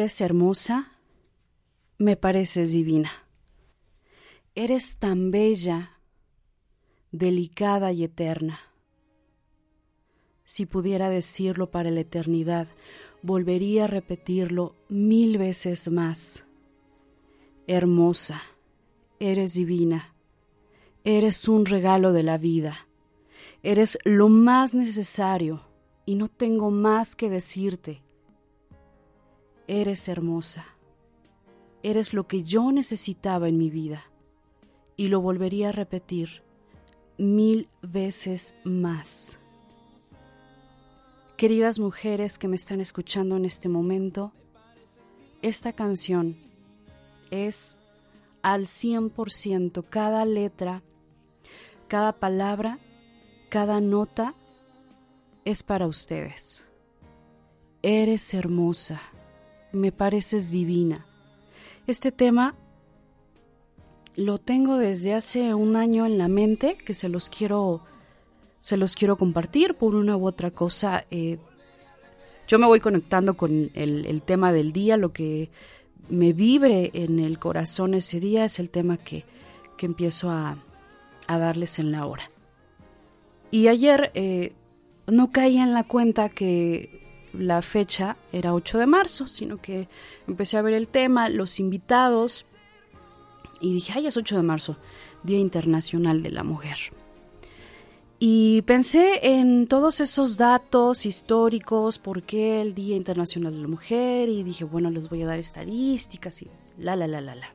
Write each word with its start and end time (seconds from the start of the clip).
Eres 0.00 0.22
hermosa, 0.22 0.92
me 1.98 2.16
pareces 2.16 2.72
divina. 2.72 3.10
Eres 4.54 4.96
tan 4.96 5.30
bella, 5.30 5.98
delicada 7.12 7.92
y 7.92 8.04
eterna. 8.04 8.60
Si 10.44 10.64
pudiera 10.64 11.10
decirlo 11.10 11.70
para 11.70 11.90
la 11.90 12.00
eternidad, 12.00 12.66
volvería 13.20 13.84
a 13.84 13.88
repetirlo 13.88 14.74
mil 14.88 15.36
veces 15.36 15.90
más. 15.90 16.44
Hermosa, 17.66 18.40
eres 19.18 19.52
divina, 19.52 20.14
eres 21.04 21.46
un 21.46 21.66
regalo 21.66 22.14
de 22.14 22.22
la 22.22 22.38
vida, 22.38 22.88
eres 23.62 23.98
lo 24.04 24.30
más 24.30 24.74
necesario 24.74 25.60
y 26.06 26.14
no 26.14 26.28
tengo 26.28 26.70
más 26.70 27.14
que 27.14 27.28
decirte. 27.28 28.02
Eres 29.72 30.08
hermosa. 30.08 30.66
Eres 31.84 32.12
lo 32.12 32.26
que 32.26 32.42
yo 32.42 32.72
necesitaba 32.72 33.48
en 33.48 33.56
mi 33.56 33.70
vida. 33.70 34.10
Y 34.96 35.06
lo 35.06 35.20
volvería 35.20 35.68
a 35.68 35.72
repetir 35.72 36.42
mil 37.18 37.68
veces 37.80 38.56
más. 38.64 39.38
Queridas 41.36 41.78
mujeres 41.78 42.36
que 42.36 42.48
me 42.48 42.56
están 42.56 42.80
escuchando 42.80 43.36
en 43.36 43.44
este 43.44 43.68
momento, 43.68 44.32
esta 45.40 45.72
canción 45.72 46.36
es 47.30 47.78
al 48.42 48.62
100% 48.66 49.84
cada 49.88 50.24
letra, 50.24 50.82
cada 51.86 52.18
palabra, 52.18 52.80
cada 53.48 53.80
nota 53.80 54.34
es 55.44 55.62
para 55.62 55.86
ustedes. 55.86 56.64
Eres 57.82 58.34
hermosa 58.34 59.00
me 59.72 59.92
pareces 59.92 60.50
divina. 60.50 61.06
Este 61.86 62.12
tema 62.12 62.54
lo 64.16 64.38
tengo 64.38 64.76
desde 64.76 65.14
hace 65.14 65.54
un 65.54 65.76
año 65.76 66.06
en 66.06 66.18
la 66.18 66.28
mente 66.28 66.76
que 66.76 66.94
se 66.94 67.08
los 67.08 67.28
quiero 67.30 67.82
se 68.60 68.76
los 68.76 68.94
quiero 68.94 69.16
compartir 69.16 69.74
por 69.74 69.94
una 69.94 70.16
u 70.16 70.26
otra 70.26 70.50
cosa. 70.50 71.04
eh, 71.10 71.38
yo 72.50 72.58
me 72.58 72.66
voy 72.66 72.80
conectando 72.80 73.36
con 73.36 73.70
el, 73.74 74.22
tema 74.22 74.52
del 74.52 74.72
día, 74.72 74.96
lo 74.96 75.12
que 75.12 75.50
me 76.08 76.32
vibre 76.32 76.90
en 76.94 77.20
el 77.20 77.38
corazón 77.38 77.94
ese 77.94 78.18
día 78.18 78.44
es 78.44 78.58
el 78.58 78.70
tema 78.70 78.96
que, 78.96 79.24
empiezo 79.78 80.30
a, 80.30 80.58
darles 81.28 81.78
en 81.78 81.92
la 81.92 82.06
hora. 82.06 82.28
Y 83.52 83.68
ayer 83.68 84.10
eh, 84.14 84.52
no 85.06 85.30
caí 85.30 85.58
en 85.58 85.72
la 85.72 85.84
cuenta 85.84 86.28
que 86.28 86.99
la 87.32 87.62
fecha 87.62 88.16
era 88.32 88.54
8 88.54 88.78
de 88.78 88.86
marzo, 88.86 89.26
sino 89.26 89.60
que 89.60 89.88
empecé 90.26 90.56
a 90.56 90.62
ver 90.62 90.74
el 90.74 90.88
tema, 90.88 91.28
los 91.28 91.60
invitados, 91.60 92.46
y 93.60 93.74
dije, 93.74 93.92
ay, 93.96 94.06
es 94.06 94.16
8 94.16 94.36
de 94.36 94.42
marzo, 94.42 94.76
Día 95.22 95.38
Internacional 95.38 96.22
de 96.22 96.30
la 96.30 96.44
Mujer. 96.44 96.78
Y 98.18 98.62
pensé 98.62 99.20
en 99.22 99.66
todos 99.66 100.00
esos 100.00 100.36
datos 100.36 101.06
históricos, 101.06 101.98
por 101.98 102.22
qué 102.22 102.60
el 102.60 102.74
Día 102.74 102.96
Internacional 102.96 103.54
de 103.54 103.60
la 103.62 103.68
Mujer, 103.68 104.28
y 104.28 104.42
dije, 104.42 104.64
bueno, 104.64 104.90
les 104.90 105.08
voy 105.08 105.22
a 105.22 105.26
dar 105.26 105.38
estadísticas 105.38 106.42
y 106.42 106.48
la, 106.76 106.96
la, 106.96 107.06
la, 107.06 107.20
la, 107.20 107.34
la. 107.34 107.54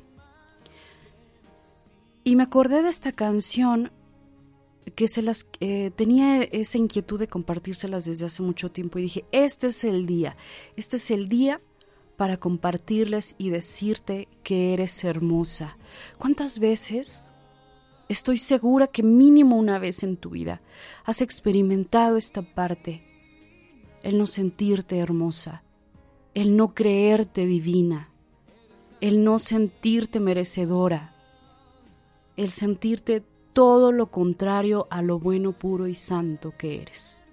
Y 2.23 2.35
me 2.35 2.43
acordé 2.43 2.81
de 2.81 2.89
esta 2.89 3.11
canción 3.11 3.91
que 4.93 5.07
se 5.07 5.21
las 5.21 5.47
eh, 5.59 5.91
tenía 5.95 6.43
esa 6.43 6.77
inquietud 6.77 7.19
de 7.19 7.27
compartírselas 7.27 8.05
desde 8.05 8.27
hace 8.27 8.43
mucho 8.43 8.71
tiempo 8.71 8.99
y 8.99 9.03
dije, 9.03 9.25
este 9.31 9.67
es 9.67 9.83
el 9.83 10.05
día, 10.05 10.37
este 10.75 10.97
es 10.97 11.09
el 11.11 11.27
día 11.27 11.61
para 12.17 12.37
compartirles 12.37 13.35
y 13.37 13.49
decirte 13.49 14.27
que 14.43 14.73
eres 14.73 15.03
hermosa. 15.03 15.77
¿Cuántas 16.17 16.59
veces 16.59 17.23
Estoy 18.07 18.37
segura 18.37 18.85
que 18.87 19.01
mínimo 19.01 19.55
una 19.57 19.79
vez 19.79 20.03
en 20.03 20.17
tu 20.17 20.29
vida 20.29 20.61
has 21.05 21.21
experimentado 21.21 22.17
esta 22.17 22.43
parte, 22.43 23.01
el 24.03 24.19
no 24.19 24.27
sentirte 24.27 24.99
hermosa, 24.99 25.63
el 26.35 26.55
no 26.55 26.75
creerte 26.75 27.47
divina, 27.47 28.11
el 29.01 29.23
no 29.23 29.39
sentirte 29.39 30.19
merecedora, 30.19 31.15
el 32.37 32.51
sentirte 32.51 33.23
todo 33.55 33.93
lo 33.93 34.11
contrario 34.11 34.85
a 34.89 35.01
lo 35.01 35.17
bueno, 35.17 35.53
puro 35.53 35.87
y 35.87 35.95
santo 35.95 36.53
que 36.57 36.81
eres. 36.81 37.23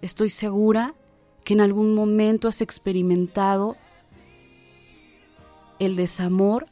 Estoy 0.00 0.28
segura 0.28 0.96
que 1.44 1.54
en 1.54 1.60
algún 1.60 1.94
momento 1.94 2.48
has 2.48 2.60
experimentado 2.60 3.76
el 5.78 5.94
desamor 5.94 6.66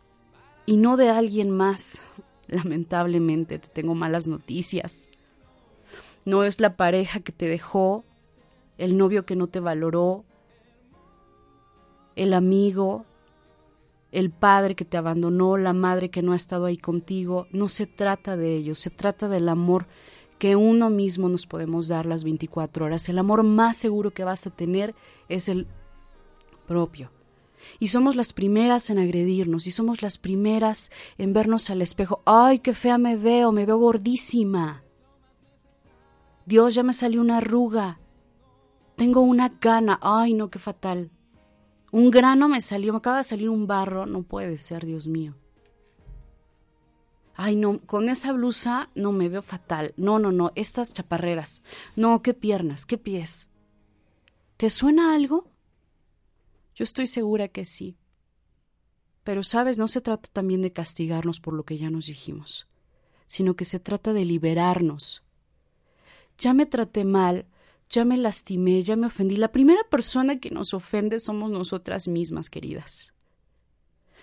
y 0.66 0.76
no 0.76 0.96
de 0.96 1.08
alguien 1.08 1.52
más, 1.52 2.02
lamentablemente 2.48 3.60
te 3.60 3.68
tengo 3.68 3.94
malas 3.94 4.26
noticias. 4.26 5.08
No 6.24 6.42
es 6.42 6.58
la 6.58 6.76
pareja 6.76 7.20
que 7.20 7.30
te 7.30 7.46
dejó, 7.46 8.04
el 8.76 8.96
novio 8.96 9.24
que 9.24 9.36
no 9.36 9.46
te 9.46 9.60
valoró, 9.60 10.24
el 12.16 12.34
amigo, 12.34 13.06
el 14.12 14.30
padre 14.30 14.74
que 14.74 14.84
te 14.84 14.96
abandonó, 14.96 15.56
la 15.56 15.72
madre 15.72 16.10
que 16.10 16.22
no 16.22 16.32
ha 16.32 16.36
estado 16.36 16.66
ahí 16.66 16.76
contigo. 16.76 17.46
No 17.52 17.68
se 17.68 17.86
trata 17.86 18.36
de 18.36 18.56
ello, 18.56 18.74
se 18.74 18.90
trata 18.90 19.28
del 19.28 19.48
amor 19.48 19.86
que 20.38 20.56
uno 20.56 20.88
mismo 20.88 21.28
nos 21.28 21.46
podemos 21.46 21.88
dar 21.88 22.06
las 22.06 22.24
24 22.24 22.86
horas. 22.86 23.08
El 23.08 23.18
amor 23.18 23.42
más 23.42 23.76
seguro 23.76 24.10
que 24.10 24.24
vas 24.24 24.46
a 24.46 24.50
tener 24.50 24.94
es 25.28 25.48
el 25.48 25.66
propio. 26.66 27.10
Y 27.78 27.88
somos 27.88 28.16
las 28.16 28.32
primeras 28.32 28.88
en 28.88 28.98
agredirnos 28.98 29.66
y 29.66 29.70
somos 29.70 30.00
las 30.00 30.16
primeras 30.16 30.90
en 31.18 31.34
vernos 31.34 31.68
al 31.68 31.82
espejo. 31.82 32.22
¡Ay, 32.24 32.60
qué 32.60 32.72
fea 32.72 32.96
me 32.96 33.16
veo! 33.16 33.52
Me 33.52 33.66
veo 33.66 33.76
gordísima. 33.76 34.82
Dios, 36.46 36.74
ya 36.74 36.82
me 36.82 36.94
salió 36.94 37.20
una 37.20 37.36
arruga. 37.36 38.00
Tengo 38.96 39.20
una 39.20 39.58
cana. 39.58 39.98
¡Ay, 40.02 40.32
no, 40.32 40.48
qué 40.50 40.58
fatal! 40.58 41.10
Un 41.92 42.10
grano 42.10 42.48
me 42.48 42.60
salió, 42.60 42.92
me 42.92 42.98
acaba 42.98 43.18
de 43.18 43.24
salir 43.24 43.48
un 43.48 43.66
barro. 43.66 44.06
No 44.06 44.22
puede 44.22 44.58
ser, 44.58 44.86
Dios 44.86 45.06
mío. 45.06 45.34
Ay, 47.34 47.56
no, 47.56 47.80
con 47.80 48.08
esa 48.08 48.32
blusa 48.32 48.90
no 48.94 49.12
me 49.12 49.28
veo 49.28 49.42
fatal. 49.42 49.94
No, 49.96 50.18
no, 50.18 50.30
no, 50.30 50.52
estas 50.54 50.92
chaparreras. 50.92 51.62
No, 51.96 52.22
qué 52.22 52.34
piernas, 52.34 52.86
qué 52.86 52.98
pies. 52.98 53.50
¿Te 54.56 54.68
suena 54.68 55.14
algo? 55.14 55.48
Yo 56.74 56.84
estoy 56.84 57.06
segura 57.06 57.48
que 57.48 57.64
sí. 57.64 57.96
Pero, 59.24 59.42
sabes, 59.42 59.78
no 59.78 59.88
se 59.88 60.00
trata 60.00 60.28
también 60.32 60.62
de 60.62 60.72
castigarnos 60.72 61.40
por 61.40 61.54
lo 61.54 61.64
que 61.64 61.78
ya 61.78 61.90
nos 61.90 62.06
dijimos, 62.06 62.68
sino 63.26 63.56
que 63.56 63.64
se 63.64 63.80
trata 63.80 64.12
de 64.12 64.24
liberarnos. 64.24 65.22
Ya 66.38 66.54
me 66.54 66.66
traté 66.66 67.04
mal, 67.04 67.46
ya 67.90 68.04
me 68.04 68.16
lastimé, 68.16 68.82
ya 68.82 68.96
me 68.96 69.08
ofendí. 69.08 69.36
La 69.36 69.52
primera 69.52 69.82
persona 69.90 70.38
que 70.38 70.50
nos 70.50 70.72
ofende 70.72 71.20
somos 71.20 71.50
nosotras 71.50 72.08
mismas, 72.08 72.48
queridas. 72.48 73.12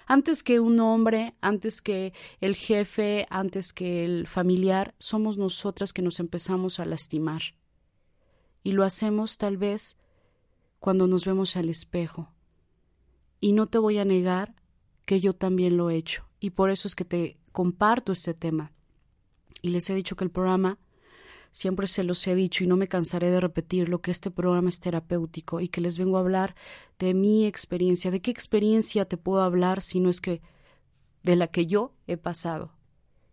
Antes 0.05 0.41
que 0.41 0.61
un 0.61 0.79
hombre, 0.79 1.35
antes 1.41 1.81
que 1.81 2.13
el 2.39 2.55
jefe, 2.55 3.27
antes 3.29 3.73
que 3.73 4.05
el 4.05 4.25
familiar, 4.25 4.95
somos 4.99 5.37
nosotras 5.37 5.91
que 5.91 6.01
nos 6.01 6.21
empezamos 6.21 6.79
a 6.79 6.85
lastimar. 6.85 7.41
Y 8.63 8.71
lo 8.71 8.85
hacemos 8.85 9.37
tal 9.37 9.57
vez 9.57 9.97
cuando 10.79 11.07
nos 11.07 11.25
vemos 11.25 11.57
al 11.57 11.69
espejo, 11.69 12.31
y 13.39 13.53
no 13.53 13.67
te 13.67 13.77
voy 13.77 13.97
a 13.97 14.05
negar 14.05 14.55
que 15.05 15.19
yo 15.19 15.33
también 15.33 15.77
lo 15.77 15.89
he 15.89 15.95
hecho. 15.95 16.27
Y 16.39 16.51
por 16.51 16.69
eso 16.69 16.87
es 16.87 16.95
que 16.95 17.05
te 17.05 17.37
comparto 17.51 18.11
este 18.11 18.33
tema. 18.33 18.71
Y 19.61 19.69
les 19.69 19.89
he 19.89 19.95
dicho 19.95 20.15
que 20.15 20.23
el 20.23 20.31
programa, 20.31 20.79
siempre 21.57 21.87
se 21.87 22.03
los 22.03 22.27
he 22.27 22.35
dicho 22.35 22.63
y 22.63 22.67
no 22.67 22.77
me 22.77 22.87
cansaré 22.87 23.31
de 23.31 23.39
repetirlo, 23.39 23.99
que 23.99 24.11
este 24.11 24.29
programa 24.29 24.69
es 24.69 24.79
terapéutico 24.79 25.59
y 25.59 25.69
que 25.69 25.81
les 25.81 25.97
vengo 25.97 26.17
a 26.17 26.19
hablar 26.19 26.53
de 26.99 27.15
mi 27.15 27.47
experiencia. 27.47 28.11
¿De 28.11 28.21
qué 28.21 28.29
experiencia 28.29 29.05
te 29.05 29.17
puedo 29.17 29.41
hablar 29.41 29.81
si 29.81 29.99
no 29.99 30.11
es 30.11 30.21
que 30.21 30.43
de 31.23 31.35
la 31.35 31.47
que 31.47 31.65
yo 31.65 31.95
he 32.05 32.15
pasado? 32.15 32.73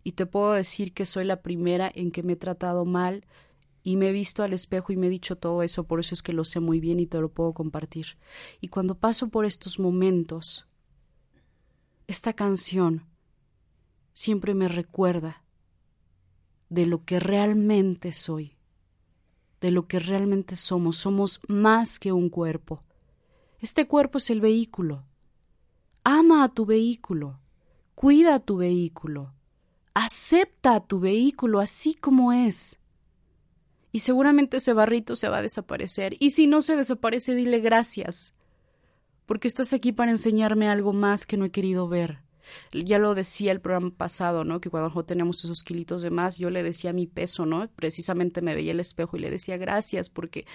Y 0.03 0.13
te 0.13 0.25
puedo 0.25 0.55
decir 0.55 0.95
que 0.95 1.05
soy 1.05 1.27
la 1.27 1.43
primera 1.43 1.93
en 1.95 2.11
que 2.11 2.23
me 2.23 2.33
he 2.33 2.37
tratado 2.37 2.87
mal, 2.87 3.27
y 3.83 3.99
me 3.99 4.09
he 4.09 4.13
visto 4.13 4.43
al 4.43 4.55
espejo 4.55 4.95
y 4.95 4.97
me 4.97 5.09
he 5.09 5.11
dicho 5.11 5.37
todo 5.37 5.63
eso, 5.63 5.85
por 5.85 6.01
eso 6.01 6.15
es 6.15 6.23
que 6.23 6.33
lo 6.33 6.47
sé 6.47 6.61
muy 6.61 6.81
bien 6.81 7.01
y 7.01 7.07
te 7.07 7.21
lo 7.21 7.29
puedo 7.29 7.53
compartir. 7.53 8.17
Y 8.63 8.69
cuando 8.69 8.95
paso 8.95 9.29
por 9.29 9.45
estos 9.45 9.79
momentos, 9.79 10.67
esta 12.07 12.33
canción 12.33 13.05
siempre 14.15 14.55
me 14.55 14.69
recuerda 14.69 15.44
de 16.69 16.87
lo 16.87 17.05
que 17.05 17.21
realmente 17.21 18.13
soy, 18.13 18.57
de 19.61 19.71
lo 19.71 19.87
que 19.87 19.99
realmente 19.99 20.57
somos. 20.57 20.97
Somos 20.97 21.41
más 21.49 21.99
que 21.99 22.13
un 22.13 22.29
cuerpo. 22.29 22.83
Este 23.61 23.87
cuerpo 23.87 24.19
es 24.19 24.31
el 24.31 24.41
vehículo. 24.41 25.05
Ama 26.05 26.45
a 26.45 26.49
tu 26.49 26.67
vehículo, 26.67 27.41
cuida 27.95 28.35
a 28.35 28.41
tu 28.41 28.59
vehículo, 28.59 29.33
acepta 29.95 30.75
a 30.75 30.81
tu 30.87 31.01
vehículo 31.01 31.61
así 31.61 31.95
como 31.95 32.33
es 32.33 32.79
y 33.95 34.01
seguramente 34.01 34.57
ese 34.57 34.73
barrito 34.73 35.15
se 35.15 35.29
va 35.29 35.37
a 35.37 35.43
desaparecer. 35.43 36.17
Y 36.19 36.31
si 36.31 36.49
no 36.49 36.63
se 36.63 36.75
desaparece, 36.75 37.37
dile 37.37 37.61
gracias, 37.61 38.35
porque 39.25 39.47
estás 39.47 39.73
aquí 39.73 39.93
para 39.93 40.11
enseñarme 40.11 40.69
algo 40.69 40.93
más 40.93 41.27
que 41.27 41.37
no 41.37 41.45
he 41.45 41.53
querido 41.53 41.87
ver. 41.87 42.24
Ya 42.73 42.99
lo 42.99 43.15
decía 43.15 43.53
el 43.53 43.61
programa 43.61 43.91
pasado, 43.91 44.45
¿no? 44.45 44.61
Que 44.61 44.71
cuando 44.71 45.05
teníamos 45.05 45.45
esos 45.45 45.63
kilitos 45.63 46.03
de 46.03 46.11
más, 46.11 46.39
yo 46.39 46.51
le 46.51 46.63
decía 46.63 46.93
mi 46.93 47.07
peso, 47.07 47.47
¿no? 47.47 47.69
Precisamente 47.69 48.43
me 48.43 48.55
veía 48.55 48.73
el 48.73 48.81
espejo 48.81 49.17
y 49.17 49.21
le 49.21 49.31
decía 49.31 49.57
gracias 49.57 50.11
porque 50.11 50.47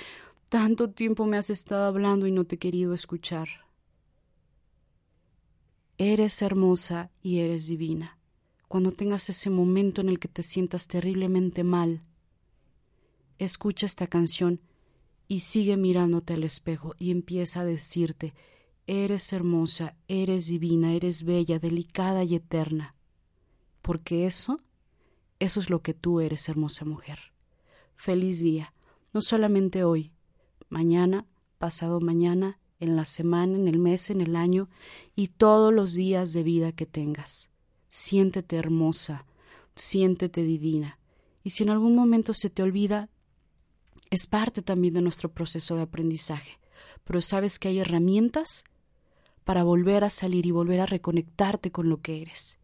tanto 0.49 0.89
tiempo 0.89 1.25
me 1.25 1.37
has 1.37 1.49
estado 1.49 1.85
hablando 1.85 2.27
y 2.27 2.31
no 2.31 2.45
te 2.45 2.55
he 2.55 2.59
querido 2.59 2.93
escuchar. 2.93 3.49
Eres 5.97 6.41
hermosa 6.41 7.11
y 7.21 7.39
eres 7.39 7.67
divina. 7.67 8.17
Cuando 8.67 8.91
tengas 8.91 9.29
ese 9.29 9.49
momento 9.49 10.01
en 10.01 10.09
el 10.09 10.19
que 10.19 10.27
te 10.27 10.43
sientas 10.43 10.87
terriblemente 10.87 11.63
mal, 11.63 12.03
escucha 13.37 13.85
esta 13.85 14.07
canción 14.07 14.61
y 15.27 15.41
sigue 15.41 15.77
mirándote 15.77 16.33
al 16.33 16.43
espejo 16.43 16.93
y 16.97 17.11
empieza 17.11 17.61
a 17.61 17.65
decirte, 17.65 18.33
eres 18.89 19.33
hermosa, 19.33 19.95
eres 20.07 20.47
divina, 20.47 20.93
eres 20.93 21.23
bella, 21.23 21.59
delicada 21.59 22.23
y 22.23 22.33
eterna. 22.33 22.95
Porque 23.83 24.25
eso, 24.25 24.59
eso 25.37 25.59
es 25.59 25.69
lo 25.69 25.83
que 25.83 25.93
tú 25.93 26.21
eres, 26.21 26.49
hermosa 26.49 26.85
mujer. 26.85 27.19
Feliz 27.95 28.41
día, 28.41 28.73
no 29.13 29.21
solamente 29.21 29.83
hoy, 29.83 30.11
mañana, 30.69 31.27
pasado 31.59 31.99
mañana, 31.99 32.59
en 32.79 32.95
la 32.95 33.05
semana, 33.05 33.57
en 33.57 33.67
el 33.67 33.77
mes, 33.77 34.09
en 34.09 34.21
el 34.21 34.35
año 34.35 34.69
y 35.15 35.27
todos 35.27 35.71
los 35.71 35.93
días 35.93 36.33
de 36.33 36.41
vida 36.41 36.71
que 36.71 36.87
tengas. 36.87 37.51
Siéntete 37.89 38.55
hermosa, 38.55 39.27
siéntete 39.75 40.41
divina. 40.41 40.97
Y 41.43 41.51
si 41.51 41.61
en 41.61 41.69
algún 41.69 41.95
momento 41.95 42.33
se 42.33 42.49
te 42.49 42.63
olvida, 42.63 43.09
es 44.09 44.25
parte 44.25 44.63
también 44.63 44.95
de 44.95 45.03
nuestro 45.03 45.31
proceso 45.31 45.75
de 45.75 45.83
aprendizaje, 45.83 46.57
pero 47.03 47.21
sabes 47.21 47.59
que 47.59 47.67
hay 47.67 47.79
herramientas 47.79 48.63
para 49.43 49.63
volver 49.63 50.03
a 50.03 50.09
salir 50.09 50.45
y 50.45 50.51
volver 50.51 50.81
a 50.81 50.85
reconectarte 50.85 51.71
con 51.71 51.89
lo 51.89 52.01
que 52.01 52.21
eres. 52.21 52.59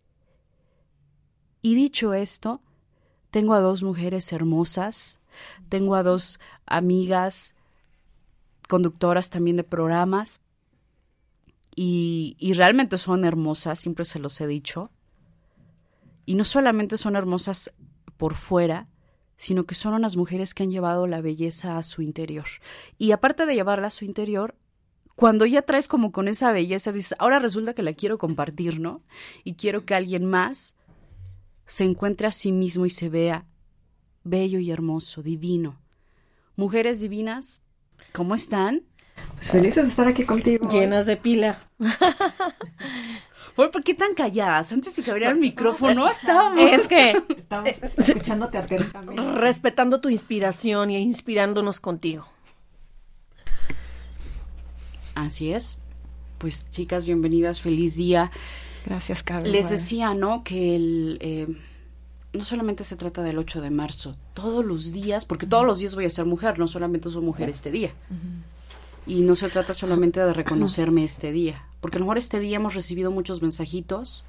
Y 1.61 1.75
dicho 1.75 2.13
esto, 2.13 2.61
tengo 3.31 3.53
a 3.53 3.59
dos 3.59 3.83
mujeres 3.83 4.31
hermosas, 4.31 5.19
tengo 5.69 5.95
a 5.95 6.03
dos 6.03 6.39
amigas 6.65 7.55
conductoras 8.67 9.29
también 9.29 9.57
de 9.57 9.63
programas 9.63 10.41
y, 11.75 12.53
realmente 12.55 12.97
son 12.97 13.25
hermosas, 13.25 13.79
siempre 13.79 14.05
se 14.05 14.19
los 14.19 14.39
he 14.39 14.47
dicho. 14.47 14.91
Y 16.25 16.35
no 16.35 16.45
solamente 16.45 16.97
son 16.97 17.15
hermosas 17.15 17.73
por 18.17 18.35
fuera, 18.35 18.87
sino 19.37 19.65
que 19.65 19.75
son 19.75 19.93
unas 19.93 20.15
mujeres 20.15 20.53
que 20.53 20.63
han 20.63 20.71
llevado 20.71 21.05
la 21.07 21.19
belleza 21.21 21.77
a 21.77 21.83
su 21.83 22.01
interior. 22.01 22.45
Y 22.97 23.11
aparte 23.11 23.45
de 23.45 23.55
llevarla 23.55 23.87
a 23.87 23.91
su 23.91 24.05
interior, 24.05 24.55
cuando 25.15 25.45
ya 25.45 25.61
traes 25.61 25.87
como 25.87 26.11
con 26.11 26.27
esa 26.27 26.51
belleza, 26.51 26.91
dices, 26.91 27.15
ahora 27.19 27.39
resulta 27.39 27.73
que 27.73 27.83
la 27.83 27.93
quiero 27.93 28.17
compartir, 28.17 28.79
¿no? 28.79 29.01
Y 29.43 29.53
quiero 29.53 29.85
que 29.85 29.95
alguien 29.95 30.25
más 30.25 30.75
se 31.65 31.83
encuentre 31.85 32.27
a 32.27 32.31
sí 32.31 32.51
mismo 32.51 32.85
y 32.85 32.89
se 32.89 33.09
vea 33.09 33.45
bello 34.23 34.59
y 34.59 34.71
hermoso, 34.71 35.21
divino. 35.21 35.79
Mujeres 36.55 36.99
divinas, 37.01 37.61
¿cómo 38.11 38.35
están? 38.35 38.83
Pues 39.35 39.51
felices 39.51 39.83
de 39.83 39.89
estar 39.89 40.07
aquí 40.07 40.25
contigo. 40.25 40.67
Llenas 40.69 41.05
de 41.05 41.15
pila. 41.17 41.59
¿Por 43.55 43.71
qué 43.83 43.93
tan 43.93 44.13
calladas? 44.13 44.73
Antes 44.73 44.95
de 44.95 45.01
que 45.03 45.11
abriera 45.11 45.31
el 45.31 45.39
micrófono 45.39 46.09
estábamos. 46.09 46.59
Es 46.71 46.87
que 46.89 47.23
Estamos 47.37 47.69
escuchándote 47.97 48.57
atentamente. 48.57 49.31
respetando 49.35 50.01
tu 50.01 50.09
inspiración 50.09 50.91
y 50.91 50.97
inspirándonos 50.97 51.79
contigo. 51.79 52.25
Así 55.15 55.51
es. 55.51 55.79
Pues 56.37 56.69
chicas, 56.69 57.05
bienvenidas, 57.05 57.61
feliz 57.61 57.95
día. 57.95 58.31
Gracias, 58.85 59.23
Carlos. 59.23 59.51
Les 59.51 59.69
decía, 59.69 60.13
¿no? 60.13 60.43
Que 60.43 60.75
el, 60.75 61.17
eh, 61.21 61.47
no 62.35 62.43
solamente 62.43 62.83
se 62.83 62.97
trata 62.97 63.23
del 63.23 63.37
8 63.37 63.61
de 63.61 63.69
marzo, 63.71 64.15
todos 64.33 64.63
los 64.63 64.91
días, 64.91 65.25
porque 65.25 65.47
todos 65.47 65.65
los 65.65 65.79
días 65.79 65.95
voy 65.95 66.05
a 66.05 66.09
ser 66.09 66.25
mujer, 66.25 66.59
no 66.59 66.67
solamente 66.67 67.09
soy 67.09 67.23
mujer 67.23 67.49
este 67.49 67.71
día. 67.71 67.93
Y 69.07 69.21
no 69.21 69.35
se 69.35 69.49
trata 69.49 69.73
solamente 69.73 70.19
de 70.19 70.33
reconocerme 70.33 71.03
este 71.03 71.31
día, 71.31 71.65
porque 71.79 71.97
a 71.97 71.99
lo 71.99 72.05
mejor 72.05 72.17
este 72.17 72.39
día 72.39 72.57
hemos 72.57 72.75
recibido 72.75 73.11
muchos 73.11 73.41
mensajitos. 73.41 74.23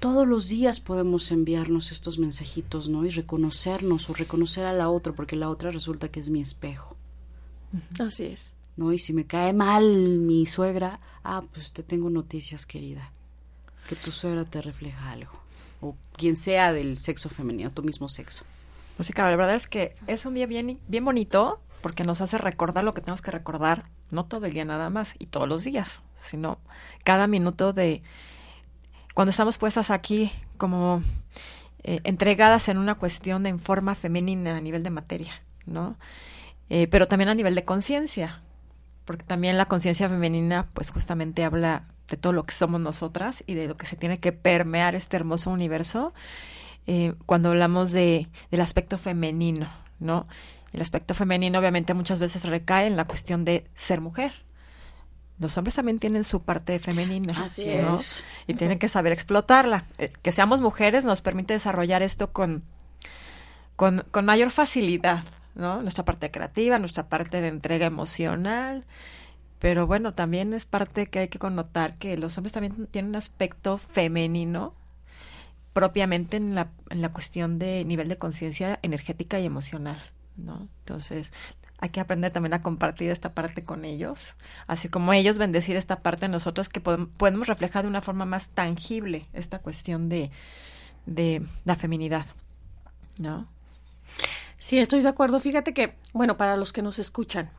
Todos 0.00 0.26
los 0.26 0.48
días 0.48 0.80
podemos 0.80 1.30
enviarnos 1.30 1.92
estos 1.92 2.18
mensajitos, 2.18 2.88
¿no? 2.88 3.04
Y 3.04 3.10
reconocernos 3.10 4.10
o 4.10 4.14
reconocer 4.14 4.66
a 4.66 4.72
la 4.72 4.88
otra, 4.88 5.12
porque 5.12 5.36
la 5.36 5.50
otra 5.50 5.70
resulta 5.70 6.08
que 6.08 6.18
es 6.18 6.30
mi 6.30 6.40
espejo. 6.40 6.96
Así 8.00 8.24
es. 8.24 8.54
¿No? 8.76 8.92
Y 8.92 8.98
si 8.98 9.12
me 9.12 9.26
cae 9.26 9.52
mal 9.52 9.84
mi 10.18 10.46
suegra, 10.46 11.00
ah, 11.24 11.42
pues 11.52 11.72
te 11.72 11.82
tengo 11.82 12.10
noticias, 12.10 12.66
querida. 12.66 13.12
Que 13.88 13.96
tu 13.96 14.12
suegra 14.12 14.44
te 14.44 14.62
refleja 14.62 15.10
algo. 15.10 15.32
O 15.80 15.96
quien 16.16 16.36
sea 16.36 16.72
del 16.72 16.98
sexo 16.98 17.28
femenino, 17.28 17.70
tu 17.70 17.82
mismo 17.82 18.08
sexo. 18.08 18.44
Pues 18.96 19.06
sí, 19.06 19.12
Carol, 19.12 19.32
la 19.32 19.36
verdad 19.36 19.56
es 19.56 19.68
que 19.68 19.94
es 20.06 20.26
un 20.26 20.34
día 20.34 20.46
bien, 20.46 20.78
bien 20.86 21.04
bonito 21.04 21.60
porque 21.80 22.04
nos 22.04 22.20
hace 22.20 22.38
recordar 22.38 22.84
lo 22.84 22.94
que 22.94 23.00
tenemos 23.00 23.20
que 23.20 23.32
recordar, 23.32 23.86
no 24.10 24.24
todo 24.24 24.46
el 24.46 24.52
día 24.52 24.64
nada 24.64 24.88
más 24.88 25.14
y 25.18 25.26
todos 25.26 25.48
los 25.48 25.64
días, 25.64 26.00
sino 26.20 26.58
cada 27.04 27.26
minuto 27.26 27.72
de 27.72 28.02
cuando 29.14 29.30
estamos 29.30 29.58
puestas 29.58 29.90
aquí 29.90 30.30
como 30.56 31.02
eh, 31.82 32.00
entregadas 32.04 32.68
en 32.68 32.78
una 32.78 32.94
cuestión 32.94 33.46
en 33.46 33.58
forma 33.58 33.94
femenina 33.96 34.56
a 34.56 34.60
nivel 34.60 34.84
de 34.84 34.90
materia, 34.90 35.42
¿no? 35.66 35.96
Eh, 36.70 36.86
pero 36.86 37.08
también 37.08 37.28
a 37.28 37.34
nivel 37.34 37.54
de 37.54 37.64
conciencia, 37.64 38.42
porque 39.04 39.24
también 39.24 39.56
la 39.58 39.66
conciencia 39.66 40.08
femenina 40.08 40.68
pues 40.74 40.90
justamente 40.90 41.44
habla 41.44 41.84
de 42.08 42.16
todo 42.16 42.32
lo 42.32 42.44
que 42.44 42.54
somos 42.54 42.80
nosotras 42.80 43.42
y 43.46 43.54
de 43.54 43.68
lo 43.68 43.76
que 43.76 43.86
se 43.86 43.96
tiene 43.96 44.18
que 44.18 44.32
permear 44.32 44.94
este 44.94 45.16
hermoso 45.16 45.50
universo 45.50 46.12
eh, 46.86 47.14
cuando 47.26 47.50
hablamos 47.50 47.92
de, 47.92 48.28
del 48.50 48.60
aspecto 48.60 48.98
femenino, 48.98 49.68
¿no? 50.00 50.26
El 50.72 50.82
aspecto 50.82 51.14
femenino 51.14 51.58
obviamente 51.58 51.94
muchas 51.94 52.18
veces 52.18 52.44
recae 52.44 52.86
en 52.86 52.96
la 52.96 53.04
cuestión 53.04 53.44
de 53.44 53.66
ser 53.74 54.00
mujer. 54.00 54.32
Los 55.38 55.56
hombres 55.58 55.74
también 55.74 55.98
tienen 55.98 56.24
su 56.24 56.42
parte 56.42 56.78
femenina, 56.78 57.44
Así 57.44 57.66
¿no? 57.66 57.96
es. 57.96 58.22
Y 58.46 58.54
tienen 58.54 58.78
que 58.78 58.88
saber 58.88 59.12
explotarla. 59.12 59.86
Eh, 59.98 60.12
Que 60.22 60.32
seamos 60.32 60.60
mujeres 60.60 61.04
nos 61.04 61.20
permite 61.20 61.54
desarrollar 61.54 62.02
esto 62.02 62.32
con, 62.32 62.62
con, 63.76 64.04
con 64.10 64.24
mayor 64.24 64.50
facilidad, 64.50 65.24
¿no? 65.54 65.82
Nuestra 65.82 66.04
parte 66.04 66.30
creativa, 66.30 66.78
nuestra 66.78 67.08
parte 67.08 67.40
de 67.40 67.48
entrega 67.48 67.86
emocional. 67.86 68.84
Pero 69.58 69.86
bueno, 69.86 70.14
también 70.14 70.54
es 70.54 70.64
parte 70.64 71.06
que 71.06 71.20
hay 71.20 71.28
que 71.28 71.38
connotar 71.38 71.94
que 71.94 72.16
los 72.16 72.36
hombres 72.36 72.52
también 72.52 72.86
tienen 72.88 73.10
un 73.10 73.16
aspecto 73.16 73.78
femenino 73.78 74.74
propiamente 75.72 76.36
en 76.36 76.54
la, 76.54 76.70
en 76.90 77.00
la 77.00 77.12
cuestión 77.12 77.58
de 77.58 77.84
nivel 77.84 78.08
de 78.08 78.18
conciencia 78.18 78.78
energética 78.82 79.38
y 79.38 79.46
emocional, 79.46 80.02
¿no? 80.36 80.68
Entonces, 80.80 81.32
hay 81.78 81.88
que 81.88 82.00
aprender 82.00 82.30
también 82.30 82.54
a 82.54 82.62
compartir 82.62 83.10
esta 83.10 83.32
parte 83.32 83.62
con 83.62 83.84
ellos, 83.84 84.34
así 84.66 84.88
como 84.88 85.12
ellos 85.12 85.38
bendecir 85.38 85.76
esta 85.76 86.00
parte 86.00 86.26
de 86.26 86.28
nosotros 86.28 86.68
que 86.68 86.82
podem- 86.82 87.08
podemos 87.08 87.48
reflejar 87.48 87.82
de 87.84 87.88
una 87.88 88.02
forma 88.02 88.24
más 88.24 88.50
tangible 88.50 89.26
esta 89.32 89.60
cuestión 89.60 90.08
de, 90.08 90.30
de 91.06 91.42
la 91.64 91.74
feminidad, 91.74 92.26
¿no? 93.18 93.48
Sí, 94.62 94.78
estoy 94.78 95.00
de 95.02 95.08
acuerdo. 95.08 95.40
Fíjate 95.40 95.74
que, 95.74 95.96
bueno, 96.12 96.36
para 96.36 96.56
los 96.56 96.72
que 96.72 96.82
nos 96.82 97.00
escuchan, 97.00 97.50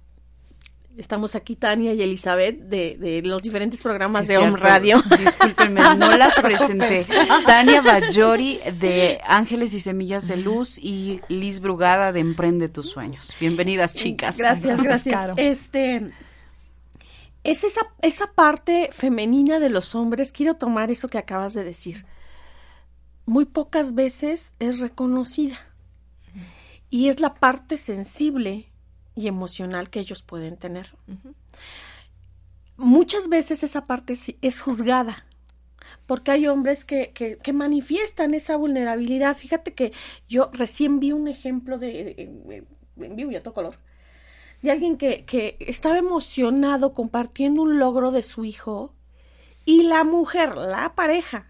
estamos 0.96 1.36
aquí 1.36 1.58
Tania 1.58 1.94
y 1.94 2.02
Elizabeth 2.02 2.58
de, 2.62 2.96
de 2.98 3.22
los 3.24 3.42
diferentes 3.42 3.82
programas 3.82 4.26
Sí, 4.26 4.32
de 4.32 4.38
Home. 4.38 4.58
Radio. 4.58 5.02
Discúlpenme, 5.20 5.82
no 5.98 6.12
las 6.18 6.34
presenté. 6.36 7.06
Tania 7.46 7.82
Bajori 7.82 8.62
de 8.80 9.20
Ángeles 9.26 9.74
y 9.74 9.82
Semillas 9.82 10.30
de 10.30 10.38
Luz 10.38 10.80
y 10.80 11.20
Liz 11.28 11.60
Brugada 11.60 12.14
de 12.14 12.22
Emprende 12.22 12.70
tus 12.70 12.92
sueños. 12.92 13.36
Bienvenidas, 13.38 13.94
chicas. 13.94 14.38
Gracias, 14.38 14.82
gracias. 14.82 15.14
Caro. 15.14 15.34
Este 15.36 16.10
es 17.44 17.66
esa, 17.66 17.82
esa 18.02 18.28
parte 18.32 18.92
femenina 18.94 19.60
de 19.60 19.70
los 19.70 19.94
hombres. 19.94 20.32
Quiero 20.32 20.54
tomar 20.54 20.90
eso 20.90 21.10
que 21.10 21.18
acabas 21.18 21.54
de 21.54 21.66
decir. 21.66 22.06
Muy 23.26 23.44
pocas 23.44 23.94
veces 23.94 24.54
es 24.60 24.80
reconocida. 24.80 25.58
Y 26.94 27.08
es 27.10 27.20
la 27.20 27.34
parte 27.34 27.78
sensible 27.78 28.68
y 29.16 29.28
emocional 29.28 29.90
que 29.90 30.00
ellos 30.00 30.22
pueden 30.22 30.58
tener. 30.58 30.96
Muchas 32.78 33.30
veces 33.30 33.64
esa 33.64 33.88
parte 33.88 34.16
sí 34.16 34.38
es 34.42 34.62
juzgada. 34.62 35.26
Porque 36.06 36.30
hay 36.30 36.48
hombres 36.48 36.86
que, 36.86 37.12
que, 37.12 37.38
que 37.38 37.52
manifiestan 37.52 38.36
esa 38.36 38.58
vulnerabilidad. 38.58 39.36
Fíjate 39.36 39.74
que 39.74 39.92
yo 40.30 40.52
recién 40.54 41.00
vi 41.00 41.12
un 41.14 41.28
ejemplo 41.28 41.80
de, 41.80 41.90
de- 42.16 42.64
en 43.06 43.16
vivo 43.16 43.32
y 43.32 43.36
a 43.38 43.42
todo 43.42 43.56
color 43.56 43.78
de 44.62 44.70
alguien 44.72 44.98
que, 44.98 45.26
que 45.26 45.58
estaba 45.60 45.98
emocionado 45.98 46.94
compartiendo 46.94 47.64
un 47.64 47.80
logro 47.80 48.12
de 48.12 48.22
su 48.22 48.46
hijo 48.46 48.94
y 49.66 49.84
la 49.84 50.04
mujer, 50.04 50.56
la 50.56 50.94
pareja, 50.96 51.48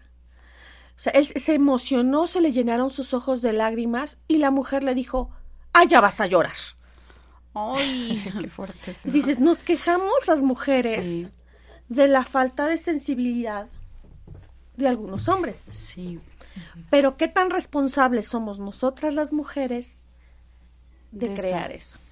o 0.96 0.98
sea, 0.98 1.12
él 1.12 1.26
se 1.26 1.54
emocionó, 1.54 2.26
se 2.26 2.40
le 2.40 2.52
llenaron 2.52 2.90
sus 2.90 3.14
ojos 3.14 3.42
de 3.42 3.52
lágrimas 3.52 4.18
y 4.28 4.38
la 4.38 4.50
mujer 4.50 4.84
le 4.84 4.94
dijo, 4.94 5.30
ah, 5.72 5.84
ya 5.84 6.00
vas 6.00 6.20
a 6.20 6.26
llorar. 6.26 6.52
Ay, 7.54 8.22
Qué 8.40 8.48
fuerte. 8.48 8.96
Dices, 9.04 9.40
nos 9.40 9.62
quejamos 9.64 10.26
las 10.26 10.42
mujeres 10.42 11.04
Sí. 11.04 11.30
de 11.88 12.08
la 12.08 12.24
falta 12.24 12.66
de 12.66 12.78
sensibilidad 12.78 13.68
de 14.76 14.88
algunos 14.88 15.28
hombres. 15.28 15.58
sí. 15.58 16.20
Pero 16.88 17.16
qué 17.16 17.26
tan 17.26 17.50
responsables 17.50 18.28
somos 18.28 18.60
nosotras 18.60 19.12
las 19.12 19.32
mujeres 19.32 20.02
de, 21.10 21.30
De 21.30 21.34
crear 21.34 21.72
eso. 21.72 21.98
eso. 21.98 22.04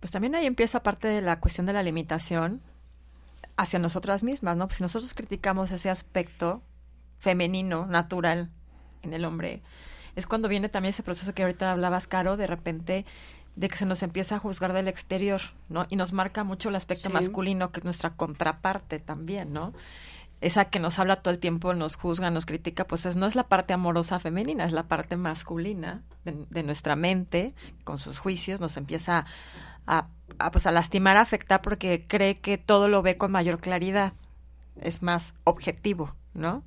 Pues 0.00 0.10
también 0.10 0.34
ahí 0.34 0.46
empieza 0.46 0.82
parte 0.82 1.06
de 1.06 1.20
la 1.22 1.38
cuestión 1.38 1.64
de 1.66 1.72
la 1.72 1.84
limitación 1.84 2.60
hacia 3.56 3.78
nosotras 3.78 4.24
mismas, 4.24 4.56
¿no? 4.56 4.66
Pues 4.66 4.78
si 4.78 4.82
nosotros 4.82 5.14
criticamos 5.14 5.70
ese 5.70 5.90
aspecto 5.90 6.60
femenino, 7.20 7.86
natural 7.86 8.50
en 9.02 9.14
el 9.14 9.24
hombre, 9.24 9.62
es 10.16 10.26
cuando 10.26 10.48
viene 10.48 10.68
también 10.68 10.90
ese 10.90 11.04
proceso 11.04 11.32
que 11.34 11.42
ahorita 11.42 11.70
hablabas, 11.70 12.08
Caro, 12.08 12.36
de 12.36 12.48
repente 12.48 13.06
de 13.54 13.68
que 13.68 13.76
se 13.76 13.86
nos 13.86 14.02
empieza 14.02 14.36
a 14.36 14.38
juzgar 14.40 14.72
del 14.72 14.88
exterior, 14.88 15.40
¿no? 15.68 15.86
Y 15.88 15.96
nos 15.96 16.12
marca 16.12 16.42
mucho 16.44 16.68
el 16.70 16.76
aspecto 16.76 17.08
Sí. 17.08 17.12
masculino, 17.12 17.70
que 17.70 17.80
es 17.80 17.84
nuestra 17.84 18.10
contraparte 18.10 18.98
también, 18.98 19.52
¿no? 19.52 19.72
Esa 20.40 20.64
que 20.64 20.78
nos 20.80 20.98
habla 20.98 21.16
todo 21.16 21.32
el 21.34 21.38
tiempo, 21.40 21.74
nos 21.74 21.96
juzga, 21.96 22.30
nos 22.30 22.46
critica, 22.46 22.86
pues 22.86 23.04
es, 23.06 23.16
no 23.16 23.26
es 23.26 23.34
la 23.34 23.44
parte 23.48 23.74
amorosa 23.74 24.18
femenina, 24.18 24.64
es 24.64 24.72
la 24.72 24.84
parte 24.88 25.16
masculina 25.16 26.02
de, 26.24 26.46
de 26.48 26.62
nuestra 26.62 26.96
mente, 26.96 27.54
con 27.84 27.98
sus 27.98 28.18
juicios, 28.18 28.60
nos 28.60 28.76
empieza 28.78 29.26
a, 29.86 30.06
a, 30.38 30.50
pues 30.50 30.66
a 30.66 30.70
lastimar, 30.72 31.16
a 31.18 31.20
afectar, 31.20 31.60
porque 31.60 32.06
cree 32.08 32.38
que 32.38 32.56
todo 32.56 32.88
lo 32.88 33.02
ve 33.02 33.18
con 33.18 33.32
mayor 33.32 33.60
claridad, 33.60 34.12
es 34.80 35.02
más 35.02 35.34
objetivo, 35.44 36.14
¿no? 36.32 36.62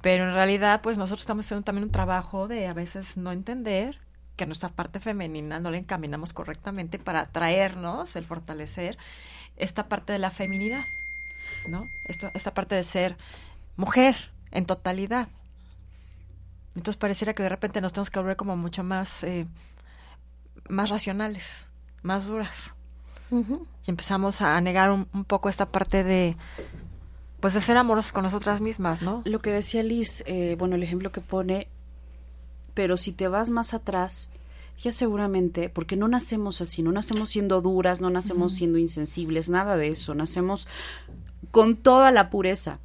Pero 0.00 0.28
en 0.28 0.34
realidad, 0.34 0.80
pues 0.80 0.96
nosotros 0.98 1.22
estamos 1.22 1.44
haciendo 1.44 1.64
también 1.64 1.84
un 1.84 1.90
trabajo 1.90 2.48
de 2.48 2.66
a 2.66 2.74
veces 2.74 3.16
no 3.16 3.32
entender 3.32 3.98
que 4.36 4.46
nuestra 4.46 4.68
parte 4.68 5.00
femenina 5.00 5.58
no 5.58 5.70
la 5.70 5.78
encaminamos 5.78 6.32
correctamente 6.32 6.98
para 6.98 7.24
traernos 7.24 8.14
el 8.14 8.24
fortalecer 8.24 8.96
esta 9.56 9.88
parte 9.88 10.12
de 10.12 10.20
la 10.20 10.30
feminidad, 10.30 10.84
¿no? 11.66 11.88
Esto, 12.06 12.30
esta 12.34 12.54
parte 12.54 12.76
de 12.76 12.84
ser 12.84 13.16
mujer 13.76 14.30
en 14.52 14.64
totalidad. 14.64 15.28
Entonces 16.76 16.96
pareciera 16.96 17.32
que 17.32 17.42
de 17.42 17.48
repente 17.48 17.80
nos 17.80 17.92
tenemos 17.92 18.10
que 18.10 18.20
volver 18.20 18.36
como 18.36 18.56
mucho 18.56 18.84
más, 18.84 19.24
eh, 19.24 19.48
más 20.68 20.90
racionales, 20.90 21.66
más 22.02 22.26
duras. 22.26 22.72
Y 23.30 23.90
empezamos 23.90 24.40
a 24.40 24.58
negar 24.60 24.90
un, 24.90 25.06
un 25.12 25.24
poco 25.24 25.50
esta 25.50 25.66
parte 25.66 26.02
de, 26.02 26.36
pues 27.40 27.54
de 27.54 27.60
ser 27.60 27.76
amorosos 27.76 28.12
con 28.12 28.24
nosotras 28.24 28.60
mismas, 28.60 29.02
¿no? 29.02 29.22
Lo 29.24 29.40
que 29.40 29.50
decía 29.50 29.82
Liz, 29.82 30.24
eh, 30.26 30.56
bueno, 30.58 30.76
el 30.76 30.82
ejemplo 30.82 31.12
que 31.12 31.20
pone, 31.20 31.68
pero 32.74 32.96
si 32.96 33.12
te 33.12 33.28
vas 33.28 33.50
más 33.50 33.74
atrás, 33.74 34.32
ya 34.78 34.92
seguramente, 34.92 35.68
porque 35.68 35.96
no 35.96 36.08
nacemos 36.08 36.60
así, 36.60 36.82
no 36.82 36.92
nacemos 36.92 37.30
siendo 37.30 37.60
duras, 37.60 38.00
no 38.00 38.10
nacemos 38.10 38.54
siendo 38.54 38.78
insensibles, 38.78 39.48
nada 39.48 39.76
de 39.76 39.88
eso, 39.88 40.14
nacemos 40.14 40.68
con 41.50 41.76
toda 41.76 42.12
la 42.12 42.30
pureza 42.30 42.78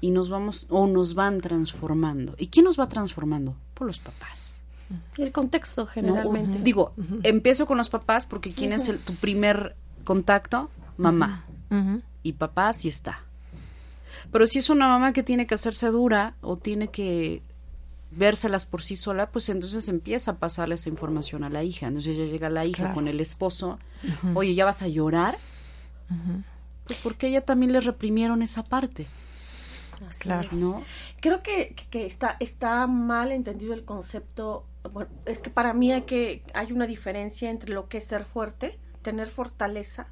y 0.00 0.10
nos 0.10 0.30
vamos 0.30 0.66
o 0.70 0.86
nos 0.86 1.14
van 1.14 1.40
transformando. 1.40 2.34
¿Y 2.38 2.48
quién 2.48 2.64
nos 2.64 2.78
va 2.78 2.88
transformando? 2.88 3.56
Por 3.74 3.86
los 3.86 3.98
papás. 3.98 4.56
Y 5.16 5.22
el 5.22 5.32
contexto 5.32 5.82
¿no? 5.82 5.86
generalmente. 5.88 6.60
Digo, 6.60 6.92
empiezo 7.24 7.66
con 7.66 7.76
los 7.78 7.88
papás 7.88 8.26
porque 8.26 8.52
¿quién 8.52 8.72
es 8.72 8.88
el, 8.88 8.98
tu 8.98 9.14
primer 9.16 9.74
contacto? 10.04 10.70
Mamá. 10.96 11.44
Y 12.22 12.34
papá 12.34 12.72
sí 12.72 12.88
está. 12.88 13.25
Pero 14.32 14.46
si 14.46 14.58
es 14.58 14.70
una 14.70 14.88
mamá 14.88 15.12
que 15.12 15.22
tiene 15.22 15.46
que 15.46 15.54
hacerse 15.54 15.88
dura 15.88 16.34
o 16.40 16.56
tiene 16.56 16.88
que 16.88 17.42
vérselas 18.10 18.64
por 18.66 18.82
sí 18.82 18.96
sola, 18.96 19.30
pues 19.30 19.48
entonces 19.48 19.88
empieza 19.88 20.32
a 20.32 20.38
pasarle 20.38 20.76
esa 20.76 20.88
información 20.88 21.44
a 21.44 21.50
la 21.50 21.62
hija. 21.64 21.86
Entonces 21.86 22.16
ya 22.16 22.24
llega 22.24 22.48
la 22.50 22.64
hija 22.64 22.78
Claro. 22.84 22.94
con 22.94 23.08
el 23.08 23.20
esposo, 23.20 23.78
oye, 24.34 24.54
¿ya 24.54 24.64
vas 24.64 24.82
a 24.82 24.88
llorar? 24.88 25.36
Pues 26.86 26.98
porque 27.02 27.26
ella 27.28 27.40
también 27.40 27.72
le 27.72 27.80
reprimieron 27.80 28.42
esa 28.42 28.62
parte, 28.64 29.06
Así 30.08 30.20
Claro. 30.20 30.48
es. 30.48 30.52
¿no? 30.52 30.82
Creo 31.20 31.42
que, 31.42 31.74
que- 31.74 31.86
que 31.90 32.04
está, 32.06 32.36
está 32.38 32.86
mal 32.86 33.32
entendido 33.32 33.72
el 33.72 33.84
concepto. 33.84 34.66
Bueno, 34.92 35.10
es 35.24 35.40
que 35.40 35.48
para 35.50 35.72
mí 35.72 35.90
hay 35.90 36.02
que 36.02 36.42
hay 36.52 36.70
una 36.70 36.86
diferencia 36.86 37.48
entre 37.50 37.72
lo 37.72 37.88
que 37.88 37.96
es 37.98 38.04
ser 38.04 38.24
fuerte, 38.26 38.78
tener 39.02 39.26
fortaleza 39.26 40.08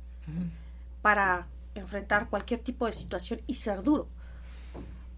para 1.03 1.47
enfrentar 1.75 2.29
cualquier 2.29 2.61
tipo 2.61 2.87
de 2.87 2.93
situación 2.93 3.41
y 3.47 3.55
ser 3.55 3.83
duro. 3.83 4.09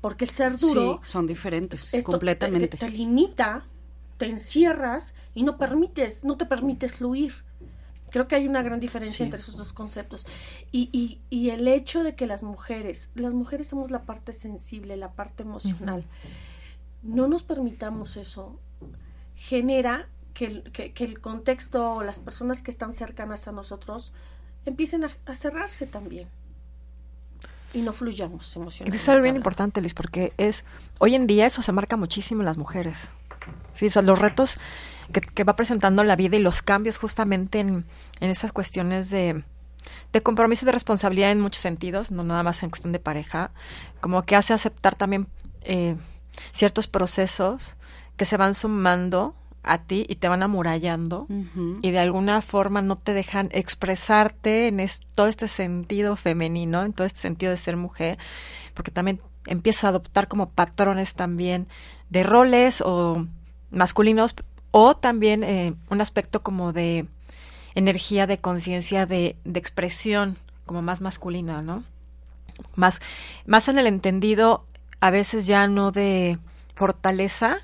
Porque 0.00 0.24
el 0.24 0.30
ser 0.30 0.58
duro 0.58 1.00
sí, 1.02 1.10
son 1.10 1.26
diferentes, 1.26 1.92
esto 1.94 2.12
completamente. 2.12 2.68
Te, 2.68 2.76
te- 2.78 2.86
te 2.86 2.92
limita, 2.92 3.64
te 4.18 4.26
encierras 4.26 5.14
y 5.34 5.42
no 5.42 5.58
permites, 5.58 6.24
no 6.24 6.36
te 6.36 6.46
permites 6.46 6.96
fluir. 6.96 7.34
Creo 8.10 8.28
que 8.28 8.36
hay 8.36 8.46
una 8.46 8.62
gran 8.62 8.78
diferencia 8.78 9.16
Sí. 9.18 9.22
entre 9.24 9.40
esos 9.40 9.56
dos 9.56 9.72
conceptos. 9.72 10.24
Y, 10.70 10.88
y, 10.92 11.20
y 11.28 11.50
el 11.50 11.66
hecho 11.66 12.04
de 12.04 12.14
que 12.14 12.26
las 12.26 12.42
mujeres, 12.44 13.10
las 13.14 13.32
mujeres 13.32 13.68
somos 13.68 13.90
la 13.90 14.02
parte 14.02 14.32
sensible, 14.32 14.96
la 14.96 15.12
parte 15.12 15.42
emocional, 15.42 16.04
no 17.02 17.26
nos 17.26 17.42
permitamos 17.42 18.16
eso, 18.16 18.58
genera 19.34 20.08
que 20.34 20.46
el, 20.46 20.62
que, 20.72 20.92
que 20.92 21.04
el 21.04 21.20
contexto 21.20 21.94
o 21.94 22.02
las 22.02 22.18
personas 22.18 22.62
que 22.62 22.70
están 22.70 22.92
cercanas 22.92 23.48
a 23.48 23.52
nosotros 23.52 24.12
empiecen 24.66 25.04
a, 25.04 25.10
a 25.26 25.34
cerrarse 25.34 25.86
también. 25.86 26.28
Y 27.76 27.82
no 27.82 27.92
fluyamos 27.92 28.56
Y 28.56 28.58
emocionalmente. 28.58 28.92
dices 28.96 29.08
algo 29.10 29.22
bien 29.22 29.36
importante, 29.36 29.80
Liz, 29.80 29.92
porque 29.94 30.32
es, 30.38 30.64
hoy 30.98 31.14
en 31.14 31.26
día 31.26 31.46
eso 31.46 31.60
se 31.60 31.72
marca 31.72 31.96
muchísimo 31.96 32.40
en 32.40 32.46
las 32.46 32.56
mujeres. 32.56 33.10
Sí, 33.74 33.90
son 33.90 34.06
los 34.06 34.18
retos 34.18 34.58
que, 35.12 35.20
que 35.20 35.44
va 35.44 35.56
presentando 35.56 36.02
la 36.02 36.16
vida 36.16 36.36
y 36.36 36.40
los 36.40 36.62
cambios 36.62 36.96
justamente 36.96 37.60
en, 37.60 37.84
en 38.20 38.30
estas 38.30 38.52
cuestiones 38.52 39.10
de, 39.10 39.44
de 40.12 40.22
compromiso 40.22 40.64
y 40.64 40.66
de 40.66 40.72
responsabilidad 40.72 41.30
en 41.30 41.40
muchos 41.40 41.60
sentidos, 41.62 42.10
no 42.10 42.24
nada 42.24 42.42
más 42.42 42.62
en 42.62 42.70
cuestión 42.70 42.92
de 42.92 42.98
pareja, 42.98 43.50
como 44.00 44.22
que 44.22 44.36
hace 44.36 44.54
aceptar 44.54 44.94
también 44.94 45.26
eh, 45.62 45.96
ciertos 46.52 46.86
procesos 46.86 47.76
que 48.16 48.24
se 48.24 48.36
van 48.36 48.54
sumando 48.54 49.34
a 49.66 49.78
ti 49.78 50.06
y 50.08 50.16
te 50.16 50.28
van 50.28 50.42
amurallando 50.42 51.26
y 51.82 51.90
de 51.90 51.98
alguna 51.98 52.40
forma 52.40 52.82
no 52.82 52.96
te 52.96 53.12
dejan 53.12 53.48
expresarte 53.52 54.68
en 54.68 54.80
es- 54.80 55.00
todo 55.14 55.26
este 55.26 55.48
sentido 55.48 56.16
femenino, 56.16 56.82
en 56.84 56.92
todo 56.92 57.06
este 57.06 57.20
sentido 57.20 57.50
de 57.50 57.56
ser 57.56 57.76
mujer, 57.76 58.18
porque 58.74 58.90
también 58.90 59.20
empiezas 59.46 59.84
a 59.84 59.88
adoptar 59.88 60.28
como 60.28 60.50
patrones 60.50 61.14
también 61.14 61.66
de 62.10 62.22
roles 62.22 62.80
o 62.80 63.26
masculinos 63.70 64.34
o 64.70 64.96
también 64.96 65.42
eh, 65.44 65.74
un 65.90 66.00
aspecto 66.00 66.42
como 66.42 66.72
de 66.72 67.06
energía 67.74 68.26
de 68.26 68.38
conciencia 68.38 69.06
de, 69.06 69.36
de 69.44 69.58
expresión 69.58 70.36
como 70.64 70.82
más 70.82 71.00
masculina, 71.00 71.62
¿no? 71.62 71.84
Más, 72.74 73.00
más 73.46 73.68
en 73.68 73.78
el 73.78 73.86
entendido 73.86 74.64
a 75.00 75.10
veces 75.10 75.46
ya 75.46 75.66
no 75.68 75.92
de 75.92 76.38
fortaleza, 76.74 77.58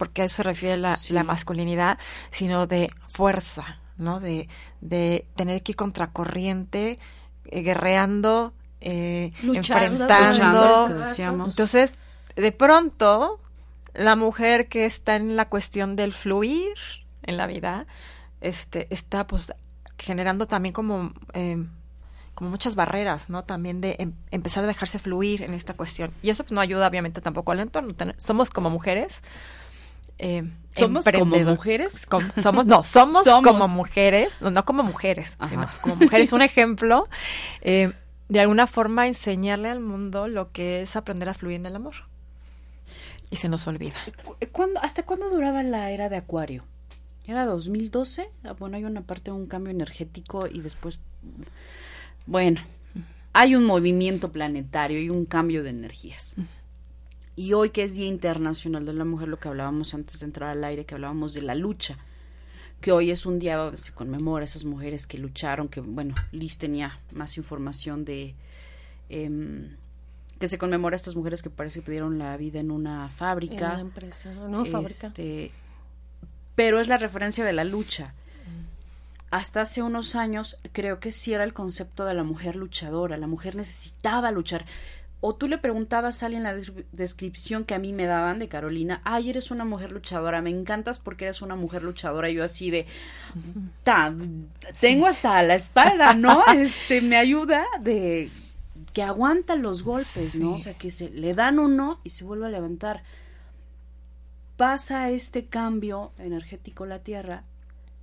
porque 0.00 0.22
a 0.22 0.24
eso 0.24 0.36
se 0.36 0.42
refiere 0.44 0.78
la, 0.78 0.96
Sí. 0.96 1.12
la 1.12 1.24
masculinidad, 1.24 1.98
sino 2.30 2.66
de 2.66 2.90
fuerza, 3.06 3.78
¿no? 3.98 4.18
De, 4.18 4.48
de 4.80 5.26
tener 5.36 5.62
que 5.62 5.72
ir 5.72 5.76
contracorriente, 5.76 6.98
eh, 7.44 7.60
guerreando, 7.62 8.54
eh, 8.80 9.32
Luchando, 9.42 9.58
Luchando, 9.58 10.04
enfrentando. 10.06 10.98
decíamos. 11.06 11.52
Entonces, 11.52 11.94
de 12.34 12.50
pronto, 12.52 13.38
la 13.92 14.16
mujer 14.16 14.68
que 14.68 14.86
está 14.86 15.16
en 15.16 15.36
la 15.36 15.48
cuestión 15.50 15.96
del 15.96 16.12
fluir 16.14 16.74
en 17.24 17.36
la 17.36 17.46
vida, 17.46 17.86
este, 18.40 18.86
está 18.88 19.26
pues 19.26 19.52
generando 19.98 20.46
también 20.46 20.72
como, 20.72 21.12
eh, 21.34 21.62
como 22.34 22.48
muchas 22.48 22.74
barreras, 22.74 23.28
¿no? 23.28 23.44
También 23.44 23.82
de 23.82 23.96
em- 23.98 24.14
empezar 24.30 24.64
a 24.64 24.66
dejarse 24.66 24.98
fluir 24.98 25.42
en 25.42 25.52
esta 25.52 25.74
cuestión. 25.74 26.10
Y 26.22 26.30
eso 26.30 26.42
pues, 26.44 26.52
no 26.52 26.62
ayuda 26.62 26.86
obviamente 26.88 27.20
tampoco 27.20 27.52
al 27.52 27.60
entorno. 27.60 27.92
Ten- 27.92 28.14
somos 28.16 28.48
como 28.48 28.70
mujeres. 28.70 29.20
Eh, 30.20 30.44
Somos 30.74 31.04
como 31.06 31.36
mujeres. 31.38 32.06
somos, 32.36 32.66
no, 32.66 32.84
somos, 32.84 33.24
Somos. 33.24 33.44
como 33.46 33.66
mujeres, 33.68 34.34
no, 34.40 34.50
no 34.50 34.64
como 34.64 34.82
mujeres, 34.84 35.36
Ajá. 35.38 35.48
sino 35.50 35.68
como 35.82 35.96
mujeres. 35.96 36.32
Un 36.32 36.42
ejemplo, 36.42 37.08
eh, 37.62 37.92
de 38.28 38.40
alguna 38.40 38.66
forma 38.68 39.06
enseñarle 39.08 39.68
al 39.68 39.80
mundo 39.80 40.28
lo 40.28 40.52
que 40.52 40.82
es 40.82 40.94
aprender 40.96 41.28
a 41.28 41.34
fluir 41.34 41.56
en 41.56 41.66
el 41.66 41.74
amor. 41.76 41.94
Y 43.30 43.36
se 43.36 43.48
nos 43.48 43.66
olvida. 43.66 43.96
Cu- 44.24 44.36
¿Cuándo- 44.52 44.80
¿Hasta 44.82 45.02
cuándo 45.04 45.30
duraba 45.30 45.62
la 45.62 45.90
era 45.90 46.08
de 46.08 46.16
Acuario? 46.16 46.64
¿Era 47.26 47.44
2012? 47.44 48.28
Ah, 48.44 48.52
Bueno, 48.58 48.76
hay 48.76 48.84
una 48.84 49.02
parte 49.02 49.30
de 49.30 49.36
un 49.36 49.46
cambio 49.46 49.70
energético 49.70 50.46
y 50.48 50.60
después... 50.60 51.00
Bueno, 52.26 52.60
hay 53.32 53.54
un 53.54 53.64
movimiento 53.64 54.32
planetario 54.32 55.00
y 55.00 55.10
un 55.10 55.26
cambio 55.26 55.62
de 55.62 55.70
energías. 55.70 56.36
Y 57.40 57.54
hoy 57.54 57.70
que 57.70 57.84
es 57.84 57.94
Día 57.94 58.06
Internacional 58.06 58.84
de 58.84 58.92
la 58.92 59.06
Mujer, 59.06 59.28
lo 59.28 59.40
que 59.40 59.48
hablábamos 59.48 59.94
antes 59.94 60.20
de 60.20 60.26
entrar 60.26 60.50
al 60.50 60.62
aire, 60.62 60.84
que 60.84 60.94
hablábamos 60.94 61.32
de 61.32 61.40
la 61.40 61.54
lucha, 61.54 61.96
que 62.82 62.92
hoy 62.92 63.10
es 63.10 63.24
un 63.24 63.38
día 63.38 63.56
donde 63.56 63.78
se 63.78 63.94
conmemora 63.94 64.42
a 64.42 64.44
esas 64.44 64.66
mujeres 64.66 65.06
que 65.06 65.16
lucharon, 65.16 65.68
que 65.68 65.80
bueno, 65.80 66.14
Liz 66.32 66.58
tenía 66.58 66.98
más 67.14 67.38
información 67.38 68.04
de... 68.04 68.34
em, 69.08 69.74
que 70.38 70.48
se 70.48 70.58
conmemora 70.58 70.96
a 70.96 70.98
estas 70.98 71.16
mujeres 71.16 71.42
que 71.42 71.48
parece 71.48 71.80
que 71.80 71.86
perdieron 71.86 72.18
la 72.18 72.36
vida 72.36 72.60
en 72.60 72.70
una 72.70 73.06
En 73.06 73.10
fábrica. 73.10 73.72
la 73.72 73.80
empresa, 73.80 74.34
no 74.34 74.66
fábrica. 74.66 75.06
Este, 75.06 75.50
pero 76.54 76.78
es 76.78 76.88
la 76.88 76.98
referencia 76.98 77.42
de 77.42 77.54
la 77.54 77.64
lucha. 77.64 78.12
Hasta 79.30 79.62
hace 79.62 79.80
unos 79.80 80.16
años 80.16 80.58
creo 80.72 80.98
que 81.00 81.12
sí 81.12 81.32
era 81.32 81.44
el 81.44 81.54
concepto 81.54 82.04
de 82.04 82.12
la 82.14 82.24
mujer 82.24 82.56
luchadora, 82.56 83.16
la 83.16 83.28
mujer 83.28 83.54
necesitaba 83.56 84.30
luchar. 84.30 84.66
O 85.22 85.34
tú 85.34 85.48
le 85.48 85.58
preguntabas 85.58 86.22
a 86.22 86.26
alguien 86.26 86.40
en 86.40 86.44
la 86.44 86.54
des- 86.54 86.72
descripción 86.92 87.64
que 87.64 87.74
a 87.74 87.78
mí 87.78 87.92
me 87.92 88.06
daban 88.06 88.38
de 88.38 88.48
Carolina, 88.48 89.02
ay, 89.04 89.28
eres 89.30 89.50
una 89.50 89.64
mujer 89.66 89.92
luchadora, 89.92 90.40
me 90.40 90.48
encantas 90.50 90.98
porque 90.98 91.24
eres 91.26 91.42
una 91.42 91.56
mujer 91.56 91.82
luchadora. 91.82 92.30
Y 92.30 92.34
yo 92.36 92.44
así 92.44 92.70
de, 92.70 92.86
"Ta, 93.82 94.14
tengo 94.80 95.06
hasta 95.06 95.42
la 95.42 95.56
espalda, 95.56 96.14
¿no? 96.14 96.42
Este, 96.56 97.02
me 97.02 97.16
ayuda 97.18 97.66
de 97.82 98.30
que 98.94 99.02
aguanta 99.02 99.56
los 99.56 99.82
golpes, 99.82 100.36
¿no? 100.36 100.54
O 100.54 100.58
sea, 100.58 100.72
que 100.74 100.90
se 100.90 101.10
le 101.10 101.34
dan 101.34 101.58
uno 101.58 102.00
y 102.02 102.10
se 102.10 102.24
vuelve 102.24 102.46
a 102.46 102.50
levantar 102.50 103.02
pasa 104.56 105.10
este 105.10 105.46
cambio 105.46 106.12
energético 106.18 106.84
en 106.84 106.90
la 106.90 106.98
Tierra 107.00 107.44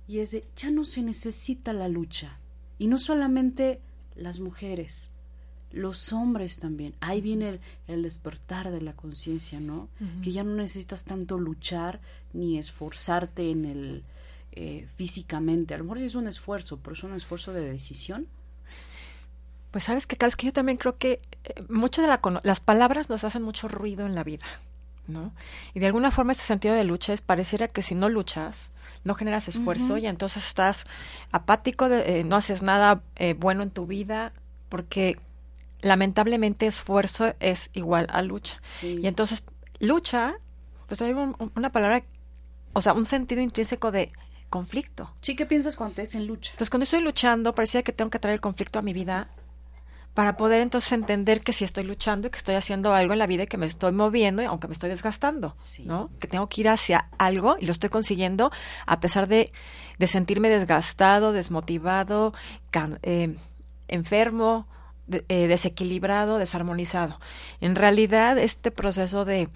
y 0.08 0.20
es 0.20 0.30
de, 0.32 0.44
ya 0.56 0.70
no 0.70 0.84
se 0.84 1.02
necesita 1.02 1.72
la 1.72 1.88
lucha. 1.88 2.38
Y 2.78 2.86
no 2.88 2.98
solamente 2.98 3.80
las 4.16 4.40
mujeres, 4.40 5.12
los 5.72 6.12
hombres 6.12 6.58
también. 6.58 6.94
Ahí 7.00 7.20
viene 7.20 7.48
el, 7.50 7.60
el 7.86 8.02
despertar 8.02 8.70
de 8.70 8.80
la 8.80 8.94
conciencia, 8.94 9.60
¿no? 9.60 9.88
Que 10.22 10.32
ya 10.32 10.42
no 10.44 10.54
necesitas 10.54 11.04
tanto 11.04 11.38
luchar 11.38 12.00
ni 12.32 12.58
esforzarte 12.58 13.50
en 13.50 13.64
el 13.64 14.04
eh, 14.52 14.86
físicamente. 14.96 15.74
A 15.74 15.78
lo 15.78 15.84
mejor 15.84 15.98
sí 15.98 16.04
es 16.04 16.14
un 16.14 16.26
esfuerzo, 16.26 16.78
pero 16.82 16.94
es 16.94 17.02
un 17.04 17.12
esfuerzo 17.14 17.52
de 17.52 17.70
decisión. 17.70 18.26
Pues 19.70 19.84
sabes 19.84 20.06
que, 20.06 20.16
Carlos, 20.16 20.36
que 20.36 20.46
yo 20.46 20.52
también 20.52 20.78
creo 20.78 20.96
que 20.96 21.20
eh, 21.44 21.62
mucho 21.68 22.00
de 22.00 22.08
la 22.08 22.20
las 22.42 22.60
palabras 22.60 23.10
nos 23.10 23.24
hacen 23.24 23.42
mucho 23.42 23.68
ruido 23.68 24.06
en 24.06 24.14
la 24.14 24.24
vida, 24.24 24.46
¿no? 25.06 25.32
Y 25.74 25.80
de 25.80 25.86
alguna 25.86 26.10
forma 26.10 26.32
este 26.32 26.44
sentido 26.44 26.74
de 26.74 26.84
lucha 26.84 27.12
es 27.12 27.20
pareciera 27.20 27.68
que 27.68 27.82
si 27.82 27.94
no 27.94 28.08
luchas, 28.08 28.70
no 29.04 29.14
generas 29.14 29.46
esfuerzo 29.48 29.98
y 29.98 30.06
entonces 30.06 30.46
estás 30.46 30.86
apático, 31.32 31.88
de- 31.90 32.20
eh, 32.20 32.24
no 32.24 32.36
haces 32.36 32.62
nada 32.62 33.02
eh, 33.16 33.34
bueno 33.38 33.62
en 33.62 33.70
tu 33.70 33.86
vida, 33.86 34.32
porque 34.70 35.18
lamentablemente 35.80 36.66
esfuerzo 36.66 37.34
es 37.40 37.70
igual 37.74 38.06
a 38.10 38.22
lucha. 38.22 38.58
Sí. 38.62 38.98
Y 39.02 39.06
entonces, 39.06 39.44
lucha, 39.80 40.34
pues 40.86 40.98
trae 40.98 41.14
un- 41.14 41.36
un- 41.38 41.52
una 41.56 41.70
palabra, 41.70 42.04
o 42.72 42.80
sea, 42.80 42.92
un 42.94 43.04
sentido 43.06 43.40
intrínseco 43.42 43.90
de 43.90 44.12
conflicto. 44.50 45.14
Sí, 45.20 45.36
¿qué 45.36 45.46
piensas 45.46 45.76
cuando 45.76 45.96
te 45.96 46.16
en 46.16 46.26
lucha? 46.26 46.52
Entonces, 46.52 46.70
cuando 46.70 46.84
estoy 46.84 47.00
luchando, 47.02 47.54
parecía 47.54 47.82
que 47.82 47.92
tengo 47.92 48.10
que 48.10 48.18
traer 48.18 48.34
el 48.34 48.40
conflicto 48.40 48.78
a 48.78 48.82
mi 48.82 48.92
vida 48.92 49.28
para 50.14 50.36
poder 50.36 50.62
entonces 50.62 50.90
entender 50.92 51.42
que 51.42 51.52
si 51.52 51.64
estoy 51.64 51.84
luchando 51.84 52.26
y 52.26 52.30
que 52.30 52.38
estoy 52.38 52.56
haciendo 52.56 52.92
algo 52.92 53.12
en 53.12 53.20
la 53.20 53.26
vida 53.28 53.44
y 53.44 53.46
que 53.46 53.56
me 53.58 53.66
estoy 53.66 53.92
moviendo, 53.92 54.42
aunque 54.48 54.66
me 54.66 54.72
estoy 54.72 54.88
desgastando, 54.90 55.54
Sí. 55.58 55.84
¿no? 55.84 56.10
Que 56.18 56.26
tengo 56.26 56.48
que 56.48 56.62
ir 56.62 56.68
hacia 56.70 57.08
algo 57.18 57.54
y 57.60 57.66
lo 57.66 57.72
estoy 57.72 57.88
consiguiendo 57.90 58.50
a 58.86 58.98
pesar 58.98 59.28
de, 59.28 59.52
de 59.98 60.06
sentirme 60.08 60.48
desgastado, 60.48 61.32
desmotivado, 61.32 62.32
can- 62.72 62.98
eh, 63.02 63.36
enfermo, 63.86 64.66
de- 65.08 65.24
eh, 65.28 65.48
desequilibrado, 65.48 66.38
desarmonizado. 66.38 67.18
En 67.60 67.74
realidad, 67.74 68.38
este 68.38 68.70
proceso 68.70 69.24
de, 69.24 69.48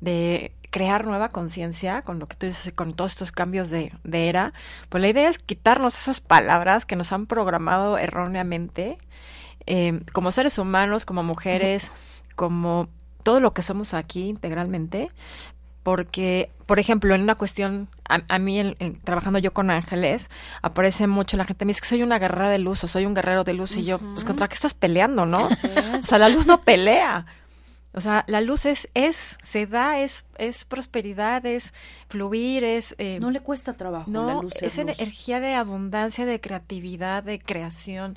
de 0.00 0.52
crear 0.70 1.04
nueva 1.04 1.28
conciencia, 1.28 2.00
con 2.00 2.18
lo 2.18 2.26
que 2.26 2.36
tú 2.36 2.46
dices, 2.46 2.72
con 2.72 2.94
todos 2.94 3.12
estos 3.12 3.30
cambios 3.30 3.68
de, 3.68 3.92
de 4.04 4.28
era, 4.30 4.54
pues 4.88 5.02
la 5.02 5.08
idea 5.08 5.28
es 5.28 5.38
quitarnos 5.38 5.98
esas 5.98 6.20
palabras 6.20 6.86
que 6.86 6.96
nos 6.96 7.12
han 7.12 7.26
programado 7.26 7.98
erróneamente, 7.98 8.96
eh, 9.66 10.00
como 10.12 10.32
seres 10.32 10.56
humanos, 10.58 11.04
como 11.04 11.22
mujeres, 11.22 11.90
como 12.36 12.88
todo 13.22 13.38
lo 13.40 13.52
que 13.52 13.62
somos 13.62 13.94
aquí 13.94 14.28
integralmente, 14.28 15.10
porque, 15.82 16.50
por 16.66 16.78
ejemplo, 16.78 17.14
en 17.14 17.22
una 17.22 17.34
cuestión, 17.34 17.88
a, 18.08 18.20
a 18.28 18.38
mí, 18.38 18.58
en- 18.60 18.76
en- 18.78 19.00
trabajando 19.00 19.38
yo 19.38 19.52
con 19.52 19.70
ángeles, 19.70 20.30
aparece 20.62 21.06
mucho 21.06 21.36
la 21.36 21.44
gente 21.44 21.64
me 21.64 21.70
dice 21.70 21.80
que 21.80 21.88
soy 21.88 22.02
una 22.02 22.18
guerrera 22.18 22.48
de 22.50 22.58
luz 22.58 22.84
o 22.84 22.88
soy 22.88 23.04
un 23.06 23.14
guerrero 23.14 23.42
de 23.44 23.52
luz, 23.54 23.76
y 23.76 23.84
yo, 23.84 23.98
pues, 23.98 24.24
¿contra 24.24 24.48
qué 24.48 24.54
estás 24.54 24.74
peleando, 24.74 25.26
no? 25.26 25.48
Es. 25.48 25.62
O 25.98 26.02
sea, 26.02 26.18
la 26.18 26.28
luz 26.28 26.46
no 26.46 26.62
pelea. 26.62 27.26
O 27.94 28.00
sea, 28.00 28.24
la 28.26 28.40
luz 28.40 28.64
es, 28.64 28.88
es, 28.94 29.36
se 29.44 29.66
da, 29.66 29.98
es, 30.00 30.24
es 30.38 30.64
prosperidad, 30.64 31.44
es 31.44 31.74
fluir, 32.08 32.64
es... 32.64 32.94
eh, 32.96 33.18
No 33.20 33.30
le 33.30 33.40
cuesta 33.40 33.74
trabajo 33.74 34.10
no, 34.10 34.26
la 34.26 34.40
luz. 34.40 34.54
es 34.62 34.78
luz. 34.78 34.98
energía 34.98 35.40
de 35.40 35.54
abundancia, 35.54 36.24
de 36.24 36.40
creatividad, 36.40 37.22
de 37.22 37.38
creación 37.38 38.16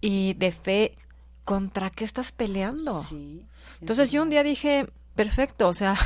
y 0.00 0.34
de 0.34 0.52
fe. 0.52 0.96
¿Contra 1.44 1.90
qué 1.90 2.04
estás 2.04 2.30
peleando? 2.30 3.02
Sí, 3.02 3.44
es 3.74 3.80
Entonces 3.80 4.12
yo 4.12 4.22
un 4.22 4.30
día 4.30 4.44
dije, 4.44 4.86
perfecto, 5.16 5.66
o 5.66 5.74
sea, 5.74 5.96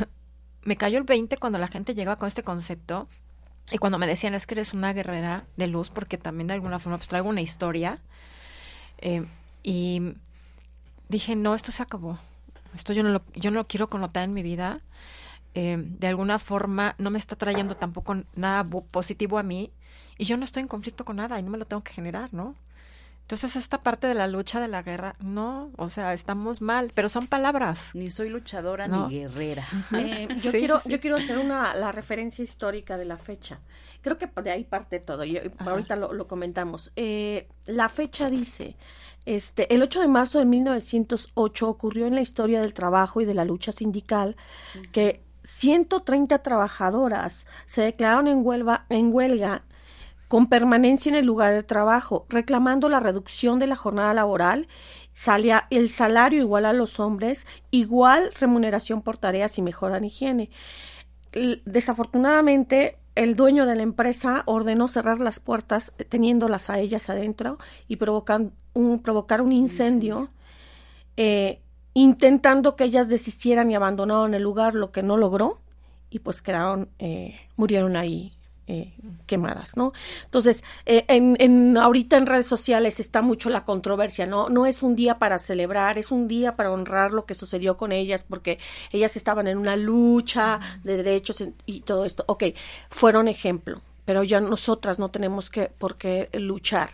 me 0.65 0.77
cayó 0.77 0.99
el 0.99 1.05
20 1.05 1.37
cuando 1.37 1.59
la 1.59 1.69
gente 1.69 1.95
llegaba 1.95 2.17
con 2.17 2.27
este 2.27 2.43
concepto 2.43 3.09
y 3.71 3.79
cuando 3.79 3.99
me 3.99 4.07
decían 4.07 4.35
es 4.35 4.47
que 4.47 4.55
eres 4.55 4.75
una 4.75 4.93
guerrera 4.93 5.45
de 5.57 5.67
luz 5.67 5.91
porque 5.91 6.19
también 6.19 6.47
de 6.49 6.55
alguna 6.55 6.79
forma 6.79 6.99
pues 6.99 7.09
traigo 7.09 7.29
una 7.29 7.41
historia 7.41 7.99
eh, 8.99 9.25
y 9.63 10.15
dije, 11.09 11.37
no, 11.37 11.55
esto 11.55 11.73
se 11.73 11.83
acabó. 11.83 12.19
Esto 12.75 12.93
yo 12.93 13.03
no 13.03 13.11
lo, 13.11 13.23
yo 13.35 13.51
no 13.51 13.65
quiero 13.65 13.89
connotar 13.89 14.25
en 14.25 14.35
mi 14.35 14.43
vida. 14.43 14.81
Eh, 15.55 15.77
de 15.79 16.09
alguna 16.09 16.39
forma 16.39 16.97
no 16.99 17.11
me 17.11 17.19
está 17.19 17.37
trayendo 17.37 17.77
tampoco 17.77 18.17
nada 18.35 18.65
positivo 18.65 19.39
a 19.39 19.45
mí 19.45 19.71
y 20.19 20.25
yo 20.25 20.37
no 20.37 20.45
estoy 20.45 20.63
en 20.63 20.69
conflicto 20.69 21.05
con 21.05 21.17
nada 21.17 21.39
y 21.39 21.45
no 21.45 21.51
me 21.51 21.59
lo 21.59 21.65
tengo 21.65 21.85
que 21.85 21.93
generar, 21.93 22.35
¿no? 22.35 22.57
Entonces 23.25 23.57
esta 23.57 23.83
parte 23.83 24.07
de 24.07 24.13
la 24.13 24.27
lucha, 24.27 24.61
de 24.61 24.69
la 24.69 24.83
guerra, 24.83 25.17
no, 25.19 25.71
o 25.79 25.89
sea, 25.89 26.13
estamos 26.13 26.61
mal, 26.61 26.93
pero 26.95 27.09
son 27.09 27.27
palabras. 27.27 27.79
Ni 27.95 28.11
soy 28.11 28.29
luchadora 28.29 28.87
No. 28.87 29.09
ni 29.09 29.21
guerrera. 29.21 29.65
Eh, 29.93 30.29
yo 30.43 30.51
Sí, 30.51 30.59
quiero 30.59 30.81
sí, 30.81 30.91
yo 30.91 31.01
quiero 31.01 31.17
hacer 31.17 31.39
una 31.39 31.75
la 31.75 31.91
referencia 31.91 32.43
histórica 32.43 32.99
de 32.99 33.07
la 33.07 33.17
fecha 33.17 33.61
creo 34.03 34.19
que 34.19 34.27
de 34.43 34.51
ahí 34.51 34.65
parte 34.65 35.01
todo 35.01 35.25
y 35.25 35.41
ahorita 35.59 35.97
lo, 35.97 36.13
lo 36.13 36.27
comentamos 36.27 36.93
Eh, 36.97 37.49
la 37.67 37.89
fecha 37.89 38.29
dice 38.29 38.77
este 39.25 39.73
el 39.75 39.83
8 39.83 40.03
de 40.03 40.09
marzo 40.09 40.39
de 40.39 40.45
1908 40.45 41.67
ocurrió 41.69 42.07
en 42.07 42.15
la 42.15 42.21
historia 42.21 42.61
del 42.61 42.75
trabajo 42.75 43.23
y 43.23 43.25
de 43.25 43.33
la 43.33 43.47
lucha 43.47 43.73
sindical 43.73 44.37
que 44.93 45.23
130 45.45 46.43
trabajadoras 46.43 47.47
se 47.65 47.81
declararon 47.83 48.29
en 48.29 48.45
huelga 48.45 48.85
en 48.91 49.13
huelga 49.15 49.65
con 50.35 50.49
permanencia 50.49 51.11
en 51.11 51.15
el 51.15 51.27
lugar 51.27 51.53
de 51.53 51.63
trabajo, 51.63 52.27
reclamando 52.29 52.89
la 52.89 52.99
reducción 52.99 53.61
de 53.61 53.69
la 53.69 53.77
jornada 53.77 54.13
laboral, 54.15 54.67
el 55.71 55.89
salario 55.91 56.41
igual 56.41 56.65
a 56.65 56.73
los 56.73 56.99
hombres, 56.99 57.47
igual 57.71 58.33
remuneración 58.41 59.01
por 59.01 59.17
tareas 59.17 59.59
y 59.59 59.63
mejora 59.63 59.99
en 59.99 60.07
higiene. 60.07 60.51
Desafortunadamente, 61.65 62.99
el 63.15 63.37
dueño 63.37 63.65
de 63.65 63.77
la 63.77 63.85
empresa 63.85 64.43
ordenó 64.47 64.89
cerrar 64.89 65.21
las 65.21 65.39
puertas 65.39 65.95
eh, 65.99 66.05
teniéndolas 66.05 66.69
a 66.69 66.81
ellas 66.81 67.09
adentro 67.11 67.59
y 67.87 67.95
provocan 67.95 68.55
un, 68.73 69.03
provocar 69.03 69.41
un 69.41 69.53
incendio, 69.53 70.31
eh, 71.17 71.63
intentando 71.93 72.75
que 72.75 72.83
ellas 72.83 73.09
desistieran 73.09 73.71
y 73.71 73.77
abandonaron 73.77 74.35
el 74.35 74.43
lugar, 74.43 74.75
lo 74.75 74.91
que 74.91 75.05
no 75.05 75.17
logró, 75.17 75.61
y 76.11 76.19
pues 76.19 76.43
quedaron, 76.43 76.89
eh, 76.99 77.37
murieron 77.55 77.95
ahí 77.95 78.33
eh, 78.67 78.95
quemadas, 79.27 79.77
¿no? 79.77 79.93
Entonces, 80.25 80.65
eh, 80.87 81.05
en, 81.09 81.37
en, 81.39 81.77
ahorita 81.77 82.17
en 82.17 82.27
redes 82.27 82.47
sociales 82.47 83.01
está 83.01 83.23
mucho 83.23 83.51
la 83.51 83.65
controversia, 83.65 84.27
¿no? 84.27 84.49
No 84.49 84.67
es 84.67 84.83
un 84.83 84.97
día 84.97 85.19
para 85.19 85.39
celebrar, 85.39 85.99
es 85.99 86.11
un 86.11 86.29
día 86.29 86.57
para 86.57 86.71
honrar 86.71 87.13
lo 87.13 87.27
que 87.27 87.35
sucedió 87.35 87.77
con 87.77 87.93
ellas, 87.93 88.25
porque 88.25 88.59
ellas 88.91 89.17
estaban 89.17 89.49
en 89.49 89.59
una 89.59 89.77
lucha 89.77 90.61
de 90.83 90.97
derechos 90.97 91.45
y 91.67 91.81
todo 91.83 92.05
esto. 92.05 92.25
Ok, 92.27 92.45
fueron 92.91 93.29
ejemplo, 93.29 93.83
pero 94.05 94.23
ya 94.23 94.41
nosotras 94.41 94.99
no 94.99 95.11
tenemos 95.11 95.51
que 95.51 95.69
por 95.69 95.97
qué 95.97 96.31
luchar. 96.33 96.91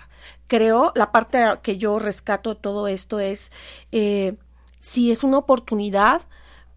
Creo, 0.46 0.92
la 0.96 1.12
parte 1.12 1.44
que 1.62 1.78
yo 1.78 1.98
rescato 1.98 2.50
de 2.50 2.60
todo 2.60 2.88
esto 2.88 3.20
es, 3.20 3.52
eh, 3.92 4.34
si 4.80 5.12
es 5.12 5.22
una 5.22 5.38
oportunidad 5.38 6.22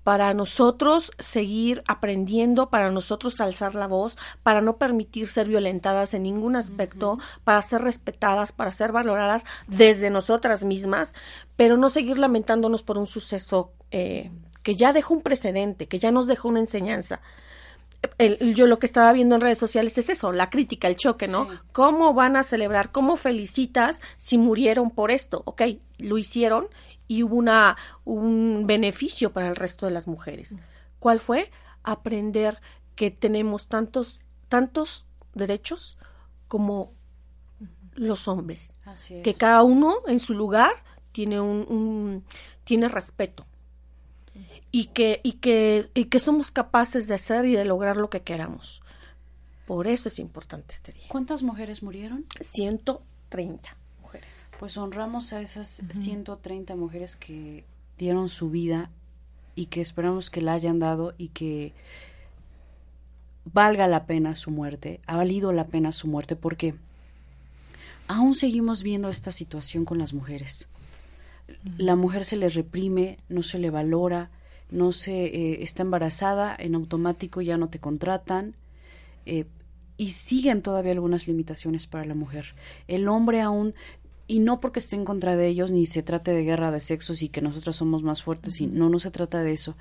para 0.03 0.33
nosotros 0.33 1.11
seguir 1.19 1.83
aprendiendo, 1.87 2.69
para 2.69 2.91
nosotros 2.91 3.39
alzar 3.41 3.73
la 3.75 3.87
voz, 3.87 4.17
para 4.43 4.61
no 4.61 4.77
permitir 4.77 5.27
ser 5.27 5.47
violentadas 5.47 6.13
en 6.13 6.23
ningún 6.23 6.55
aspecto, 6.55 7.19
para 7.43 7.61
ser 7.61 7.81
respetadas, 7.81 8.51
para 8.51 8.71
ser 8.71 8.91
valoradas 8.91 9.43
desde 9.67 10.09
nosotras 10.09 10.63
mismas, 10.63 11.15
pero 11.55 11.77
no 11.77 11.89
seguir 11.89 12.19
lamentándonos 12.19 12.83
por 12.83 12.97
un 12.97 13.07
suceso 13.07 13.71
eh, 13.91 14.29
que 14.63 14.75
ya 14.75 14.91
dejó 14.93 15.13
un 15.13 15.21
precedente, 15.21 15.87
que 15.87 15.99
ya 15.99 16.11
nos 16.11 16.27
dejó 16.27 16.47
una 16.49 16.59
enseñanza. 16.59 17.21
El- 18.17 18.37
el- 18.41 18.53
yo 18.55 18.67
lo 18.67 18.79
que 18.79 18.85
estaba 18.85 19.13
viendo 19.13 19.35
en 19.35 19.41
redes 19.41 19.57
sociales 19.57 19.97
es 19.97 20.09
eso, 20.09 20.33
la 20.33 20.49
crítica, 20.49 20.89
el 20.89 20.97
choque, 20.97 21.27
¿no? 21.29 21.45
Sí. 21.49 21.57
¿Cómo 21.71 22.13
van 22.13 22.35
a 22.35 22.43
celebrar? 22.43 22.91
¿Cómo 22.91 23.15
felicitas 23.15 24.01
si 24.17 24.37
murieron 24.37 24.91
por 24.91 25.09
esto? 25.11 25.41
Ok, 25.45 25.61
lo 25.99 26.17
hicieron 26.17 26.67
y 27.07 27.23
hubo 27.23 27.35
una, 27.35 27.75
un 28.05 28.65
beneficio 28.67 29.31
para 29.33 29.47
el 29.47 29.55
resto 29.55 29.85
de 29.85 29.91
las 29.91 30.07
mujeres. 30.07 30.55
¿Cuál 30.99 31.19
fue? 31.19 31.51
Aprender 31.83 32.59
que 32.95 33.11
tenemos 33.11 33.67
tantos, 33.67 34.19
tantos 34.49 35.05
derechos 35.33 35.97
como 36.47 36.93
los 37.93 38.27
hombres. 38.27 38.75
Así 38.85 39.15
es. 39.15 39.23
Que 39.23 39.33
cada 39.33 39.63
uno 39.63 39.97
en 40.07 40.19
su 40.19 40.33
lugar 40.33 40.71
tiene 41.11 41.39
un, 41.39 41.65
un- 41.69 42.23
tiene 42.63 42.87
respeto. 42.89 43.45
Y 44.71 44.85
que, 44.85 45.19
y 45.23 45.33
que, 45.33 45.91
y 45.93 46.05
que 46.05 46.19
somos 46.19 46.49
capaces 46.49 47.07
de 47.07 47.13
hacer 47.13 47.45
y 47.45 47.53
de 47.55 47.65
lograr 47.65 47.97
lo 47.97 48.09
que 48.09 48.23
queramos. 48.23 48.81
Por 49.67 49.85
eso 49.87 50.07
es 50.09 50.17
importante 50.17 50.73
este 50.73 50.91
día. 50.93 51.05
¿Cuántas 51.09 51.43
mujeres 51.43 51.83
murieron? 51.83 52.25
130 52.41 53.77
mujeres. 54.13 54.51
Pues 54.59 54.77
honramos 54.77 55.33
a 55.33 55.41
esas 55.41 55.83
130 55.89 56.75
mujeres 56.75 57.15
que 57.15 57.63
dieron 57.97 58.29
su 58.29 58.49
vida 58.49 58.89
y 59.55 59.67
que 59.67 59.81
esperamos 59.81 60.29
que 60.29 60.41
la 60.41 60.53
hayan 60.53 60.79
dado 60.79 61.13
y 61.17 61.29
que 61.29 61.73
valga 63.45 63.87
la 63.87 64.05
pena 64.05 64.35
su 64.35 64.51
muerte, 64.51 65.01
ha 65.05 65.17
valido 65.17 65.51
la 65.51 65.67
pena 65.67 65.91
su 65.91 66.07
muerte 66.07 66.35
porque 66.35 66.75
aún 68.07 68.35
seguimos 68.35 68.83
viendo 68.83 69.09
esta 69.09 69.31
situación 69.31 69.85
con 69.85 69.97
las 69.97 70.13
mujeres. 70.13 70.67
La 71.77 71.95
mujer 71.95 72.25
se 72.25 72.37
le 72.37 72.49
reprime, 72.49 73.19
no 73.29 73.43
se 73.43 73.59
le 73.59 73.69
valora, 73.69 74.29
no 74.71 74.91
se 74.91 75.25
eh, 75.25 75.63
está 75.63 75.81
embarazada, 75.83 76.55
en 76.57 76.75
automático 76.75 77.41
ya 77.41 77.57
no 77.57 77.67
te 77.69 77.79
contratan, 77.79 78.55
eh, 79.25 79.45
y 79.97 80.11
siguen 80.11 80.61
todavía 80.61 80.93
algunas 80.93 81.27
limitaciones 81.27 81.87
para 81.87 82.05
la 82.05 82.15
mujer. 82.15 82.55
El 82.87 83.07
hombre 83.07 83.41
aún, 83.41 83.75
y 84.27 84.39
no 84.39 84.59
porque 84.59 84.79
esté 84.79 84.95
en 84.95 85.05
contra 85.05 85.35
de 85.35 85.47
ellos, 85.47 85.71
ni 85.71 85.85
se 85.85 86.03
trate 86.03 86.31
de 86.31 86.43
guerra 86.43 86.71
de 86.71 86.79
sexos 86.79 87.21
y 87.21 87.29
que 87.29 87.41
nosotros 87.41 87.75
somos 87.75 88.03
más 88.03 88.23
fuertes, 88.23 88.61
y 88.61 88.67
no, 88.67 88.89
no 88.89 88.99
se 88.99 89.11
trata 89.11 89.43
de 89.43 89.53
eso. 89.53 89.75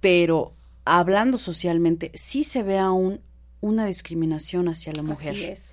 Pero 0.00 0.52
hablando 0.84 1.38
socialmente, 1.38 2.10
sí 2.14 2.44
se 2.44 2.62
ve 2.62 2.78
aún 2.78 3.20
una 3.60 3.86
discriminación 3.86 4.68
hacia 4.68 4.92
la 4.92 5.02
mujer. 5.02 5.30
Así 5.30 5.44
es. 5.44 5.72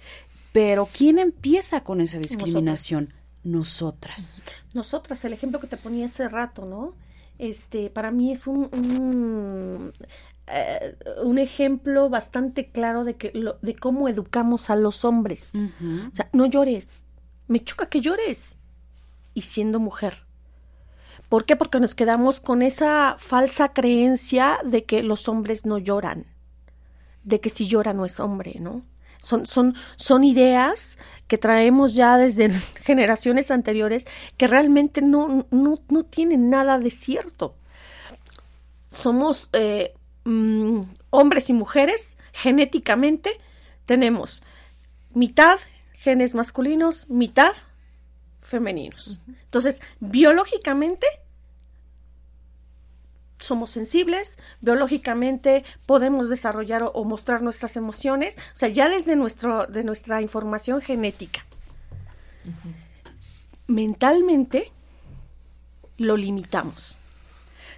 Pero 0.52 0.88
¿quién 0.92 1.20
empieza 1.20 1.84
con 1.84 2.02
esa 2.02 2.20
discriminación? 2.20 3.14
Nosotras. 3.44 4.44
Nosotras, 4.74 5.24
el 5.26 5.34
ejemplo 5.34 5.60
que 5.60 5.68
te 5.68 5.78
ponía 5.78 6.06
hace 6.06 6.28
rato, 6.28 6.66
¿no? 6.66 6.94
Este, 7.40 7.90
para 7.90 8.12
mí 8.12 8.32
es 8.32 8.48
un, 8.48 8.70
un, 8.74 9.94
eh, 10.52 10.96
un 11.24 11.38
ejemplo 11.38 12.10
bastante 12.10 12.70
claro 12.72 13.04
de 13.04 13.16
que 13.16 13.32
lo- 13.34 13.58
de 13.62 13.76
cómo 13.76 14.08
educamos 14.10 14.70
a 14.70 14.76
los 14.76 15.06
hombres. 15.06 15.54
O 15.56 16.16
sea, 16.16 16.30
no 16.34 16.46
llores. 16.46 17.06
Me 17.48 17.64
choca 17.64 17.88
que 17.88 18.02
llores. 18.02 18.58
Y 19.34 19.42
siendo 19.44 19.80
mujer. 19.80 20.26
¿Por 21.30 21.46
qué? 21.46 21.56
Porque 21.56 21.80
nos 21.80 21.94
quedamos 21.96 22.40
con 22.40 22.62
esa 22.62 23.16
falsa 23.20 23.70
creencia 23.74 24.58
de 24.66 24.84
que 24.86 25.04
los 25.04 25.28
hombres 25.30 25.66
no 25.66 25.78
lloran. 25.78 26.26
de 27.24 27.40
que 27.42 27.50
si 27.50 27.68
llora 27.68 27.94
no 27.94 28.06
es 28.06 28.20
hombre, 28.20 28.56
¿no? 28.60 28.82
Son, 29.20 29.46
son, 29.46 29.76
son 29.98 30.24
ideas 30.24 30.98
que 31.28 31.38
traemos 31.38 31.94
ya 31.94 32.18
desde 32.18 32.50
generaciones 32.82 33.52
anteriores 33.52 34.08
que 34.38 34.48
realmente 34.48 35.02
no, 35.02 35.46
no, 35.52 35.80
no 35.90 36.04
tienen 36.04 36.50
nada 36.50 36.80
de 36.80 36.90
cierto. 36.90 37.56
Somos 38.90 39.50
eh, 39.54 39.94
mm, 40.30 40.84
hombres 41.10 41.50
y 41.50 41.54
mujeres 41.54 42.18
genéticamente, 42.34 43.32
tenemos 43.86 44.44
mitad 45.14 45.60
genes 45.94 46.36
masculinos, 46.36 47.10
mitad 47.10 47.54
femeninos. 48.42 49.22
Entonces, 49.28 49.82
biológicamente 50.00 51.08
somos 53.40 53.72
sensibles, 53.72 54.38
biológicamente 54.62 55.64
podemos 55.86 56.30
desarrollar 56.30 56.84
o, 56.84 56.92
o, 56.92 57.06
mostrar 57.06 57.42
nuestras 57.42 57.78
emociones, 57.78 58.38
o 58.38 58.56
sea, 58.56 58.70
ya 58.70 58.90
desde 58.90 59.16
nuestro, 59.16 59.66
de 59.66 59.84
nuestra 59.84 60.22
información 60.22 60.82
genética. 60.82 61.46
Uh 62.46 62.50
-huh. 62.50 62.76
Mentalmente 63.68 64.72
lo 65.98 66.18
limitamos. 66.18 66.99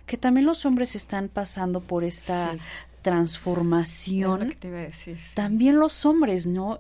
Que 0.06 0.18
también 0.18 0.46
los 0.46 0.66
hombres 0.66 0.96
están 0.96 1.30
pasando 1.30 1.82
por 1.82 2.04
esta 2.04 2.54
sí. 2.54 2.60
transformación. 3.02 4.42
Es 4.42 4.48
lo 4.48 4.54
que 4.54 4.60
te 4.60 4.68
iba 4.68 4.78
a 4.80 4.82
decir, 4.82 5.20
sí. 5.20 5.30
También 5.34 5.80
los 5.80 6.06
hombres, 6.06 6.48
¿no? 6.48 6.80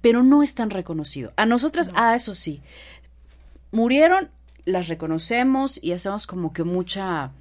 Pero 0.00 0.22
no 0.22 0.42
están 0.42 0.70
reconocidos. 0.70 1.32
A 1.36 1.46
nosotras, 1.46 1.88
no. 1.92 1.94
ah, 1.96 2.14
eso 2.14 2.34
sí, 2.34 2.62
murieron, 3.72 4.30
las 4.64 4.88
reconocemos 4.88 5.82
y 5.82 5.92
hacemos 5.92 6.26
como 6.26 6.52
que 6.52 6.64
mucha 6.64 7.32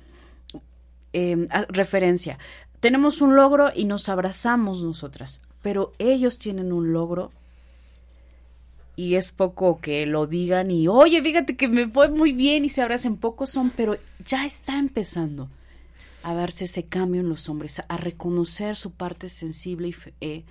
eh, 1.13 1.47
referencia. 1.69 2.39
Tenemos 2.79 3.21
un 3.21 3.35
logro 3.35 3.71
y 3.73 3.85
nos 3.85 4.09
abrazamos 4.09 4.81
nosotras, 4.81 5.41
pero 5.61 5.93
ellos 5.99 6.39
tienen 6.39 6.73
un 6.73 6.93
logro 6.93 7.31
y 8.95 9.15
es 9.15 9.31
poco 9.31 9.79
que 9.79 10.05
lo 10.05 10.27
digan 10.27 10.71
y, 10.71 10.87
oye, 10.87 11.21
fíjate 11.21 11.55
que 11.55 11.67
me 11.67 11.87
fue 11.87 12.09
muy 12.09 12.33
bien 12.33 12.65
y 12.65 12.69
se 12.69 12.81
abracen, 12.81 13.17
pocos 13.17 13.49
son, 13.49 13.71
pero 13.71 13.97
ya 14.25 14.45
está 14.45 14.77
empezando 14.77 15.49
a 16.23 16.33
darse 16.33 16.65
ese 16.65 16.85
cambio 16.85 17.21
en 17.21 17.29
los 17.29 17.49
hombres, 17.49 17.81
a, 17.87 17.97
reconocer 17.97 18.75
su 18.75 18.91
parte 18.91 19.29
sensible 19.29 19.87
y 19.87 19.93
fe, 19.93 20.13
eh, 20.21 20.43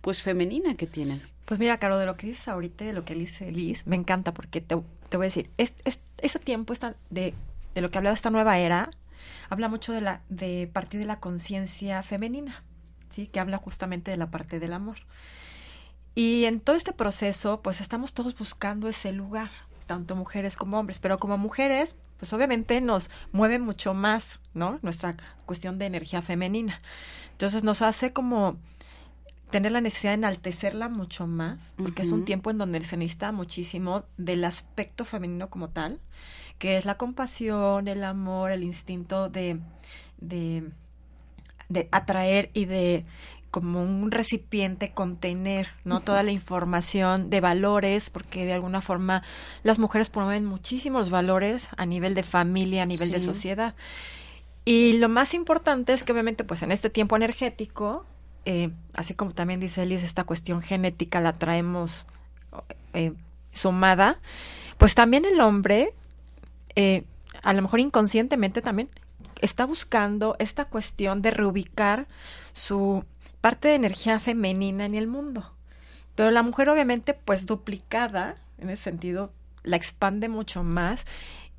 pues 0.00 0.22
femenina 0.22 0.74
que 0.74 0.86
tienen. 0.86 1.22
Pues 1.46 1.60
mira, 1.60 1.78
Caro, 1.78 1.98
de 1.98 2.06
lo 2.06 2.16
que 2.16 2.26
dices 2.26 2.48
ahorita, 2.48 2.84
de 2.84 2.92
lo 2.92 3.04
que 3.04 3.14
dice 3.14 3.50
Liz, 3.50 3.86
me 3.86 3.96
encanta 3.96 4.34
porque 4.34 4.60
te, 4.60 4.76
te 5.08 5.16
voy 5.16 5.24
a 5.24 5.28
decir, 5.28 5.48
es, 5.56 5.74
es, 5.84 6.00
ese 6.18 6.38
tiempo 6.38 6.72
está 6.72 6.96
de, 7.08 7.34
de 7.74 7.80
lo 7.80 7.90
que 7.90 7.98
habla 7.98 8.10
de 8.10 8.14
esta 8.14 8.30
nueva 8.30 8.58
era, 8.58 8.90
habla 9.48 9.68
mucho 9.68 9.92
de 9.92 10.00
la 10.00 10.22
de 10.28 10.68
partir 10.72 11.00
de 11.00 11.06
la 11.06 11.20
conciencia 11.20 12.02
femenina, 12.02 12.62
¿sí? 13.10 13.26
Que 13.26 13.40
habla 13.40 13.58
justamente 13.58 14.10
de 14.10 14.16
la 14.16 14.30
parte 14.30 14.58
del 14.58 14.72
amor. 14.72 14.98
Y 16.16 16.46
en 16.46 16.60
todo 16.60 16.74
este 16.74 16.94
proceso, 16.94 17.60
pues 17.60 17.82
estamos 17.82 18.14
todos 18.14 18.36
buscando 18.36 18.88
ese 18.88 19.12
lugar, 19.12 19.50
tanto 19.86 20.16
mujeres 20.16 20.56
como 20.56 20.78
hombres, 20.80 20.98
pero 20.98 21.18
como 21.18 21.36
mujeres, 21.36 21.96
pues 22.18 22.32
obviamente 22.32 22.80
nos 22.80 23.10
mueve 23.32 23.58
mucho 23.58 23.92
más, 23.92 24.40
¿no? 24.54 24.78
Nuestra 24.80 25.14
cuestión 25.44 25.78
de 25.78 25.84
energía 25.84 26.22
femenina. 26.22 26.80
Entonces 27.32 27.64
nos 27.64 27.82
hace 27.82 28.14
como 28.14 28.56
tener 29.50 29.72
la 29.72 29.82
necesidad 29.82 30.12
de 30.12 30.14
enaltecerla 30.14 30.88
mucho 30.88 31.26
más, 31.26 31.74
porque 31.76 32.00
uh 32.00 32.04
-huh. 32.04 32.08
es 32.08 32.12
un 32.12 32.24
tiempo 32.24 32.50
en 32.50 32.56
donde 32.56 32.82
se 32.82 32.96
necesita 32.96 33.30
muchísimo 33.30 34.04
del 34.16 34.42
aspecto 34.46 35.04
femenino 35.04 35.50
como 35.50 35.68
tal, 35.68 36.00
que 36.58 36.78
es 36.78 36.86
la 36.86 36.96
compasión, 36.96 37.88
el 37.88 38.02
amor, 38.04 38.52
el 38.52 38.64
instinto 38.64 39.28
de, 39.28 39.60
de, 40.16 40.70
de 41.68 41.88
atraer 41.92 42.50
y 42.54 42.64
de 42.64 43.04
como 43.56 43.82
un 43.82 44.10
recipiente 44.10 44.92
contener 44.92 45.68
no 45.86 45.94
uh 45.94 45.98
-huh. 45.98 46.04
toda 46.04 46.22
la 46.22 46.30
información 46.30 47.30
de 47.30 47.40
valores 47.40 48.10
porque 48.10 48.44
de 48.44 48.52
alguna 48.52 48.82
forma 48.82 49.22
las 49.62 49.78
mujeres 49.78 50.10
promueven 50.10 50.44
muchísimos 50.44 51.08
valores 51.08 51.70
a 51.78 51.86
nivel 51.86 52.14
de 52.14 52.22
familia 52.22 52.82
a 52.82 52.84
nivel 52.84 53.08
sí. 53.08 53.14
de 53.14 53.20
sociedad 53.20 53.74
y 54.66 54.98
lo 54.98 55.08
más 55.08 55.32
importante 55.32 55.94
es 55.94 56.02
que 56.02 56.12
obviamente 56.12 56.44
pues 56.44 56.62
en 56.62 56.70
este 56.70 56.90
tiempo 56.90 57.16
energético 57.16 58.04
eh, 58.44 58.68
así 58.92 59.14
como 59.14 59.30
también 59.32 59.58
dice 59.58 59.84
Elis 59.84 60.02
esta 60.02 60.24
cuestión 60.24 60.60
genética 60.60 61.22
la 61.22 61.32
traemos 61.32 62.06
eh, 62.92 63.14
sumada 63.52 64.18
pues 64.76 64.94
también 64.94 65.24
el 65.24 65.40
hombre 65.40 65.94
eh, 66.74 67.04
a 67.42 67.54
lo 67.54 67.62
mejor 67.62 67.80
inconscientemente 67.80 68.60
también 68.60 68.90
está 69.40 69.64
buscando 69.64 70.36
esta 70.38 70.66
cuestión 70.66 71.22
de 71.22 71.30
reubicar 71.30 72.06
su 72.52 73.02
parte 73.46 73.68
de 73.68 73.76
energía 73.76 74.18
femenina 74.18 74.86
en 74.86 74.96
el 74.96 75.06
mundo. 75.06 75.52
Pero 76.16 76.32
la 76.32 76.42
mujer 76.42 76.68
obviamente 76.68 77.14
pues 77.14 77.46
duplicada, 77.46 78.34
en 78.58 78.70
ese 78.70 78.82
sentido, 78.82 79.32
la 79.62 79.76
expande 79.76 80.28
mucho 80.28 80.64
más 80.64 81.04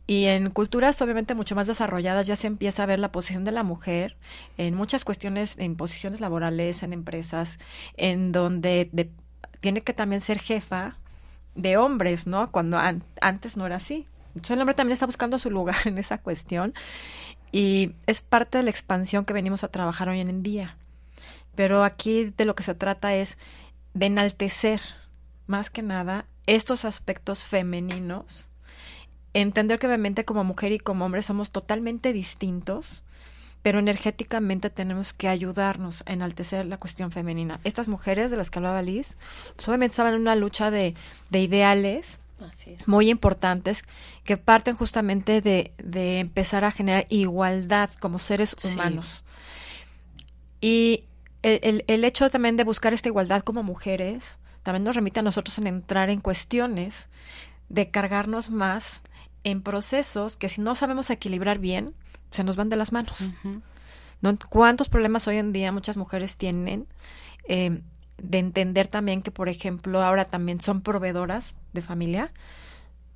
y 0.06 0.26
en 0.26 0.50
culturas 0.50 1.02
obviamente 1.02 1.34
mucho 1.34 1.56
más 1.56 1.65
desarrolladas 1.65 2.28
ya 2.28 2.36
se 2.36 2.47
empieza 2.47 2.84
a 2.84 2.88
ver 2.88 3.00
la 3.00 3.13
posición 3.13 3.45
de 3.45 3.54
la 3.54 3.63
mujer 3.63 4.17
en 4.58 4.76
muchas 4.76 5.06
cuestiones, 5.06 5.56
en 5.60 5.78
posiciones 5.78 6.19
laborales, 6.19 6.84
en 6.84 6.91
empresas, 6.91 7.58
en 7.95 8.34
donde 8.34 8.89
de, 8.91 9.10
tiene 9.62 9.80
que 9.80 9.93
también 9.93 10.19
ser 10.19 10.39
jefa 10.39 10.97
de 11.56 11.78
hombres, 11.78 12.28
¿no? 12.28 12.52
Cuando 12.52 12.78
an 12.78 13.02
antes 13.21 13.56
no 13.56 13.65
era 13.65 13.78
así. 13.78 14.08
Entonces 14.36 14.56
el 14.56 14.60
hombre 14.60 14.76
también 14.76 14.95
está 14.95 15.06
buscando 15.06 15.39
su 15.39 15.50
lugar 15.52 15.78
en 15.86 16.00
esa 16.00 16.17
cuestión 16.17 16.73
y 17.54 17.93
es 18.08 18.21
parte 18.21 18.58
de 18.58 18.65
la 18.65 18.71
expansión 18.71 19.23
que 19.23 19.32
venimos 19.32 19.63
a 19.63 19.69
trabajar 19.69 20.10
hoy 20.10 20.19
en 20.19 20.43
día. 20.43 20.76
Pero 21.58 21.84
aquí 21.84 22.32
de 22.38 22.46
lo 22.46 22.56
que 22.56 22.62
se 22.62 22.76
trata 22.76 23.15
es 23.15 23.36
de 23.96 24.06
enaltecer 24.06 24.80
más 25.48 25.72
que 25.72 25.82
nada 25.82 26.28
estos 26.46 26.86
aspectos 26.86 27.48
femeninos, 27.48 28.52
entender 29.34 29.80
que 29.80 29.88
obviamente 29.88 30.24
como 30.24 30.43
mujer 30.43 30.72
y 30.72 30.78
como 30.78 31.04
hombre 31.04 31.24
somos 31.24 31.50
totalmente 31.50 32.13
distintos, 32.13 33.04
pero 33.63 33.80
energéticamente 33.80 34.70
tenemos 34.70 35.13
que 35.13 35.30
ayudarnos 35.30 36.04
a 36.06 36.13
enaltecer 36.13 36.63
la 36.67 36.78
cuestión 36.78 37.12
femenina. 37.12 37.60
Estas 37.63 37.88
mujeres 37.88 38.30
de 38.30 38.38
las 38.38 38.52
que 38.52 38.60
hablaba 38.60 38.84
Liz, 38.84 39.17
pues 39.56 39.67
obviamente 39.67 39.93
estaban 39.93 40.13
en 40.13 40.22
una 40.22 40.36
lucha 40.36 40.70
de, 40.70 40.93
de 41.32 41.39
ideales, 41.39 42.20
muy 42.86 43.10
importantes 43.10 43.84
que 44.24 44.38
parten 44.38 44.76
justamente 44.76 45.41
de, 45.41 45.74
de, 45.80 46.20
empezar 46.20 46.65
a 46.65 46.72
generar 46.72 47.08
igualdad 47.10 47.89
como 48.00 48.20
seres 48.20 48.56
humanos. 48.63 49.24
Sí. 50.62 50.67
Y 50.67 51.07
el, 51.47 51.60
el, 51.63 51.83
el, 51.88 52.03
hecho 52.03 52.29
también 52.29 52.57
de 52.57 52.63
buscar 52.63 52.93
esta 52.93 53.10
igualdad 53.10 53.41
como 53.41 53.63
mujeres 53.63 54.38
también 54.63 54.83
nos 54.83 54.95
remite 54.95 55.21
a 55.21 55.23
nosotros 55.23 55.57
en 55.60 55.67
entrar 55.67 56.10
en 56.10 56.19
cuestiones 56.19 57.07
de 57.69 57.89
cargarnos 57.89 58.49
más 58.49 59.01
en 59.43 59.62
procesos 59.62 60.36
que 60.36 60.49
si 60.49 60.60
no 60.60 60.75
sabemos 60.75 61.10
equilibrar 61.10 61.60
bien, 61.60 61.93
se 62.31 62.43
nos 62.43 62.57
van 62.57 62.67
de 62.67 62.75
las 62.75 62.91
manos. 62.91 63.21
Uh 63.21 63.33
-huh. 63.43 63.62
¿No? 64.21 64.38
¿Cuántos 64.49 64.89
problemas 64.89 65.27
hoy 65.27 65.38
en 65.38 65.53
día 65.53 65.71
muchas 65.71 65.95
mujeres 65.95 66.38
tienen? 66.38 66.86
Eh, 67.47 67.81
de 68.17 68.39
entender 68.39 68.88
también 68.88 69.21
que, 69.21 69.31
por 69.31 69.47
ejemplo, 69.47 70.01
ahora 70.03 70.25
también 70.25 70.60
son 70.60 70.81
proveedoras 70.81 71.57
de 71.71 71.81
familia, 71.81 72.33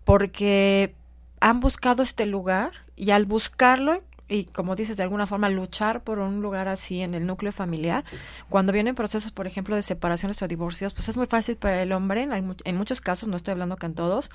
porque 0.05 0.95
han 1.39 1.59
buscado 1.59 2.03
este 2.03 2.25
lugar 2.25 2.71
y 2.95 3.11
al 3.11 3.25
buscarlo 3.25 4.03
y 4.31 4.45
como 4.45 4.75
dices, 4.75 4.95
de 4.95 5.03
alguna 5.03 5.27
forma 5.27 5.49
luchar 5.49 6.03
por 6.03 6.19
un 6.19 6.41
lugar 6.41 6.69
así 6.69 7.01
en 7.01 7.13
el 7.13 7.27
núcleo 7.27 7.51
familiar, 7.51 8.05
cuando 8.49 8.71
vienen 8.71 8.95
procesos, 8.95 9.33
por 9.33 9.45
ejemplo, 9.45 9.75
de 9.75 9.81
separaciones 9.81 10.41
o 10.41 10.47
divorcios, 10.47 10.93
pues 10.93 11.09
es 11.09 11.17
muy 11.17 11.27
fácil 11.27 11.57
para 11.57 11.81
el 11.81 11.91
hombre, 11.91 12.23
en, 12.23 12.55
en 12.63 12.77
muchos 12.77 13.01
casos, 13.01 13.27
no 13.27 13.35
estoy 13.35 13.51
hablando 13.51 13.75
que 13.75 13.87
en 13.87 13.93
todos, 13.93 14.31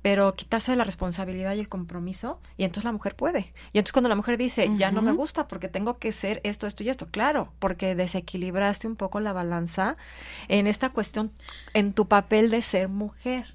pero 0.00 0.34
quitarse 0.34 0.74
la 0.74 0.84
responsabilidad 0.84 1.54
y 1.54 1.60
el 1.60 1.68
compromiso, 1.68 2.40
y 2.56 2.64
entonces 2.64 2.84
la 2.84 2.92
mujer 2.92 3.14
puede. 3.14 3.52
Y 3.74 3.78
entonces 3.78 3.92
cuando 3.92 4.08
la 4.08 4.16
mujer 4.16 4.38
dice, 4.38 4.66
uh 4.66 4.72
-huh. 4.72 4.78
ya 4.78 4.90
no 4.90 5.02
me 5.02 5.12
gusta 5.12 5.46
porque 5.46 5.68
tengo 5.68 5.98
que 5.98 6.12
ser 6.12 6.40
esto, 6.42 6.66
esto 6.66 6.82
y 6.82 6.88
esto, 6.88 7.06
claro, 7.10 7.52
porque 7.58 7.94
desequilibraste 7.94 8.86
un 8.86 8.96
poco 8.96 9.20
la 9.20 9.34
balanza 9.34 9.98
en 10.48 10.66
esta 10.66 10.88
cuestión, 10.88 11.30
en 11.74 11.92
tu 11.92 12.08
papel 12.08 12.48
de 12.48 12.62
ser 12.62 12.88
mujer. 12.88 13.54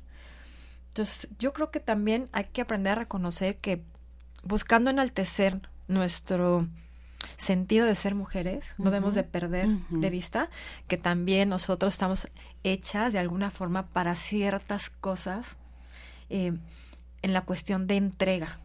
Entonces, 0.90 1.28
yo 1.40 1.52
creo 1.52 1.72
que 1.72 1.80
también 1.80 2.30
hay 2.32 2.46
que 2.46 2.62
aprender 2.62 2.94
a 2.94 2.96
reconocer 2.96 3.58
que 3.58 3.84
buscando 4.46 4.90
enaltecer 4.90 5.62
nuestro 5.88 6.68
sentido 7.38 7.86
de 7.86 7.96
ser 7.96 8.16
mujeres, 8.16 8.74
uh 8.78 8.82
-huh. 8.82 8.86
no 8.86 8.92
debemos 8.92 9.16
de 9.16 9.24
perder 9.24 9.68
uh 9.68 9.80
-huh. 9.92 10.00
de 10.00 10.10
vista 10.10 10.50
que 10.88 10.98
también 10.98 11.50
nosotros 11.50 11.94
estamos 11.94 12.28
hechas 12.64 13.12
de 13.12 13.20
alguna 13.20 13.52
forma 13.52 13.88
para 13.88 14.16
ciertas 14.16 14.90
cosas 14.90 15.58
eh, 16.30 16.54
en 17.22 17.34
la 17.34 17.42
cuestión 17.42 17.88
de 17.88 17.98
entrega, 17.98 18.60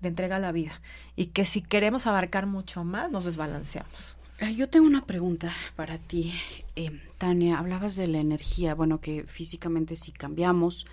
de 0.00 0.08
entrega 0.08 0.36
a 0.36 0.40
la 0.40 0.52
vida, 0.52 0.80
y 1.16 1.26
que 1.26 1.44
si 1.44 1.62
queremos 1.62 2.06
abarcar 2.06 2.46
mucho 2.46 2.84
más, 2.84 3.10
nos 3.10 3.24
desbalanceamos. 3.24 4.18
Yo 4.56 4.68
tengo 4.68 4.86
una 4.86 5.06
pregunta 5.06 5.52
para 5.74 5.96
ti, 5.98 6.32
eh, 6.76 7.00
Tania. 7.18 7.58
Hablabas 7.58 7.96
de 7.96 8.08
la 8.08 8.18
energía, 8.18 8.74
bueno, 8.74 9.00
que 9.00 9.24
físicamente 9.26 9.96
si 9.96 10.12
cambiamos, 10.12 10.86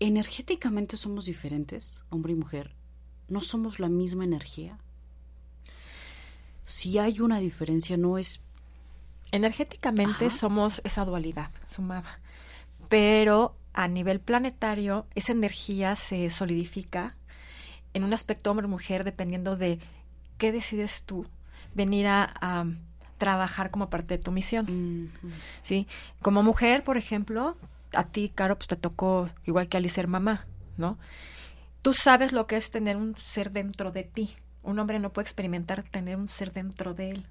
energéticamente 0.00 0.96
somos 0.96 1.26
diferentes, 1.26 2.02
hombre 2.10 2.32
y 2.32 2.36
mujer. 2.36 2.74
No 3.28 3.40
somos 3.40 3.80
la 3.80 3.88
misma 3.88 4.24
energía. 4.24 4.78
Si 6.64 6.98
hay 6.98 7.20
una 7.20 7.38
diferencia, 7.40 7.96
no 7.96 8.18
es 8.18 8.40
Energéticamente 9.34 10.26
Ajá. 10.26 10.36
somos 10.36 10.80
esa 10.84 11.04
dualidad 11.04 11.50
sumada, 11.68 12.20
pero 12.88 13.56
a 13.72 13.88
nivel 13.88 14.20
planetario 14.20 15.06
esa 15.16 15.32
energía 15.32 15.96
se 15.96 16.30
solidifica 16.30 17.16
en 17.94 18.04
un 18.04 18.12
aspecto 18.12 18.52
hombre-mujer 18.52 19.02
dependiendo 19.02 19.56
de 19.56 19.80
qué 20.38 20.52
decides 20.52 21.02
tú 21.02 21.26
venir 21.74 22.06
a, 22.06 22.32
a 22.40 22.66
trabajar 23.18 23.72
como 23.72 23.90
parte 23.90 24.18
de 24.18 24.22
tu 24.22 24.30
misión. 24.30 25.10
¿sí? 25.64 25.88
Como 26.22 26.44
mujer, 26.44 26.84
por 26.84 26.96
ejemplo, 26.96 27.56
a 27.92 28.04
ti, 28.04 28.30
Caro, 28.32 28.56
pues 28.56 28.68
te 28.68 28.76
tocó, 28.76 29.28
igual 29.46 29.68
que 29.68 29.76
a 29.76 29.78
Ali, 29.78 29.88
ser 29.88 30.06
mamá, 30.06 30.46
¿no? 30.76 30.96
Tú 31.84 31.92
sabes 31.92 32.32
lo 32.32 32.48
que 32.48 32.56
es 32.56 32.72
tener 32.72 32.96
un 32.96 33.16
ser 33.16 33.52
dentro 33.52 33.92
de 33.92 34.02
ti. 34.02 34.34
Un 34.64 34.80
hombre 34.80 34.98
no 34.98 35.12
puede 35.12 35.24
experimentar 35.24 35.84
tener 35.84 36.16
un 36.16 36.26
ser 36.26 36.52
dentro 36.52 36.94
de 36.94 37.10
él. 37.10 37.26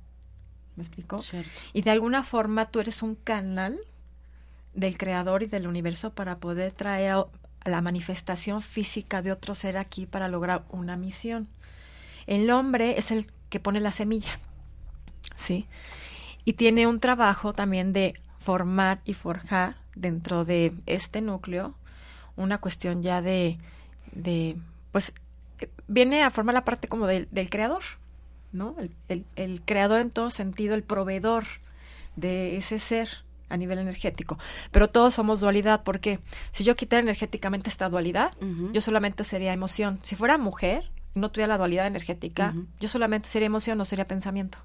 ¿Me 0.77 0.83
explico? 0.83 1.19
Cierto. 1.19 1.49
Y 1.73 1.81
de 1.81 1.91
alguna 1.91 2.23
forma 2.23 2.69
tú 2.69 2.79
eres 2.79 3.03
un 3.03 3.15
canal 3.15 3.77
del 4.73 4.97
creador 4.97 5.43
y 5.43 5.47
del 5.47 5.67
universo 5.67 6.13
para 6.13 6.37
poder 6.37 6.71
traer 6.71 7.11
a 7.11 7.25
a 7.63 7.69
la 7.69 7.81
manifestación 7.81 8.61
física 8.61 9.21
de 9.21 9.31
otro 9.31 9.55
ser 9.55 9.77
aquí 9.77 10.05
para 10.05 10.27
lograr 10.27 10.65
una 10.69 10.97
misión. 10.97 11.47
El 12.27 12.49
hombre 12.51 12.97
es 12.97 13.11
el 13.11 13.31
que 13.49 13.59
pone 13.59 13.79
la 13.79 13.91
semilla, 13.91 14.39
¿sí? 15.35 15.67
Y 16.45 16.53
tiene 16.53 16.87
un 16.87 16.99
trabajo 16.99 17.53
también 17.53 17.93
de 17.93 18.13
formar 18.37 19.01
y 19.05 19.13
forjar 19.13 19.77
dentro 19.95 20.43
de 20.43 20.73
este 20.85 21.21
núcleo 21.21 21.75
una 22.35 22.57
cuestión 22.57 23.03
ya 23.03 23.21
de, 23.21 23.59
de 24.15 24.55
pues, 24.91 25.13
viene 25.87 26.23
a 26.23 26.29
formar 26.31 26.53
la 26.55 26.65
parte 26.65 26.87
como 26.87 27.07
del, 27.07 27.27
del 27.31 27.49
creador, 27.49 27.83
¿no? 28.51 28.75
El, 28.79 28.91
el- 29.09 29.25
el 29.35 29.61
creador 29.63 30.01
en 30.01 30.11
todo 30.11 30.29
sentido, 30.29 30.75
el 30.75 30.83
proveedor 30.83 31.45
de 32.15 32.57
ese 32.57 32.79
ser 32.79 33.09
a 33.49 33.57
nivel 33.57 33.79
energético. 33.79 34.37
Pero 34.71 34.87
todos 34.89 35.13
somos 35.13 35.39
dualidad, 35.39 35.83
porque 35.83 36.19
si 36.51 36.63
yo 36.63 36.75
quitara 36.75 37.01
energéticamente 37.01 37.69
esta 37.69 37.89
dualidad, 37.89 38.31
yo 38.73 38.81
solamente 38.81 39.23
sería 39.23 39.53
emoción. 39.53 39.99
Si 40.03 40.15
fuera 40.15 40.37
mujer 40.37 40.89
y 41.15 41.19
no 41.19 41.29
tuviera 41.31 41.47
la 41.49 41.57
dualidad 41.57 41.85
energética, 41.87 42.53
yo 42.79 42.87
solamente 42.87 43.27
sería 43.27 43.45
emoción, 43.47 43.77
no 43.77 43.85
sería 43.85 44.05
pensamiento. 44.05 44.57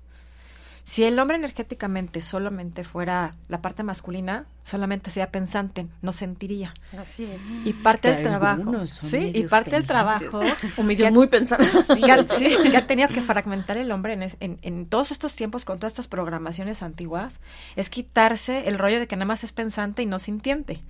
Si 0.88 1.04
el 1.04 1.18
hombre 1.18 1.36
energéticamente 1.36 2.22
solamente 2.22 2.82
fuera 2.82 3.34
la 3.48 3.60
parte 3.60 3.82
masculina, 3.82 4.46
solamente 4.62 5.10
sería 5.10 5.30
pensante, 5.30 5.86
no 6.00 6.14
sentiría. 6.14 6.72
Así 6.96 7.24
es. 7.24 7.60
Y 7.66 7.74
parte 7.74 8.10
del 8.10 8.22
trabajo, 8.24 8.60
algunos 8.62 8.88
son 8.90 9.10
sí, 9.10 9.32
y 9.34 9.42
parte 9.42 9.72
del 9.72 9.86
trabajo 9.86 10.40
medios 10.82 11.12
muy 11.12 11.26
pensantes. 11.26 11.88
que, 12.02 12.10
ha, 12.10 12.26
sí, 12.26 12.56
tenido 12.86 13.08
que 13.10 13.20
fragmentar 13.20 13.76
el 13.76 13.90
hombre 13.92 14.14
en, 14.14 14.22
es- 14.22 14.38
en- 14.40 14.58
en 14.62 14.86
todos 14.86 15.10
estos 15.10 15.36
tiempos 15.36 15.66
con 15.66 15.76
todas 15.78 15.92
estas 15.92 16.08
programaciones 16.08 16.82
antiguas, 16.82 17.38
es 17.76 17.90
quitarse 17.90 18.66
el 18.66 18.78
rollo 18.78 18.98
de 18.98 19.06
que 19.06 19.16
nada 19.16 19.26
más 19.26 19.44
es 19.44 19.52
pensante 19.52 20.00
y 20.00 20.06
no 20.06 20.18
sintiente. 20.18 20.82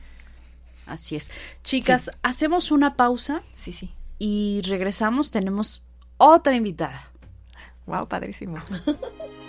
Así 0.87 1.17
es. 1.17 1.33
Chicas, 1.65 2.13
hacemos 2.23 2.71
una 2.71 2.95
pausa 2.95 3.43
Sí, 3.57 3.73
sí. 3.73 3.93
y 4.21 4.63
regresamos. 4.65 5.33
Tenemos 5.33 5.83
otra 6.19 6.55
invitada. 6.55 7.11
Wow, 7.87 8.07
padrísimo. 8.07 8.59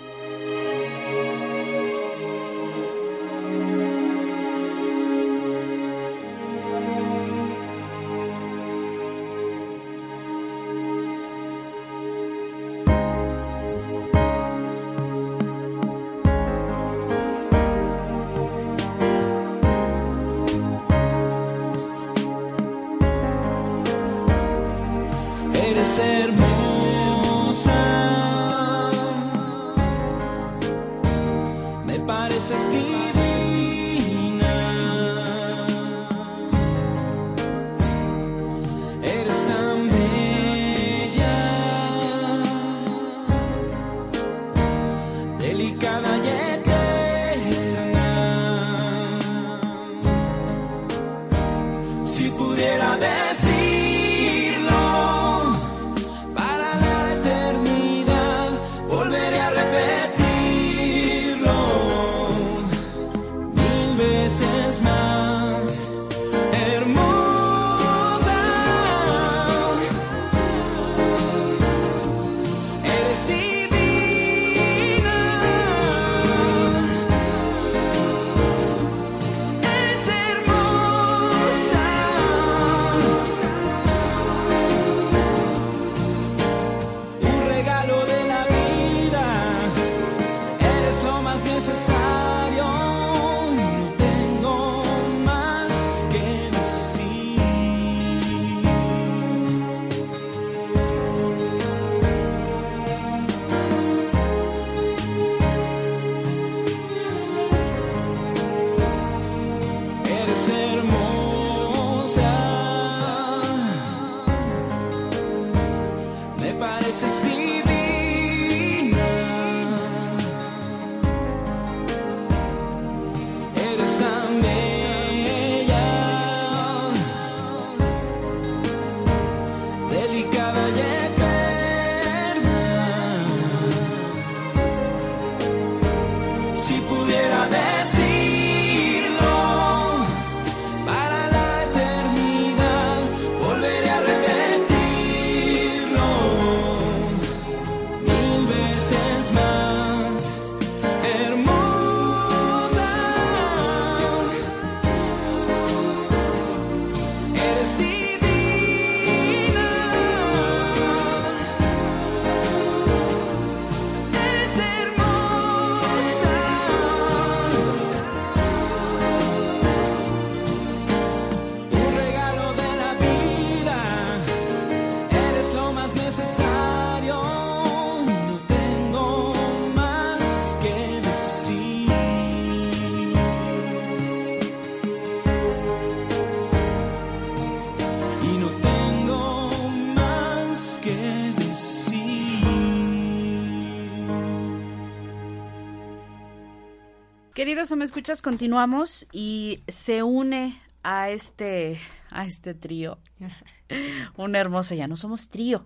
o 197.71 197.75
me 197.75 197.85
escuchas? 197.85 198.21
Continuamos 198.21 199.07
y 199.11 199.63
se 199.67 200.01
une 200.01 200.59
a 200.81 201.09
este, 201.09 201.79
a 202.09 202.25
este 202.25 202.53
trío. 202.53 202.97
Una 204.17 204.39
hermosa, 204.39 204.75
ya 204.75 204.87
no 204.87 204.95
somos 204.95 205.29
trío. 205.29 205.65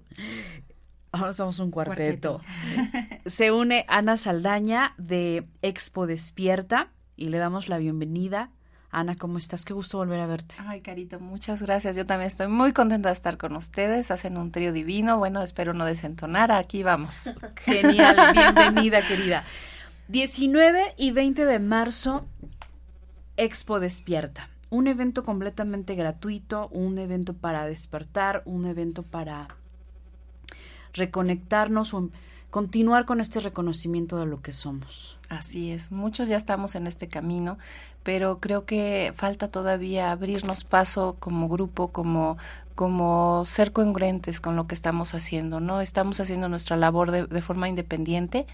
Ahora 1.11 1.33
somos 1.33 1.59
un 1.59 1.71
cuarteto. 1.71 2.41
Se 3.25 3.51
une 3.51 3.85
Ana 3.87 4.17
Saldaña 4.17 4.95
de 4.97 5.47
Expo 5.61 6.07
Despierta 6.07 6.89
y 7.15 7.29
le 7.29 7.37
damos 7.37 7.69
la 7.69 7.77
bienvenida. 7.77 8.49
Ana, 8.89 9.15
¿cómo 9.15 9.37
estás? 9.37 9.63
Qué 9.63 9.73
gusto 9.73 9.97
volver 9.97 10.19
a 10.19 10.27
verte. 10.27 10.55
Ay, 10.67 10.81
Carito, 10.81 11.19
muchas 11.19 11.61
gracias. 11.61 11.95
Yo 11.95 12.05
también 12.05 12.27
estoy 12.27 12.47
muy 12.47 12.73
contenta 12.73 13.09
de 13.09 13.13
estar 13.13 13.37
con 13.37 13.55
ustedes. 13.55 14.11
Hacen 14.11 14.37
un 14.37 14.51
trío 14.51 14.73
divino. 14.73 15.17
Bueno, 15.17 15.41
espero 15.41 15.73
no 15.73 15.85
desentonar. 15.85 16.51
Aquí 16.51 16.83
vamos. 16.83 17.29
Genial, 17.57 18.17
bienvenida, 18.33 19.01
querida. 19.07 19.45
19 20.09 20.95
y 20.97 21.11
20 21.11 21.45
de 21.45 21.59
marzo, 21.59 22.25
Expo 23.37 23.79
Despierta. 23.79 24.49
Un 24.69 24.87
evento 24.87 25.23
completamente 25.23 25.95
gratuito, 25.95 26.67
un 26.69 26.97
evento 26.97 27.33
para 27.33 27.65
despertar, 27.65 28.41
un 28.45 28.65
evento 28.65 29.03
para 29.03 29.47
reconectarnos 30.93 31.93
o 31.93 32.09
continuar 32.49 33.05
con 33.05 33.21
este 33.21 33.39
reconocimiento 33.39 34.19
de 34.19 34.25
lo 34.25 34.41
que 34.41 34.51
somos. 34.51 35.17
Así 35.29 35.71
es, 35.71 35.91
muchos 35.91 36.27
ya 36.27 36.37
estamos 36.37 36.75
en 36.75 36.85
este 36.85 37.07
camino, 37.07 37.57
pero 38.03 38.39
creo 38.39 38.65
que 38.65 39.13
falta 39.15 39.47
todavía 39.47 40.11
abrirnos 40.11 40.65
paso 40.65 41.15
como 41.19 41.47
grupo, 41.47 41.91
como 41.91 42.37
como 42.75 43.43
ser 43.45 43.71
congruentes 43.71 44.39
con 44.41 44.55
lo 44.55 44.67
que 44.67 44.75
estamos 44.75 45.13
haciendo, 45.13 45.59
¿no? 45.59 45.81
Estamos 45.81 46.19
haciendo 46.19 46.49
nuestra 46.49 46.75
labor 46.75 47.11
de, 47.11 47.41
forma 47.41 47.69
independiente 47.69 48.45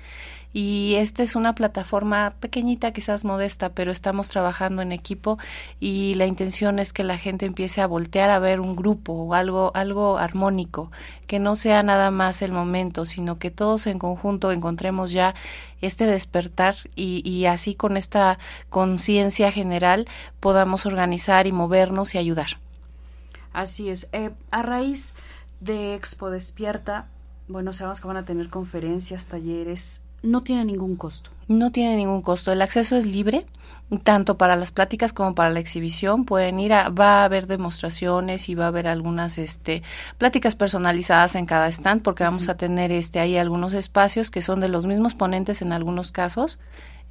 y 0.51 0.95
esta 0.95 1.23
es 1.23 1.35
una 1.35 1.53
plataforma 1.55 2.33
pequeñita, 2.39 2.91
quizás 2.91 3.23
modesta, 3.23 3.69
pero 3.69 3.91
estamos 3.91 4.29
trabajando 4.29 4.81
en 4.81 4.91
equipo 4.91 5.37
y 5.79 6.15
la 6.15 6.25
intención 6.25 6.79
es 6.79 6.91
que 6.91 7.03
la 7.03 7.17
gente 7.17 7.45
empiece 7.45 7.81
a 7.81 7.87
voltear 7.87 8.29
a 8.29 8.39
ver 8.39 8.59
un 8.59 8.75
grupo 8.75 9.13
o 9.13 9.33
algo, 9.33 9.71
algo 9.75 10.17
armónico, 10.17 10.91
que 11.27 11.39
no 11.39 11.55
sea 11.55 11.83
nada 11.83 12.11
más 12.11 12.41
el 12.41 12.51
momento, 12.51 13.05
sino 13.05 13.37
que 13.37 13.51
todos 13.51 13.87
en 13.87 13.99
conjunto 13.99 14.51
encontremos 14.51 15.11
ya 15.11 15.35
este 15.81 16.05
despertar 16.05 16.75
y, 16.95 17.21
y 17.29 17.45
así 17.45 17.75
con 17.75 17.95
esta 17.95 18.39
conciencia 18.69 19.51
general 19.51 20.07
podamos 20.39 20.85
organizar 20.85 21.47
y 21.47 21.51
movernos 21.51 22.15
y 22.15 22.17
ayudar. 22.17 22.57
Así 23.53 23.89
es. 23.89 24.07
Eh, 24.11 24.31
a 24.51 24.61
raíz 24.61 25.13
de 25.59 25.95
Expo 25.95 26.29
Despierta, 26.29 27.07
bueno, 27.47 27.73
sabemos 27.73 27.99
que 27.99 28.07
van 28.07 28.17
a 28.17 28.25
tener 28.25 28.49
conferencias, 28.49 29.27
talleres. 29.27 30.03
No 30.21 30.43
tiene 30.43 30.65
ningún 30.65 30.97
costo. 30.97 31.31
No 31.47 31.71
tiene 31.71 31.95
ningún 31.95 32.21
costo. 32.21 32.51
El 32.51 32.61
acceso 32.61 32.95
es 32.95 33.05
libre, 33.05 33.45
tanto 34.03 34.37
para 34.37 34.55
las 34.55 34.71
pláticas 34.71 35.13
como 35.13 35.33
para 35.33 35.49
la 35.49 35.59
exhibición. 35.59 36.25
Pueden 36.25 36.59
ir 36.59 36.73
a, 36.73 36.89
va 36.89 37.21
a 37.21 37.25
haber 37.25 37.47
demostraciones 37.47 38.49
y 38.49 38.55
va 38.55 38.65
a 38.65 38.67
haber 38.67 38.87
algunas, 38.87 39.37
este, 39.37 39.81
pláticas 40.17 40.55
personalizadas 40.55 41.35
en 41.35 41.45
cada 41.45 41.69
stand, 41.69 42.03
porque 42.03 42.23
vamos 42.23 42.43
uh 42.43 42.47
-huh. 42.47 42.51
a 42.51 42.57
tener, 42.57 42.91
este, 42.91 43.19
ahí 43.19 43.37
algunos 43.37 43.73
espacios 43.73 44.29
que 44.29 44.41
son 44.41 44.59
de 44.59 44.67
los 44.67 44.85
mismos 44.85 45.15
ponentes 45.15 45.61
en 45.61 45.71
algunos 45.71 46.11
casos 46.11 46.59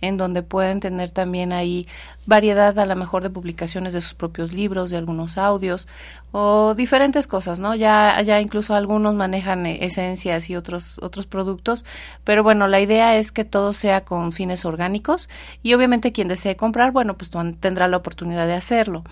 en 0.00 0.16
donde 0.16 0.42
pueden 0.42 0.80
tener 0.80 1.10
también 1.10 1.52
ahí 1.52 1.86
variedad 2.26 2.78
a 2.78 2.84
lo 2.84 2.94
mejor 2.94 3.22
de 3.22 3.30
publicaciones 3.30 3.94
de 3.94 4.02
sus 4.02 4.14
propios 4.14 4.52
libros, 4.52 4.90
de 4.90 4.98
algunos 4.98 5.38
audios 5.38 5.88
o 6.30 6.74
diferentes 6.74 7.26
cosas, 7.26 7.58
¿no? 7.58 7.74
Ya 7.74 8.20
ya 8.20 8.40
incluso 8.40 8.74
algunos 8.74 9.14
manejan 9.14 9.64
esencias 9.64 10.50
y 10.50 10.56
otros 10.56 10.98
otros 11.00 11.26
productos, 11.26 11.86
pero 12.24 12.42
bueno, 12.42 12.68
la 12.68 12.80
idea 12.80 13.16
es 13.16 13.32
que 13.32 13.44
todo 13.44 13.72
sea 13.72 14.04
con 14.04 14.32
fines 14.32 14.66
orgánicos 14.66 15.28
y 15.62 15.72
obviamente 15.72 16.12
quien 16.12 16.28
desee 16.28 16.54
comprar, 16.56 16.92
bueno, 16.92 17.16
pues 17.16 17.30
tendrá 17.60 17.88
la 17.88 17.96
oportunidad 17.96 18.46
de 18.46 18.54
hacerlo. 18.54 19.04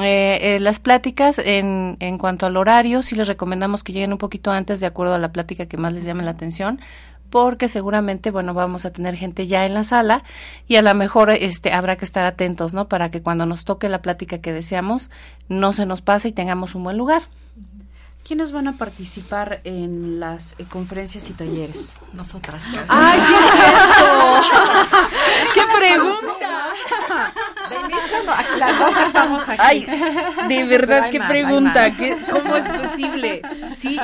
Eh, 0.00 0.38
eh, 0.40 0.60
las 0.60 0.78
pláticas 0.78 1.38
en, 1.38 1.98
en 2.00 2.16
cuanto 2.16 2.46
al 2.46 2.56
horario, 2.56 3.02
sí 3.02 3.14
les 3.14 3.28
recomendamos 3.28 3.84
que 3.84 3.92
lleguen 3.92 4.12
un 4.12 4.18
poquito 4.18 4.50
antes 4.50 4.80
de 4.80 4.86
acuerdo 4.86 5.14
a 5.14 5.18
la 5.18 5.32
plática 5.32 5.66
que 5.66 5.76
más 5.76 5.92
les 5.92 6.04
llame 6.04 6.24
la 6.24 6.30
atención 6.30 6.80
porque 7.32 7.66
seguramente, 7.66 8.30
bueno, 8.30 8.52
vamos 8.52 8.84
a 8.84 8.92
tener 8.92 9.16
gente 9.16 9.46
ya 9.46 9.64
en 9.64 9.72
la 9.72 9.84
sala 9.84 10.22
y 10.68 10.76
a 10.76 10.82
lo 10.82 10.94
mejor 10.94 11.30
este 11.30 11.72
habrá 11.72 11.96
que 11.96 12.04
estar 12.04 12.26
atentos, 12.26 12.74
¿no? 12.74 12.88
Para 12.88 13.10
que 13.10 13.22
cuando 13.22 13.46
nos 13.46 13.64
toque 13.64 13.88
la 13.88 14.02
plática 14.02 14.42
que 14.42 14.52
deseamos 14.52 15.08
no 15.48 15.72
se 15.72 15.86
nos 15.86 16.02
pase 16.02 16.28
y 16.28 16.32
tengamos 16.32 16.74
un 16.74 16.84
buen 16.84 16.98
lugar. 16.98 17.22
¿Quiénes 18.26 18.52
van 18.52 18.68
a 18.68 18.78
participar 18.78 19.60
en 19.64 20.20
las 20.20 20.54
eh, 20.58 20.64
conferencias 20.68 21.28
y 21.28 21.32
talleres? 21.32 21.94
Nosotras. 22.12 22.62
¡Ay, 22.88 23.20
sí 23.20 23.34
es 23.34 23.52
cierto! 23.52 24.42
¡Qué 25.54 25.60
pregunta! 25.78 27.32
De 27.68 27.76
inicio, 27.80 28.22
no, 28.24 28.32
las 28.58 28.78
dos 28.78 28.94
que 28.94 29.04
estamos 29.04 29.48
aquí. 29.48 29.60
Ay, 29.60 29.86
de 30.48 30.64
verdad, 30.64 31.10
qué 31.10 31.20
pregunta. 31.20 31.96
¿Qué, 31.96 32.16
¿Cómo 32.30 32.56
es 32.56 32.68
posible? 32.68 33.42
Sí, 33.74 33.98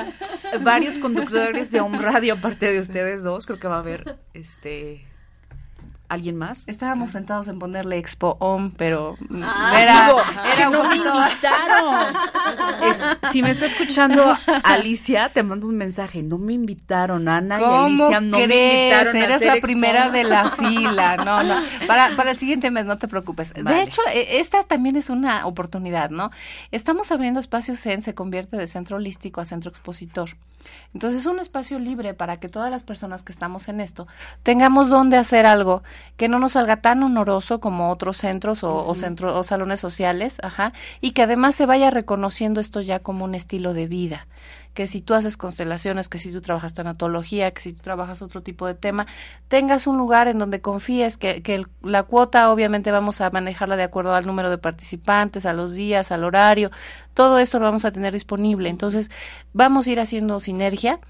varios 0.61 0.99
conductores 0.99 1.71
de 1.71 1.81
Home 1.81 1.99
Radio, 1.99 2.35
aparte 2.35 2.73
de 2.73 2.81
ustedes 2.81 3.23
dos, 3.23 3.47
creo 3.47 3.61
que 3.61 3.69
va 3.69 3.77
a 3.77 3.81
haber 3.81 4.19
este 4.35 5.08
¿Alguien 6.09 6.37
más? 6.37 6.67
Estábamos 6.69 7.11
sentados 7.11 7.49
en 7.49 7.59
ponerle 7.59 7.99
Expo 7.99 8.39
Om, 8.41 8.71
pero 8.71 9.19
ah, 9.43 9.79
era, 9.79 10.07
digo, 10.07 10.21
era 10.57 10.71
un 10.71 10.73
no 10.77 10.83
poquito... 10.85 11.15
me 11.15 11.21
invitaron. 11.21 12.15
Es, 12.83 13.05
si 13.31 13.43
me 13.43 13.51
está 13.51 13.67
escuchando 13.67 14.35
Alicia, 14.65 15.31
te 15.35 15.43
mando 15.43 15.69
un 15.69 15.77
mensaje. 15.77 16.23
No 16.23 16.39
me 16.39 16.55
invitaron, 16.55 17.29
Ana 17.29 17.61
y 17.61 17.65
Alicia 17.65 18.21
no 18.21 18.39
crees? 18.39 18.49
me 18.49 18.85
invitaron. 18.85 19.17
Eres 19.17 19.31
a 19.31 19.35
hacer 19.37 19.47
la 19.49 19.55
Expo. 19.57 19.67
primera 19.67 20.09
de 20.09 20.25
la 20.25 20.51
fila. 20.57 21.17
No, 21.19 21.43
no. 21.43 21.57
Para, 21.87 22.17
para 22.17 22.31
el 22.31 22.39
siguiente 22.39 22.71
mes, 22.71 22.87
no 22.87 22.97
te 22.97 23.07
preocupes. 23.07 23.53
Vale. 23.63 23.77
De 23.77 23.83
hecho, 23.83 24.01
esta 24.15 24.63
también 24.65 24.97
es 24.97 25.11
una 25.11 25.45
oportunidad, 25.47 26.09
¿no? 26.09 26.31
Estamos 26.71 27.13
abriendo 27.13 27.39
espacios 27.39 27.85
en 27.85 28.01
Se 28.01 28.15
convierte 28.15 28.57
de 28.57 28.67
centro 28.67 28.97
holístico 28.97 29.43
a 29.43 29.45
centro 29.45 29.71
expositor. 29.71 30.31
Entonces, 30.95 31.21
es 31.21 31.27
un 31.27 31.39
espacio 31.39 31.79
libre 31.79 32.15
para 32.15 32.39
que 32.39 32.49
todas 32.49 32.71
las 32.71 32.83
personas 32.83 33.23
que 33.23 33.33
estamos 33.33 33.69
en 33.69 33.81
esto 33.81 34.09
tengamos 34.43 34.89
donde 34.89 35.17
hacer 35.17 35.47
algo 35.47 35.83
que 36.17 36.29
no 36.29 36.39
nos 36.39 36.53
salga 36.53 36.79
tan 36.79 37.03
honoroso 37.03 37.61
como 37.61 37.91
otros 37.91 38.19
centros 38.19 38.65
o, 38.65 38.75
uh 38.75 38.87
-huh. 38.87 38.91
o, 38.91 38.95
centro, 38.95 39.39
o 39.39 39.43
salones 39.43 39.81
sociales, 39.81 40.39
ajá, 40.43 40.73
y 41.01 41.13
que 41.13 41.23
además 41.23 41.55
se 41.55 41.67
vaya 41.67 41.91
reconociendo 41.91 42.61
esto 42.61 42.81
ya 42.81 42.99
como 43.01 43.25
un 43.25 43.35
estilo 43.35 43.75
de 43.75 43.87
vida 43.87 44.27
que 44.79 44.87
si 44.87 45.01
tú 45.01 45.15
haces 45.15 45.37
constelaciones, 45.37 46.09
que 46.09 46.19
si 46.19 46.31
tú 46.31 46.41
trabajas 46.41 46.73
tanatología, 46.73 47.51
que 47.51 47.61
si 47.61 47.73
tú 47.73 47.83
trabajas 47.83 48.23
otro 48.23 48.45
tipo 48.45 48.65
de 48.65 48.75
tema, 48.75 49.09
tengas 49.49 49.89
un 49.89 49.99
lugar 49.99 50.29
en 50.29 50.39
donde 50.39 50.61
confíes 50.61 51.17
que, 51.17 51.43
que 51.43 51.57
el, 51.57 51.67
la 51.83 52.05
cuota 52.05 52.53
obviamente 52.53 52.93
vamos 52.93 53.21
a 53.21 53.29
manejarla 53.31 53.77
de 53.77 53.83
acuerdo 53.83 54.15
al 54.15 54.25
número 54.25 54.51
de 54.51 54.59
participantes, 54.59 55.47
a 55.47 55.53
los 55.53 55.75
días, 55.75 56.13
al 56.13 56.23
horario, 56.23 56.71
todo 57.13 57.41
esto 57.41 57.59
lo 57.59 57.65
vamos 57.65 57.85
a 57.85 57.91
tener 57.91 58.13
disponible. 58.13 58.69
Entonces, 58.69 59.11
vamos 59.53 59.89
a 59.89 59.91
ir 59.91 59.99
haciendo 59.99 60.39
sinergia 60.39 61.01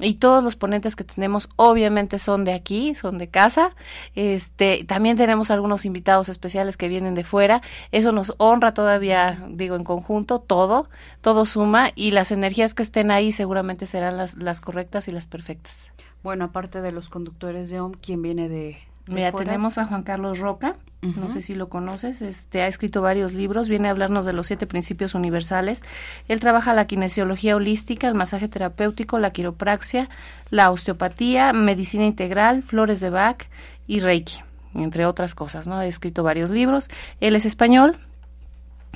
y 0.00 0.14
todos 0.14 0.42
los 0.44 0.56
ponentes 0.56 0.96
que 0.96 1.04
tenemos 1.04 1.48
obviamente 1.56 2.18
son 2.18 2.44
de 2.44 2.52
aquí, 2.52 2.94
son 2.94 3.18
de 3.18 3.28
casa. 3.28 3.74
Este, 4.14 4.84
también 4.84 5.16
tenemos 5.16 5.50
algunos 5.50 5.84
invitados 5.84 6.28
especiales 6.28 6.76
que 6.76 6.88
vienen 6.88 7.14
de 7.14 7.24
fuera. 7.24 7.62
Eso 7.92 8.12
nos 8.12 8.34
honra 8.38 8.74
todavía, 8.74 9.44
digo, 9.48 9.76
en 9.76 9.84
conjunto, 9.84 10.38
todo, 10.40 10.88
todo 11.20 11.46
suma 11.46 11.90
y 11.94 12.12
las 12.12 12.32
energías 12.32 12.74
que 12.74 12.82
estén 12.82 13.10
ahí 13.10 13.32
seguramente 13.32 13.86
serán 13.86 14.16
las, 14.16 14.36
las 14.36 14.60
correctas 14.60 15.08
y 15.08 15.12
las 15.12 15.26
perfectas. 15.26 15.92
Bueno, 16.22 16.46
aparte 16.46 16.80
de 16.80 16.92
los 16.92 17.08
conductores 17.08 17.70
de 17.70 17.80
OM, 17.80 17.92
¿quién 17.92 18.22
viene 18.22 18.48
de, 18.48 18.78
Mira, 19.08 19.30
fuera? 19.30 19.46
tenemos 19.46 19.78
a 19.78 19.84
Juan 19.84 20.02
Carlos 20.02 20.38
Roca, 20.38 20.76
uh 21.02 21.06
-huh. 21.06 21.16
no 21.16 21.30
sé 21.30 21.42
si 21.42 21.54
lo 21.54 21.68
conoces, 21.68 22.22
este 22.22 22.62
ha 22.62 22.66
escrito 22.66 23.02
varios 23.02 23.32
libros, 23.32 23.68
viene 23.68 23.88
a 23.88 23.90
hablarnos 23.90 24.26
de 24.26 24.32
los 24.32 24.46
siete 24.46 24.66
principios 24.66 25.14
universales. 25.14 25.82
Él 26.28 26.40
trabaja 26.40 26.74
la 26.74 26.86
kinesiología 26.86 27.56
holística, 27.56 28.08
el 28.08 28.14
masaje 28.14 28.48
terapéutico, 28.48 29.18
la 29.18 29.30
quiropraxia, 29.30 30.08
la 30.50 30.70
osteopatía, 30.70 31.52
medicina 31.52 32.04
integral, 32.04 32.62
flores 32.62 33.00
de 33.00 33.10
Bach 33.10 33.44
y 33.86 34.00
Reiki, 34.00 34.40
entre 34.74 35.06
otras 35.06 35.34
cosas, 35.34 35.66
¿no? 35.66 35.76
Ha 35.76 35.86
escrito 35.86 36.22
varios 36.22 36.50
libros. 36.50 36.88
Él 37.20 37.36
es 37.36 37.46
español, 37.46 37.98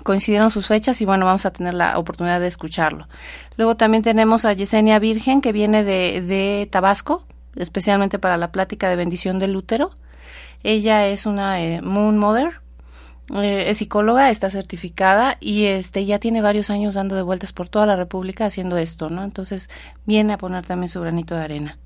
coincidieron 0.02 0.50
sus 0.50 0.66
fechas 0.66 1.00
y 1.00 1.04
bueno, 1.04 1.26
vamos 1.26 1.46
a 1.46 1.52
tener 1.52 1.74
la 1.74 1.98
oportunidad 1.98 2.40
de 2.40 2.48
escucharlo. 2.48 3.08
Luego 3.56 3.76
también 3.76 4.02
tenemos 4.02 4.44
a 4.44 4.52
Yesenia 4.52 4.98
Virgen, 4.98 5.40
que 5.40 5.52
viene 5.52 5.84
de, 5.84 6.20
de 6.20 6.68
Tabasco, 6.70 7.24
especialmente 7.56 8.18
para 8.18 8.36
la 8.36 8.52
plática 8.52 8.88
de 8.88 8.96
bendición 8.96 9.38
del 9.38 9.56
útero. 9.56 9.90
Ella 10.62 11.06
es 11.06 11.26
una 11.26 11.60
eh, 11.60 11.82
Moon 11.82 12.18
Mother, 12.18 12.60
eh, 13.34 13.64
es 13.68 13.78
psicóloga, 13.78 14.30
está 14.30 14.50
certificada 14.50 15.36
y 15.40 15.64
este 15.64 16.04
ya 16.04 16.18
tiene 16.18 16.42
varios 16.42 16.70
años 16.70 16.94
dando 16.94 17.16
de 17.16 17.22
vueltas 17.22 17.52
por 17.52 17.68
toda 17.68 17.86
la 17.86 17.96
República 17.96 18.46
haciendo 18.46 18.76
esto, 18.76 19.10
¿no? 19.10 19.24
Entonces 19.24 19.70
viene 20.06 20.34
a 20.34 20.38
poner 20.38 20.66
también 20.66 20.88
su 20.88 21.00
granito 21.00 21.34
de 21.34 21.42
arena. 21.42 21.78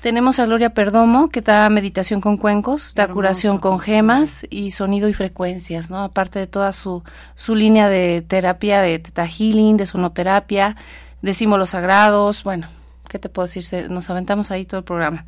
Tenemos 0.00 0.40
a 0.40 0.46
Gloria 0.46 0.74
Perdomo, 0.74 1.28
que 1.28 1.42
da 1.42 1.68
meditación 1.70 2.20
con 2.20 2.36
cuencos, 2.36 2.94
da 2.94 3.04
Hermoso. 3.04 3.14
curación 3.14 3.58
con 3.58 3.78
gemas 3.78 4.44
y 4.50 4.72
sonido 4.72 5.08
y 5.08 5.12
frecuencias, 5.14 5.90
¿no? 5.90 6.02
Aparte 6.02 6.38
de 6.38 6.46
toda 6.48 6.72
su, 6.72 7.04
su 7.36 7.54
línea 7.54 7.88
de 7.88 8.24
terapia 8.26 8.80
de 8.80 8.98
teta 8.98 9.28
healing, 9.28 9.76
de 9.76 9.86
sonoterapia, 9.86 10.76
de 11.22 11.34
símbolos 11.34 11.70
sagrados, 11.70 12.42
bueno, 12.42 12.66
¿qué 13.12 13.18
te 13.18 13.28
puedo 13.28 13.46
decir? 13.46 13.62
Se, 13.62 13.90
nos 13.90 14.08
aventamos 14.08 14.50
ahí 14.50 14.64
todo 14.64 14.78
el 14.78 14.84
programa. 14.84 15.26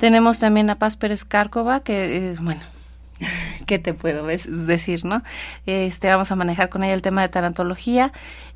Tenemos 0.00 0.40
también 0.40 0.68
a 0.68 0.80
Paz 0.80 0.96
Pérez 0.96 1.24
Cárcova, 1.24 1.78
que, 1.80 2.32
eh, 2.32 2.36
bueno, 2.40 2.60
¿Qué 3.66 3.78
te 3.78 3.94
puedo 3.94 4.26
decir, 4.26 5.04
no? 5.04 5.22
Este, 5.66 6.08
vamos 6.08 6.32
a 6.32 6.36
manejar 6.36 6.68
con 6.68 6.82
ella 6.82 6.94
el 6.94 7.02
tema 7.02 7.22
de 7.22 7.28
tarantología. 7.28 8.12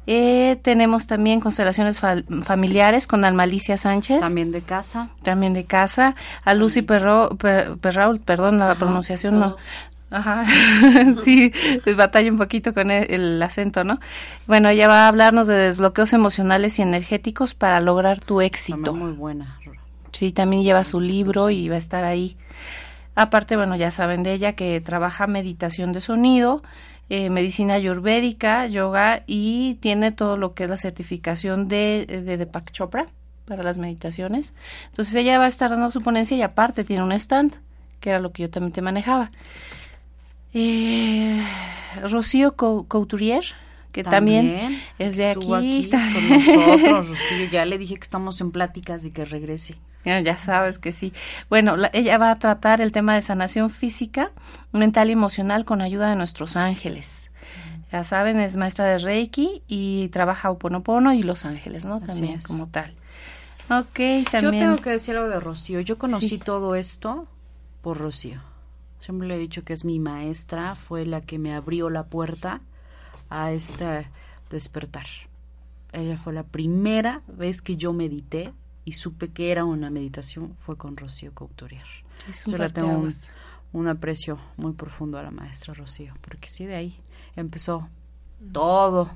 Eh, 0.07 0.59
tenemos 0.63 1.07
también 1.07 1.41
constelaciones 1.41 2.01
familiares 2.01 3.07
con 3.07 3.25
Almalicia 3.25 3.77
Sánchez. 3.77 4.21
También 4.21 4.53
de 4.53 4.63
casa. 4.63 5.11
También 5.23 5.53
de 5.53 5.65
casa. 5.65 6.15
A 6.45 6.55
Lucy 6.55 6.83
Perro, 6.83 7.37
Perrault, 7.37 8.23
perdón, 8.25 8.59
la 8.59 8.75
pronunciación 8.75 9.39
no. 9.39 9.57
Ajá, 10.15 10.45
sí, 11.25 11.53
batalla 11.97 12.31
un 12.31 12.39
poquito 12.39 12.73
con 12.73 12.93
el, 12.93 13.13
el, 13.13 13.43
acento, 13.43 13.83
¿no? 13.83 13.99
Bueno, 14.47 14.69
ella 14.69 14.87
va 14.87 15.07
a 15.07 15.09
hablarnos 15.09 15.49
de 15.49 15.55
desbloqueos 15.55 16.13
emocionales 16.13 16.79
y 16.79 16.83
energéticos 16.83 17.55
para 17.55 17.81
lograr 17.81 18.21
tu 18.21 18.41
éxito. 18.41 18.95
Muy 18.95 19.11
buena. 19.11 19.59
Sí, 20.13 20.31
también 20.31 20.63
lleva 20.63 20.85
su 20.85 21.01
libro 21.01 21.51
y 21.51 21.69
va 21.69 21.75
a 21.75 21.79
estar 21.79 22.05
ahí. 22.05 22.37
Aparte, 23.17 23.57
bueno, 23.57 23.75
ya 23.75 23.91
saben 23.91 24.23
de 24.23 24.35
ella 24.35 24.53
que 24.53 24.81
trabaja 24.81 25.27
meditación 25.27 25.93
de 25.93 26.01
sonido, 26.01 26.63
eh, 27.11 27.29
medicina 27.29 27.75
ayurvédica, 27.75 28.69
yoga 28.69 29.25
y 29.27 29.75
tiene 29.81 30.13
todo 30.13 30.37
lo 30.37 30.55
que 30.55 30.63
es 30.63 30.71
la 30.71 30.77
certificación 30.77 31.67
de, 31.67 32.07
de 32.07 32.37
Deepak 32.37 32.71
Chopra 32.71 33.09
para 33.47 33.65
las 33.65 33.79
meditaciones. 33.79 34.55
Entonces 34.91 35.13
ella 35.17 35.39
va 35.39 35.47
a 35.47 35.49
estar 35.49 35.71
dando 35.71 35.91
su 35.91 36.03
ponencia 36.03 36.37
y 36.37 36.43
aparte 36.43 36.85
tiene 36.85 37.03
un 37.03 37.11
stand, 37.11 37.57
que 37.99 38.11
era 38.11 38.21
lo 38.21 38.31
que 38.31 38.43
yo 38.43 38.51
también 38.51 38.73
te 38.73 38.81
manejaba. 38.81 39.33
Eh, 40.55 41.45
Rocío 42.03 42.55
Couturier, 42.55 43.45
que 43.93 44.03
también, 44.05 44.81
es 44.99 45.17
de 45.17 45.27
aquí. 45.27 45.53
aquí 45.53 45.91
con 45.91 46.29
nosotros, 46.29 47.09
Rocío. 47.11 47.51
Ya 47.51 47.65
le 47.65 47.79
dije 47.79 47.97
que 47.97 48.03
estamos 48.03 48.41
en 48.41 48.53
pláticas 48.53 49.05
y 49.05 49.11
que 49.11 49.25
regrese. 49.25 49.77
Ya 50.05 50.39
sabes 50.39 50.79
que 50.79 50.93
sí. 50.93 51.13
Bueno, 51.49 51.77
ella 51.93 52.19
va 52.19 52.31
a 52.31 52.39
tratar 52.39 52.81
el 52.81 52.93
tema 52.93 53.15
de 53.15 53.23
sanación 53.23 53.71
física, 53.71 54.33
mental 54.73 55.09
y 55.09 55.13
emocional 55.13 55.65
con 55.65 55.81
ayuda 55.81 56.11
de 56.11 56.17
nuestros 56.17 56.57
ángeles. 56.57 57.31
Ya 57.91 58.05
saben, 58.05 58.39
es 58.41 58.57
maestra 58.57 58.85
de 58.87 58.99
Reiki 58.99 59.63
y 59.69 60.09
trabaja 60.09 60.51
Oponopono 60.51 61.13
y 61.13 61.23
Los 61.23 61.45
Ángeles, 61.45 61.85
¿no? 61.85 62.01
También 62.01 62.41
como 62.41 62.67
tal. 62.67 62.93
Ok, 63.71 64.29
también. 64.31 64.43
Yo 64.43 64.51
tengo 64.51 64.77
que 64.83 64.91
decir 64.91 65.17
algo 65.17 65.29
de 65.29 65.41
Rocío. 65.41 65.81
Yo 65.81 65.97
conocí 65.97 66.39
todo 66.39 66.75
esto 66.75 67.29
por 67.83 67.99
Rocío. 67.99 68.43
Siempre 69.05 69.29
le 69.29 69.37
he 69.37 69.39
dicho 69.39 69.63
que 69.65 69.75
es 69.75 69.85
mi 69.85 69.99
maestra, 69.99 70.75
fue 70.75 71.05
la 71.05 71.21
que 71.21 71.39
me 71.39 71.53
abrió 71.53 71.91
la 71.91 72.07
puerta 72.07 72.63
a 73.29 73.53
este 73.53 74.09
despertar. 74.49 75.05
Ella 75.93 76.17
fue 76.17 76.33
la 76.33 76.43
primera 76.43 77.21
vez 77.27 77.61
que 77.61 77.77
yo 77.77 77.93
medité 77.93 78.55
y 78.87 78.93
supe 78.93 79.29
que 79.29 79.53
era 79.53 79.67
una 79.67 79.91
meditación 79.91 80.55
fue 80.55 80.79
con 80.79 80.97
Rocío 80.97 81.35
Couturier. 81.35 81.85
Yo 82.47 82.57
le 82.57 82.71
tengo 82.71 83.07
un, 83.75 83.89
aprecio 83.89 84.39
muy 84.57 84.73
profundo 84.73 85.19
a 85.19 85.23
la 85.23 85.31
maestra 85.31 85.75
Rocío, 85.75 86.15
porque 86.23 86.49
sí, 86.49 86.65
de 86.65 86.77
ahí 86.77 86.99
empezó 87.37 87.91
todo. 88.53 89.11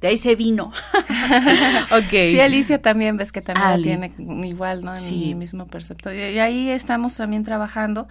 De 0.00 0.08
ahí 0.08 0.18
se 0.18 0.36
vino. 0.36 0.72
okay. 1.90 2.30
Sí, 2.30 2.40
Alicia 2.40 2.82
también 2.82 3.16
ves 3.16 3.32
que 3.32 3.40
también 3.40 3.82
tiene 3.82 4.46
igual, 4.46 4.84
¿no? 4.84 4.92
En 4.92 4.98
sí. 4.98 5.30
el 5.30 5.36
mismo 5.36 5.66
perceptor. 5.66 6.14
Y 6.14 6.38
ahí 6.38 6.68
estamos 6.68 7.16
también 7.16 7.44
trabajando 7.44 8.06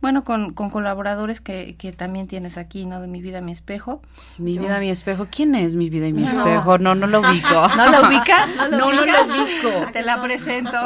bueno, 0.00 0.24
con, 0.24 0.54
con 0.54 0.70
colaboradores 0.70 1.42
que, 1.42 1.76
que 1.78 1.92
también 1.92 2.26
tienes 2.26 2.56
aquí, 2.56 2.86
¿no? 2.86 3.02
De 3.02 3.06
Mi 3.06 3.20
Vida, 3.20 3.42
Mi 3.42 3.52
Espejo. 3.52 4.00
Mi 4.38 4.58
Vida, 4.58 4.80
Mi 4.80 4.88
Espejo. 4.88 5.28
¿Quién 5.30 5.54
es 5.54 5.76
Mi 5.76 5.90
Vida 5.90 6.06
y 6.08 6.14
Mi 6.14 6.24
Espejo? 6.24 6.78
No, 6.78 6.94
no 6.94 7.06
lo 7.06 7.20
ubico. 7.30 7.68
¿No 7.76 7.90
lo 7.90 8.08
ubicas? 8.08 8.48
No 8.70 8.92
lo, 8.92 8.92
no, 8.92 9.02
ubico. 9.02 9.92
Te 9.92 10.02
la 10.02 10.22
presento. 10.22 10.78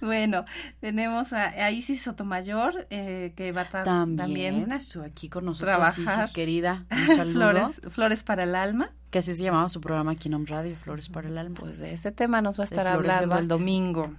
bueno, 0.00 0.44
tenemos 0.80 1.32
a, 1.32 1.48
a 1.48 1.70
Isis 1.70 2.02
Sotomayor, 2.02 2.86
eh, 2.90 3.32
que 3.36 3.52
va 3.52 3.64
también, 3.64 4.70
estuvo 4.72 5.04
aquí 5.04 5.28
con 5.28 5.44
nosotros, 5.44 5.76
trabajar. 5.76 6.20
Isis, 6.20 6.32
querida. 6.32 6.84
Un 6.90 7.06
saludo. 7.16 7.32
Flores, 7.32 7.80
Flores 7.90 8.22
para 8.22 8.44
el 8.44 8.54
Alma. 8.54 8.92
Que 9.10 9.20
así 9.20 9.34
se 9.34 9.42
llamaba 9.42 9.68
su 9.68 9.80
programa 9.80 10.12
aquí 10.12 10.28
en 10.28 10.46
Radio, 10.46 10.76
Flores 10.76 11.08
para 11.08 11.28
el 11.28 11.38
Alma. 11.38 11.56
Pues 11.58 11.78
de 11.78 11.94
ese 11.94 12.12
tema 12.12 12.42
nos 12.42 12.58
va 12.58 12.64
a 12.64 12.66
estar 12.66 12.86
hablando 12.86 13.38
el 13.38 13.48
domingo. 13.48 14.14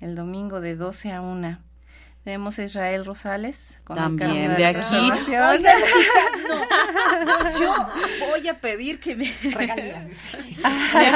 El 0.00 0.14
domingo 0.14 0.60
de 0.60 0.76
12 0.76 1.12
a 1.12 1.20
1. 1.20 1.58
Tenemos 2.24 2.58
a 2.58 2.64
Israel 2.64 3.04
Rosales. 3.04 3.78
Con 3.84 3.96
También 3.96 4.54
de, 4.56 4.66
aquí. 4.66 4.94
Oigan, 4.94 5.18
chicas, 5.26 5.62
no. 6.48 7.60
Yo 7.60 7.86
voy 8.28 8.48
a 8.48 8.60
pedir 8.60 9.00
que 9.00 9.16
me 9.16 9.32
regalen. 9.42 10.08
me 10.94 11.06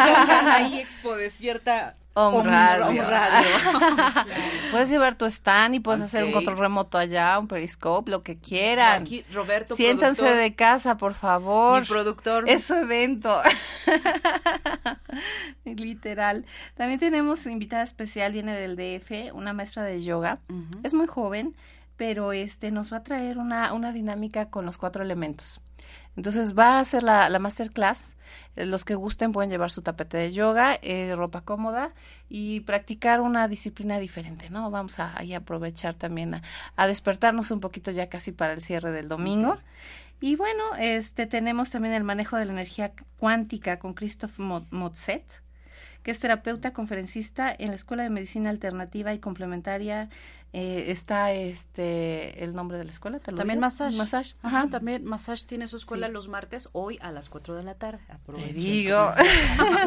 ahí 0.50 0.80
Expo 0.80 1.14
Despierta 1.16 1.94
Om, 2.14 2.44
radio. 2.44 3.04
puedes 4.70 4.90
llevar 4.90 5.14
tu 5.14 5.24
stand 5.24 5.76
y 5.76 5.80
puedes 5.80 6.02
hacer 6.02 6.24
un 6.24 6.32
control 6.32 6.58
remoto 6.58 6.98
allá, 6.98 7.38
un 7.38 7.48
periscope, 7.48 8.10
lo 8.10 8.22
que 8.22 8.36
quieran. 8.36 9.02
Aquí, 9.02 9.24
Roberto, 9.32 9.74
Siéntanse 9.74 10.24
de 10.24 10.54
casa, 10.54 10.98
por 10.98 11.14
favor. 11.14 11.80
Mi 11.80 11.86
productor. 11.86 12.48
Es 12.48 12.64
su 12.64 12.74
evento. 12.74 13.40
Literal. 15.64 16.44
También 16.76 17.00
tenemos 17.00 17.46
invitada 17.46 17.82
especial, 17.82 18.32
viene 18.32 18.54
del 18.58 18.76
DF, 18.76 19.34
una 19.34 19.54
maestra 19.54 19.82
de 19.84 20.02
yoga. 20.02 20.38
Es 20.82 20.92
muy 20.92 21.06
joven, 21.06 21.56
pero 21.96 22.32
este 22.32 22.70
nos 22.72 22.92
va 22.92 22.98
a 22.98 23.04
traer 23.04 23.38
una, 23.38 23.72
una 23.72 23.92
dinámica 23.92 24.50
con 24.50 24.66
los 24.66 24.76
cuatro 24.76 25.02
elementos. 25.02 25.60
Entonces 26.16 26.56
va 26.56 26.76
a 26.76 26.80
hacer 26.80 27.02
la, 27.02 27.30
la 27.30 27.38
masterclass. 27.38 28.16
Eh, 28.56 28.66
los 28.66 28.84
que 28.84 28.94
gusten 28.94 29.32
pueden 29.32 29.50
llevar 29.50 29.70
su 29.70 29.82
tapete 29.82 30.16
de 30.16 30.32
yoga, 30.32 30.78
eh, 30.82 31.14
ropa 31.14 31.42
cómoda 31.42 31.92
y 32.28 32.60
practicar 32.60 33.20
una 33.20 33.48
disciplina 33.48 33.98
diferente, 33.98 34.50
¿no? 34.50 34.70
Vamos 34.70 34.98
a 34.98 35.18
ahí 35.18 35.34
aprovechar 35.34 35.94
también 35.94 36.40
a, 36.76 36.86
despertarnos 36.86 37.50
un 37.50 37.60
poquito 37.60 37.90
ya 37.90 38.08
casi 38.08 38.32
para 38.32 38.52
el 38.52 38.60
cierre 38.60 38.90
del 38.90 39.08
domingo. 39.08 39.56
Y 40.20 40.36
bueno, 40.36 40.62
este 40.78 41.26
tenemos 41.26 41.70
también 41.70 41.94
el 41.94 42.04
manejo 42.04 42.36
de 42.36 42.44
la 42.44 42.52
energía 42.52 42.92
cuántica 43.18 43.78
con 43.78 43.94
Christoph 43.94 44.38
Motzet 44.38 45.24
que 46.02 46.10
es 46.10 46.18
terapeuta 46.18 46.72
conferencista 46.72 47.54
en 47.56 47.68
la 47.68 47.74
Escuela 47.74 48.02
de 48.02 48.10
Medicina 48.10 48.50
Alternativa 48.50 49.14
y 49.14 49.18
Complementaria 49.18 50.08
eh, 50.54 50.90
está 50.90 51.32
este 51.32 52.44
el 52.44 52.54
nombre 52.54 52.76
de 52.76 52.84
la 52.84 52.90
escuela 52.90 53.18
también 53.20 53.58
massage. 53.58 53.96
Massage 53.96 54.34
ajá. 54.42 54.68
También 54.68 55.02
massage 55.02 55.46
tiene 55.46 55.66
su 55.66 55.76
escuela 55.76 56.08
los 56.08 56.28
martes 56.28 56.68
hoy 56.72 56.98
a 57.00 57.10
las 57.10 57.30
4 57.30 57.54
de 57.56 57.62
la 57.62 57.74
tarde 57.74 58.00
te 58.34 58.52
digo. 58.52 59.10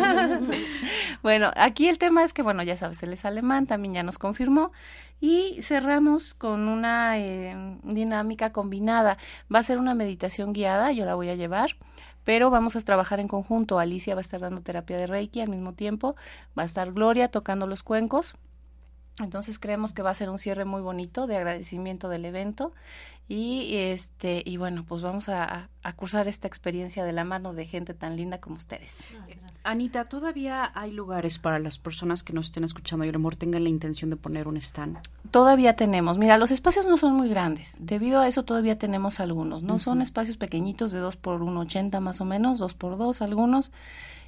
bueno 1.22 1.52
aquí 1.56 1.88
el 1.88 2.00
tema 2.00 2.24
es 2.24 2.34
que 2.34 2.42
bueno 2.42 2.64
ya 2.64 2.78
sabes 2.78 3.04
él 3.04 3.14
es 3.14 3.26
alemán 3.26 3.68
también 3.68 3.94
ya 3.94 4.02
nos 4.02 4.18
confirmó 4.18 4.72
y 5.22 5.60
cerramos 5.62 6.34
con 6.34 6.68
una 6.68 7.20
eh, 7.20 7.78
dinámica 7.84 8.52
combinada. 8.52 9.20
Va 9.54 9.60
a 9.60 9.64
ser 9.64 9.78
una 9.78 9.94
meditación 9.94 10.52
guiada 10.52 10.92
yo 10.92 11.06
la 11.06 11.14
voy 11.14 11.30
a 11.30 11.36
llevar 11.36 11.76
pero 12.26 12.50
vamos 12.50 12.76
a 12.76 12.82
trabajar 12.82 13.22
en 13.22 13.30
conjunto. 13.30 13.80
Alicia 13.80 14.16
va 14.16 14.20
a 14.20 14.22
estar 14.22 14.42
dando 14.42 14.62
terapia 14.62 14.98
de 14.98 15.08
Reiki 15.08 15.40
al 15.40 15.48
mismo 15.48 15.74
tiempo, 15.74 16.18
va 16.58 16.64
a 16.64 16.66
estar 16.66 16.92
Gloria 16.92 17.30
tocando 17.30 17.68
los 17.68 17.84
cuencos 17.84 18.36
entonces 19.20 19.60
creemos 19.60 19.94
que 19.94 20.02
va 20.02 20.10
a 20.10 20.14
ser 20.14 20.30
un 20.30 20.40
cierre 20.40 20.66
muy 20.66 20.82
bonito 20.82 21.28
de 21.28 21.38
agradecimiento 21.38 22.10
del 22.10 22.26
evento 22.26 22.74
y 23.28 23.76
este 23.76 24.44
y 24.46 24.58
bueno 24.58 24.86
pues 24.88 25.02
vamos 25.02 25.30
a, 25.30 25.70
a 25.82 25.94
cursar 25.94 26.28
esta 26.28 26.48
experiencia 26.48 27.04
de 27.04 27.12
la 27.12 27.24
mano 27.24 27.54
de 27.54 27.66
gente 27.66 27.94
tan 27.94 28.16
linda 28.16 28.40
como 28.40 28.58
ustedes. 28.58 28.98
Anita, 29.64 30.06
todavía 30.06 30.72
hay 30.76 30.92
lugares 30.92 31.40
para 31.40 31.60
las 31.60 31.78
personas 31.78 32.24
que 32.24 32.34
nos 32.34 32.48
estén 32.48 32.64
escuchando 32.64 33.06
y 33.06 33.10
a 33.10 33.12
lo 33.12 33.20
mejor 33.20 33.36
tengan 33.36 33.64
la 33.64 33.70
intención 33.70 34.10
de 34.10 34.16
poner 34.16 34.48
un 34.48 34.58
stand. 34.58 35.00
Todavía 35.32 35.76
tenemos. 35.76 36.18
Mira, 36.18 36.38
los 36.38 36.52
espacios 36.52 36.86
no 36.86 36.98
son 36.98 37.14
muy 37.14 37.30
grandes. 37.30 37.78
Debido 37.80 38.20
a 38.20 38.28
eso 38.28 38.44
todavía 38.44 38.78
tenemos 38.78 39.20
algunos. 39.20 39.64
No 39.64 39.80
son 39.80 40.02
espacios 40.02 40.38
pequeñitos 40.38 40.92
de 40.92 41.00
dos 41.00 41.18
por 41.18 41.42
1.80 41.42 42.00
más 42.00 42.22
o 42.22 42.26
menos, 42.26 42.60
dos 42.60 42.76
por 42.76 42.98
dos 42.98 43.22
algunos 43.22 43.72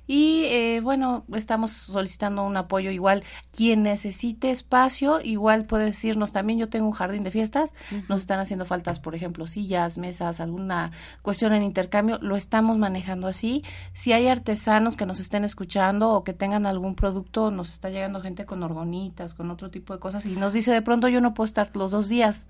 y 0.08 0.46
eh, 0.46 0.80
bueno, 0.82 1.26
estamos 1.34 1.72
solicitando 1.72 2.46
un 2.46 2.56
apoyo 2.56 2.92
igual. 2.92 3.24
Quien 3.52 3.84
necesite 3.84 4.52
espacio, 4.52 5.20
igual 5.22 5.66
puede 5.66 5.86
decirnos 5.86 6.32
también, 6.32 6.58
yo 6.58 6.70
tengo 6.70 6.88
un 6.88 6.94
jardín 6.94 7.26
de 7.26 7.32
fiestas, 7.32 7.74
nos 8.08 8.22
están 8.22 8.40
haciendo 8.40 8.66
faltas, 8.66 9.02
por 9.02 9.16
ejemplo, 9.16 9.48
sillas, 9.48 9.98
mesas, 9.98 10.40
alguna 10.40 10.92
cuestión 11.22 11.54
en 11.54 11.64
intercambio, 11.64 12.20
lo 12.22 12.38
estamos 12.38 12.78
manejando 12.78 13.28
así. 13.28 13.64
Si 13.94 14.14
hay 14.14 14.28
artesanos 14.28 14.96
que 14.96 15.06
nos 15.06 15.20
estén 15.20 15.44
escuchando 15.44 16.12
o 16.12 16.24
que 16.24 16.34
tengan 16.34 16.66
algún 16.66 16.96
producto, 16.96 17.52
nos 17.52 17.74
está 17.74 17.90
llegando 17.90 18.22
gente 18.22 18.46
con 18.46 18.64
orgonitas, 18.64 19.34
con 19.34 19.52
otro 19.52 19.70
tipo 19.70 19.94
de 19.94 20.00
cosas 20.00 20.26
y 20.26 20.36
nos 20.38 20.54
dice 20.54 20.72
de 20.72 20.82
pronto 20.82 21.10
yo 21.10 21.20
no 21.20 21.34
puedo 21.34 21.46
estar 21.46 21.70
los 21.76 21.92
dos 21.92 22.08
días. 22.08 22.48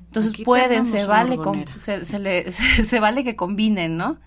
Entonces 0.00 0.34
pueden, 0.44 0.84
se 0.84 1.06
vale, 1.06 1.38
se, 1.76 2.04
se, 2.04 2.18
le, 2.18 2.50
se 2.52 3.00
vale 3.00 3.22
que 3.24 3.36
combinen, 3.36 3.96
¿no? 3.96 4.18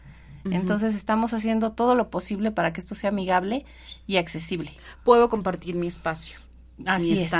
Entonces 0.45 0.95
estamos 0.95 1.33
haciendo 1.33 1.71
todo 1.71 1.95
lo 1.95 2.09
posible 2.09 2.51
para 2.51 2.73
que 2.73 2.81
esto 2.81 2.95
sea 2.95 3.09
amigable 3.09 3.65
y 4.07 4.17
accesible. 4.17 4.73
Puedo 5.03 5.29
compartir 5.29 5.75
mi 5.75 5.87
espacio. 5.87 6.39
Así 6.85 7.13
es. 7.13 7.33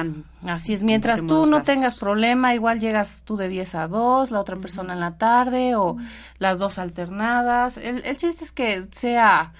Así 0.45 0.73
es. 0.73 0.83
Mientras 0.83 1.25
tú 1.25 1.45
no 1.45 1.61
tengas 1.61 1.97
problema, 1.97 2.53
igual 2.53 2.79
llegas 2.79 3.23
tú 3.23 3.37
de 3.37 3.47
10 3.47 3.75
a 3.75 3.87
2, 3.87 4.31
la 4.31 4.39
otra 4.39 4.57
persona 4.57 4.93
en 4.93 4.99
la 4.99 5.17
tarde 5.17 5.75
o 5.75 5.97
las 6.39 6.59
dos 6.59 6.77
alternadas. 6.77 7.77
El, 7.77 8.03
el 8.05 8.17
chiste 8.17 8.43
es 8.43 8.51
que 8.51 8.85
sea 8.91 9.53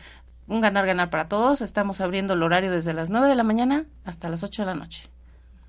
un 0.48 0.62
ganar-ganar 0.62 1.10
para 1.10 1.30
todos. 1.30 1.62
Estamos 1.62 2.02
abriendo 2.02 2.34
el 2.34 2.44
horario 2.44 2.72
desde 2.72 2.94
las 2.94 3.10
9 3.10 3.28
de 3.28 3.36
la 3.36 3.44
mañana 3.44 3.86
hasta 4.04 4.30
las 4.30 4.44
8 4.44 4.64
de 4.64 4.66
la 4.66 4.76
noche. 4.76 5.10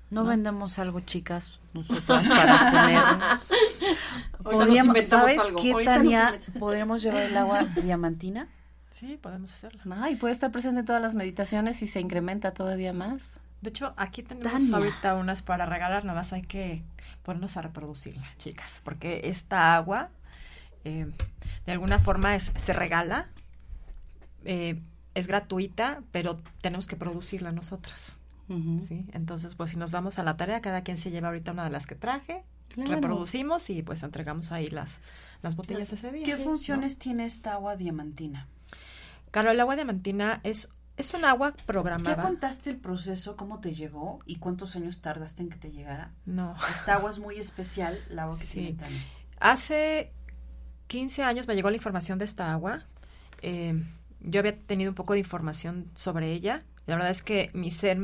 No, 0.09 0.25
vendemos 0.25 0.77
algo, 0.77 0.99
chicas, 0.99 1.61
nosotras 1.73 2.27
para 2.27 2.69
poner 2.69 3.01
Podríamos, 4.43 5.05
¿Sabes 5.05 5.39
algo. 5.39 5.61
qué, 5.61 5.73
Tania? 5.85 6.39
¿Podríamos 6.59 7.01
llevar 7.01 7.23
el 7.23 7.37
agua 7.37 7.63
diamantina? 7.83 8.47
Sí, 8.89 9.17
podemos 9.21 9.53
hacerlo. 9.53 9.81
No, 9.85 10.09
y 10.09 10.15
puede 10.15 10.33
estar 10.33 10.51
presente 10.51 10.81
en 10.81 10.85
todas 10.85 11.01
las 11.01 11.15
meditaciones 11.15 11.81
y 11.81 11.87
se 11.87 11.99
incrementa 11.99 12.53
todavía 12.53 12.93
más. 12.93 13.39
De 13.61 13.69
hecho, 13.69 13.93
aquí 13.95 14.23
tenemos 14.23 14.51
Tania. 14.51 14.77
ahorita 14.77 15.15
unas 15.15 15.41
para 15.41 15.65
regalar, 15.65 16.03
nada 16.03 16.19
más 16.19 16.33
hay 16.33 16.41
que 16.41 16.83
ponernos 17.23 17.57
a 17.57 17.61
reproducirla, 17.61 18.27
chicas, 18.37 18.81
porque 18.83 19.21
esta 19.25 19.75
agua 19.75 20.09
eh, 20.83 21.07
de 21.65 21.71
alguna 21.71 21.99
forma 21.99 22.35
es, 22.35 22.51
se 22.55 22.73
regala, 22.73 23.27
eh, 24.45 24.81
es 25.13 25.27
gratuita, 25.27 26.01
pero 26.11 26.39
tenemos 26.61 26.87
que 26.87 26.95
producirla 26.95 27.51
nosotras. 27.51 28.13
Ujú. 28.49 28.83
¿sí? 28.87 29.05
Entonces, 29.13 29.55
pues 29.55 29.69
si 29.69 29.77
nos 29.77 29.91
damos 29.91 30.19
a 30.19 30.23
la 30.23 30.37
tarea, 30.37 30.61
cada 30.61 30.81
quien 30.81 30.97
se 30.97 31.11
lleva 31.11 31.27
ahorita 31.29 31.51
una 31.51 31.63
de 31.63 31.69
las 31.69 31.85
que 31.87 31.95
traje, 31.95 32.43
Claro. 32.73 32.91
reproducimos 32.95 33.69
y 33.69 33.81
pues 33.83 34.03
entregamos 34.03 34.51
ahí 34.51 34.69
las, 34.69 34.99
las 35.41 35.55
botellas 35.55 35.91
ese 35.93 36.11
día. 36.11 36.25
¿Qué 36.25 36.37
funciones 36.37 36.99
tiene 36.99 37.25
esta 37.25 37.53
agua 37.53 37.75
diamantina? 37.75 38.47
Claro, 39.31 39.51
el 39.51 39.59
agua 39.59 39.75
diamantina 39.75 40.41
es, 40.43 40.69
es 40.97 41.13
un 41.13 41.25
agua 41.25 41.53
¿Ya 41.57 41.65
programada. 41.65 42.21
contaste 42.21 42.69
el 42.69 42.77
proceso, 42.77 43.35
cómo 43.35 43.59
te 43.59 43.73
llegó 43.73 44.19
y 44.25 44.37
cuántos 44.37 44.75
años 44.75 45.01
tardaste 45.01 45.43
en 45.43 45.49
que 45.49 45.57
te 45.57 45.71
llegara? 45.71 46.11
No. 46.25 46.55
Esta 46.73 46.95
agua 46.95 47.09
es 47.11 47.19
muy 47.19 47.37
especial, 47.37 47.99
la 48.09 48.23
agua 48.23 48.37
que 48.37 48.45
Sí. 48.45 48.53
tiene 48.59 48.73
Tania. 48.73 49.05
Hace 49.39 50.11
15 50.87 51.23
años 51.23 51.47
me 51.47 51.55
llegó 51.55 51.69
la 51.69 51.77
información 51.77 52.17
de 52.19 52.25
esta 52.25 52.51
agua. 52.51 52.83
Eh, 53.41 53.81
yo 54.19 54.39
había 54.39 54.57
tenido 54.57 54.91
un 54.91 54.95
poco 54.95 55.13
de 55.13 55.19
información 55.19 55.89
sobre 55.95 56.31
ella. 56.33 56.63
La 56.85 56.95
verdad 56.95 57.11
es 57.11 57.23
que 57.23 57.49
mi 57.53 57.71
ser 57.71 57.97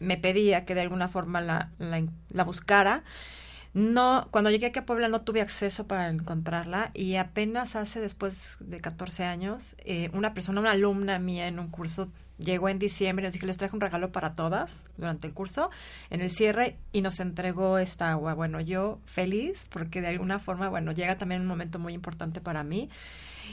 me 0.00 0.16
pedía 0.16 0.64
que 0.64 0.74
de 0.74 0.80
alguna 0.80 1.08
forma 1.08 1.40
la, 1.40 1.70
la, 1.78 2.04
la 2.30 2.44
buscara. 2.44 3.04
No, 3.74 4.28
cuando 4.30 4.50
llegué 4.50 4.66
aquí 4.66 4.80
a 4.80 4.84
Puebla 4.84 5.08
no 5.08 5.22
tuve 5.22 5.40
acceso 5.40 5.86
para 5.86 6.08
encontrarla 6.10 6.90
y 6.92 7.16
apenas 7.16 7.74
hace 7.74 8.00
después 8.00 8.58
de 8.60 8.80
14 8.80 9.24
años, 9.24 9.76
eh, 9.78 10.10
una 10.12 10.34
persona, 10.34 10.60
una 10.60 10.72
alumna 10.72 11.18
mía 11.18 11.48
en 11.48 11.58
un 11.58 11.68
curso, 11.68 12.10
llegó 12.36 12.68
en 12.68 12.78
diciembre, 12.78 13.24
les 13.24 13.32
dije, 13.32 13.46
les 13.46 13.56
traje 13.56 13.74
un 13.74 13.80
regalo 13.80 14.12
para 14.12 14.34
todas 14.34 14.84
durante 14.98 15.26
el 15.26 15.32
curso, 15.32 15.70
en 16.10 16.20
el 16.20 16.30
cierre, 16.30 16.76
y 16.92 17.00
nos 17.00 17.18
entregó 17.20 17.78
esta 17.78 18.10
agua. 18.10 18.34
Bueno, 18.34 18.60
yo 18.60 19.00
feliz 19.06 19.64
porque 19.70 20.02
de 20.02 20.08
alguna 20.08 20.38
forma, 20.38 20.68
bueno, 20.68 20.92
llega 20.92 21.16
también 21.16 21.40
un 21.40 21.46
momento 21.46 21.78
muy 21.78 21.94
importante 21.94 22.42
para 22.42 22.62
mí. 22.64 22.90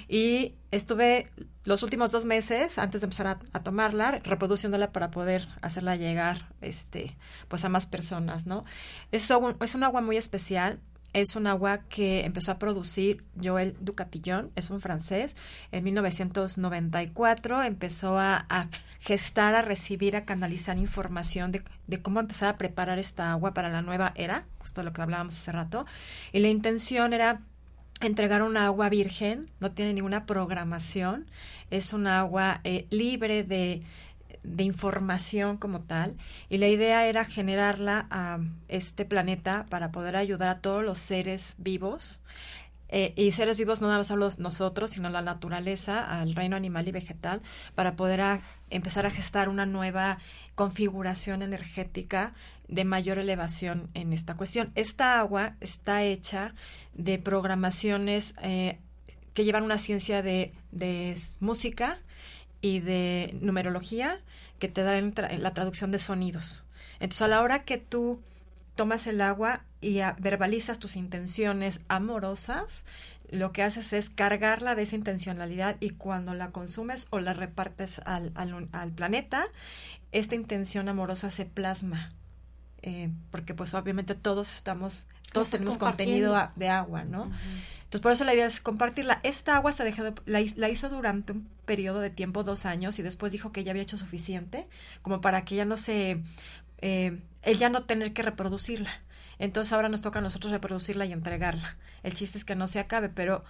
Y 0.08 0.56
estuve 0.72 1.28
los 1.64 1.84
últimos 1.84 2.12
dos 2.12 2.26
meses, 2.26 2.78
antes 2.78 3.02
de 3.02 3.06
empezar 3.06 3.40
a, 3.54 3.60
tomarla, 3.62 4.20
reproduciéndola 4.24 4.92
para 4.92 5.12
poder 5.12 5.48
hacerla 5.62 5.96
llegar 5.96 6.50
este, 6.62 7.18
pues 7.48 7.66
a 7.66 7.70
más 7.70 7.86
personas, 7.86 8.46
¿no? 8.46 8.64
Es, 9.12 9.30
un 9.30 9.84
agua 9.84 10.02
muy 10.02 10.18
especial. 10.18 10.80
Es 11.12 11.36
un 11.36 11.48
agua 11.48 11.80
que 11.90 12.24
empezó 12.24 12.52
a 12.52 12.60
producir 12.60 13.26
Joel 13.44 13.76
Ducatillon, 13.80 14.52
es 14.56 14.70
un 14.70 14.80
francés. 14.80 15.36
En 15.72 15.84
1994 15.84 17.64
empezó 17.64 18.20
a, 18.20 18.46
a 18.48 18.68
gestar, 19.00 19.56
a 19.56 19.64
recibir, 19.64 20.16
a 20.16 20.26
canalizar 20.26 20.78
información 20.78 21.52
de, 21.52 21.64
de 21.88 22.02
cómo 22.04 22.20
empezar 22.20 22.50
a 22.50 22.58
preparar 22.58 23.00
esta 23.00 23.32
agua 23.32 23.56
para 23.56 23.70
la 23.70 23.82
nueva 23.82 24.12
era, 24.16 24.46
justo 24.60 24.84
lo 24.84 24.94
que 24.94 25.02
hablábamos 25.02 25.36
hace 25.36 25.52
rato. 25.52 25.88
Y 26.32 26.40
la 26.42 26.50
intención 26.50 27.14
era 27.14 27.42
entregar 28.02 28.44
un 28.44 28.58
agua 28.58 28.90
virgen, 28.90 29.50
no 29.60 29.72
tiene 29.72 29.94
ninguna 29.94 30.26
programación, 30.26 31.26
es 31.70 31.94
un 31.94 32.08
agua 32.08 32.62
eh, 32.64 32.88
libre 32.90 33.44
de, 33.44 33.82
de 34.44 34.64
información 34.64 35.58
como 35.58 35.82
tal, 35.82 36.16
y 36.50 36.58
la 36.58 36.68
idea 36.68 37.06
era 37.08 37.26
generarla 37.26 38.08
a 38.10 38.40
este 38.70 39.06
planeta 39.06 39.66
para 39.70 39.92
poder 39.92 40.16
ayudar 40.16 40.50
a 40.50 40.62
todos 40.62 40.84
los 40.84 40.98
seres 41.00 41.56
vivos. 41.58 42.22
eh, 42.92 43.14
y 43.16 43.32
seres 43.34 43.58
vivos 43.58 43.82
no 43.82 43.88
nada 43.88 44.00
más 44.00 44.08
solo 44.08 44.30
nosotros, 44.40 44.92
sino 44.92 45.10
la 45.10 45.22
naturaleza, 45.22 46.20
al 46.22 46.36
reino 46.36 46.56
animal 46.56 46.88
y 46.88 46.92
vegetal, 46.92 47.42
para 47.76 47.96
poder 47.96 48.42
empezar 48.72 49.06
a 49.06 49.12
gestar 49.12 49.48
una 49.48 49.66
nueva 49.68 50.18
configuración 50.56 51.42
energética 51.44 52.34
de 52.70 52.86
mayor 52.86 53.18
elevación 53.18 53.90
en 53.94 54.14
esta 54.14 54.38
cuestión. 54.38 54.72
Esta 54.76 55.20
agua 55.20 55.56
está 55.60 56.04
hecha 56.04 56.54
de 56.94 57.20
programaciones 57.20 58.36
eh, 58.42 58.80
que 59.34 59.44
llevan 59.44 59.64
una 59.64 59.78
ciencia 59.78 60.22
de, 60.22 60.54
de 60.72 61.16
música 61.40 62.00
y 62.62 62.80
de 62.80 63.36
numerología 63.42 64.22
que 64.60 64.68
te 64.68 64.84
dan 64.84 65.14
tra- 65.14 65.36
la 65.38 65.54
traducción 65.54 65.92
de 65.92 66.00
sonidos. 66.00 66.64
Entonces, 67.00 67.24
a 67.24 67.28
la 67.28 67.42
hora 67.42 67.64
que 67.64 67.78
tú 67.78 68.22
tomas 68.76 69.08
el 69.08 69.20
agua 69.22 69.64
y 69.82 70.00
verbalizas 70.20 70.80
tus 70.80 70.96
intenciones 70.96 71.82
amorosas, 71.88 72.86
lo 73.30 73.52
que 73.52 73.64
haces 73.64 73.94
es 73.94 74.10
cargarla 74.10 74.76
de 74.76 74.84
esa 74.84 74.96
intencionalidad 74.96 75.78
y 75.80 75.92
cuando 75.92 76.34
la 76.34 76.52
consumes 76.52 77.08
o 77.10 77.20
la 77.20 77.34
repartes 77.34 78.02
al, 78.06 78.32
al 78.36 78.70
al 78.72 78.92
planeta, 78.92 79.48
esta 80.12 80.36
intención 80.36 80.90
amorosa 80.90 81.30
se 81.30 81.46
plasma. 81.46 82.14
Eh, 82.82 83.12
porque 83.32 83.54
pues 83.54 83.74
obviamente 83.74 84.16
todos 84.16 84.56
estamos, 84.56 85.08
todos 85.34 85.48
tenemos 85.52 85.76
contenido 85.98 86.32
de 86.56 86.70
agua, 86.70 87.04
¿no? 87.04 87.24
Entonces, 87.84 88.02
por 88.02 88.12
eso 88.12 88.24
la 88.24 88.34
idea 88.34 88.46
es 88.46 88.62
compartirla. 88.62 89.20
Esta 89.24 89.56
agua 89.56 89.72
se 89.72 89.84
dejó 89.84 90.04
de- 90.04 90.14
la, 90.26 90.40
la 90.56 90.70
hizo 90.70 90.90
durante 90.90 91.34
un 91.34 91.50
periodo 91.66 92.00
de 92.00 92.10
tiempo, 92.12 92.44
dos 92.44 92.66
años, 92.66 93.00
y 93.00 93.02
después 93.02 93.32
dijo 93.32 93.52
que 93.52 93.64
ya 93.64 93.72
había 93.72 93.82
hecho 93.84 93.98
suficiente, 93.98 94.68
como 95.02 95.22
para 95.22 95.44
que 95.44 95.56
ya 95.56 95.66
no 95.66 95.76
se, 95.76 96.22
eh, 96.82 97.20
él 97.42 97.58
ya 97.58 97.70
no 97.70 97.84
tener 97.84 98.14
que 98.14 98.22
reproducirla. 98.22 98.92
Entonces, 99.40 99.74
ahora 99.74 99.90
nos 99.90 100.02
toca 100.02 100.20
a 100.20 100.22
nosotros 100.22 100.52
reproducirla 100.54 101.06
y 101.06 101.14
entregarla. 101.14 101.78
El 102.04 102.14
chiste 102.14 102.38
es 102.38 102.46
que 102.46 102.56
no 102.56 102.68
se 102.68 102.80
acabe, 102.80 103.10
pero 103.10 103.44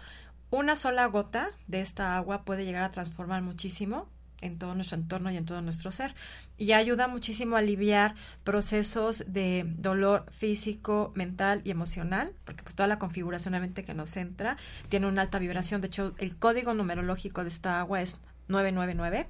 una 0.51 0.75
sola 0.75 1.05
gota 1.05 1.49
de 1.67 1.81
esta 1.81 2.15
agua 2.15 2.43
puede 2.45 2.65
llegar 2.65 2.83
a 2.83 2.91
transformar 2.91 3.41
muchísimo 3.43 4.07
en 4.41 4.57
todo 4.57 4.75
nuestro 4.75 4.97
entorno 4.97 5.31
y 5.31 5.37
en 5.37 5.45
todo 5.45 5.61
nuestro 5.61 5.91
ser. 5.91 6.15
Y 6.57 6.71
ayuda 6.73 7.07
muchísimo 7.07 7.55
a 7.55 7.59
aliviar 7.59 8.15
procesos 8.43 9.23
de 9.27 9.65
dolor 9.77 10.25
físico, 10.31 11.11
mental 11.15 11.61
y 11.63 11.71
emocional, 11.71 12.33
porque 12.45 12.63
pues 12.63 12.75
toda 12.75 12.87
la 12.87 12.99
configuración 12.99 13.53
de 13.53 13.59
mente 13.59 13.83
que 13.83 13.93
nos 13.93 14.15
entra 14.17 14.57
tiene 14.89 15.07
una 15.07 15.21
alta 15.21 15.39
vibración. 15.39 15.81
De 15.81 15.87
hecho, 15.87 16.13
el 16.17 16.35
código 16.35 16.73
numerológico 16.73 17.43
de 17.43 17.49
esta 17.49 17.79
agua 17.79 18.01
es 18.01 18.19
999, 18.47 19.27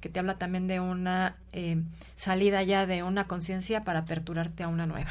que 0.00 0.08
te 0.08 0.18
habla 0.18 0.38
también 0.38 0.66
de 0.66 0.80
una 0.80 1.36
eh, 1.52 1.82
salida 2.16 2.62
ya 2.62 2.86
de 2.86 3.02
una 3.02 3.26
conciencia 3.26 3.84
para 3.84 4.00
aperturarte 4.00 4.64
a 4.64 4.68
una 4.68 4.86
nueva. 4.86 5.10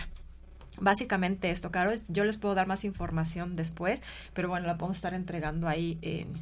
Básicamente 0.78 1.52
esto, 1.52 1.72
claro, 1.72 1.94
yo 2.10 2.26
les 2.26 2.38
puedo 2.38 2.54
dar 2.54 2.68
más 2.68 2.84
información 2.84 3.56
después, 3.56 4.02
pero 4.34 4.50
bueno, 4.50 4.68
la 4.68 4.78
podemos 4.78 4.98
estar 4.98 5.14
entregando 5.14 5.70
ahí 5.70 5.98
en, 6.02 6.34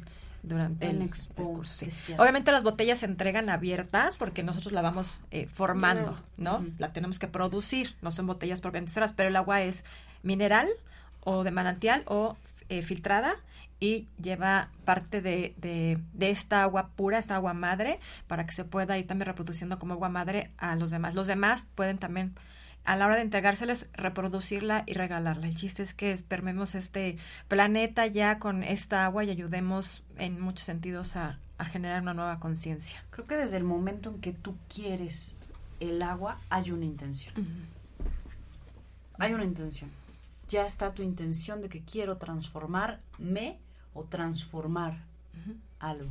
durante 0.44 0.88
el, 0.90 1.10
curso. 1.34 1.86
sí. 1.90 2.14
Obviamente 2.18 2.52
las 2.52 2.62
botellas 2.62 3.00
se 3.00 3.06
entregan 3.06 3.50
abiertas 3.50 4.16
porque 4.16 4.42
nosotros 4.42 4.72
la 4.72 4.82
vamos 4.82 5.20
eh, 5.30 5.48
formando, 5.52 6.16
¿no? 6.36 6.64
La 6.78 6.92
tenemos 6.92 7.18
que 7.18 7.28
producir, 7.28 7.96
no 8.02 8.12
son 8.12 8.26
botellas 8.26 8.60
propiamente 8.60 8.92
pero 9.16 9.28
el 9.28 9.36
agua 9.36 9.62
es 9.62 9.84
mineral 10.22 10.68
o 11.20 11.44
de 11.44 11.50
manantial 11.50 12.02
o 12.06 12.36
eh, 12.68 12.82
filtrada 12.82 13.36
y 13.80 14.06
lleva 14.22 14.70
parte 14.84 15.20
de, 15.20 15.54
de, 15.58 15.98
de 16.12 16.30
esta 16.30 16.62
agua 16.62 16.90
pura, 16.96 17.18
esta 17.18 17.36
agua 17.36 17.54
madre, 17.54 17.98
para 18.26 18.46
que 18.46 18.52
se 18.52 18.64
pueda 18.64 18.96
ir 18.98 19.06
también 19.06 19.26
reproduciendo 19.26 19.78
como 19.78 19.94
agua 19.94 20.08
madre 20.08 20.50
a 20.58 20.76
los 20.76 20.90
demás. 20.90 21.14
Los 21.14 21.26
demás 21.26 21.66
pueden 21.74 21.98
también, 21.98 22.34
a 22.84 22.96
la 22.96 23.06
hora 23.06 23.16
de 23.16 23.22
entregárseles, 23.22 23.88
reproducirla 23.94 24.84
y 24.86 24.94
regalarla. 24.94 25.46
El 25.46 25.54
chiste 25.54 25.82
es 25.82 25.94
que 25.94 26.12
espermemos 26.12 26.74
este 26.74 27.18
planeta 27.48 28.06
ya 28.06 28.38
con 28.38 28.62
esta 28.62 29.04
agua 29.04 29.24
y 29.24 29.30
ayudemos 29.30 30.02
en 30.16 30.40
muchos 30.40 30.64
sentidos 30.64 31.16
a, 31.16 31.38
a 31.58 31.64
generar 31.64 32.02
una 32.02 32.14
nueva 32.14 32.40
conciencia. 32.40 33.02
Creo 33.10 33.26
que 33.26 33.36
desde 33.36 33.56
el 33.56 33.64
momento 33.64 34.10
en 34.10 34.20
que 34.20 34.32
tú 34.32 34.56
quieres 34.68 35.38
el 35.80 36.02
agua, 36.02 36.38
hay 36.50 36.70
una 36.70 36.84
intención. 36.84 37.34
Hay 39.18 39.32
una 39.32 39.44
intención. 39.44 39.90
Ya 40.48 40.66
está 40.66 40.92
tu 40.92 41.02
intención 41.02 41.62
de 41.62 41.68
que 41.68 41.82
quiero 41.82 42.16
transformarme 42.16 43.58
o 43.92 44.04
transformar 44.04 44.98
algo. 45.78 46.10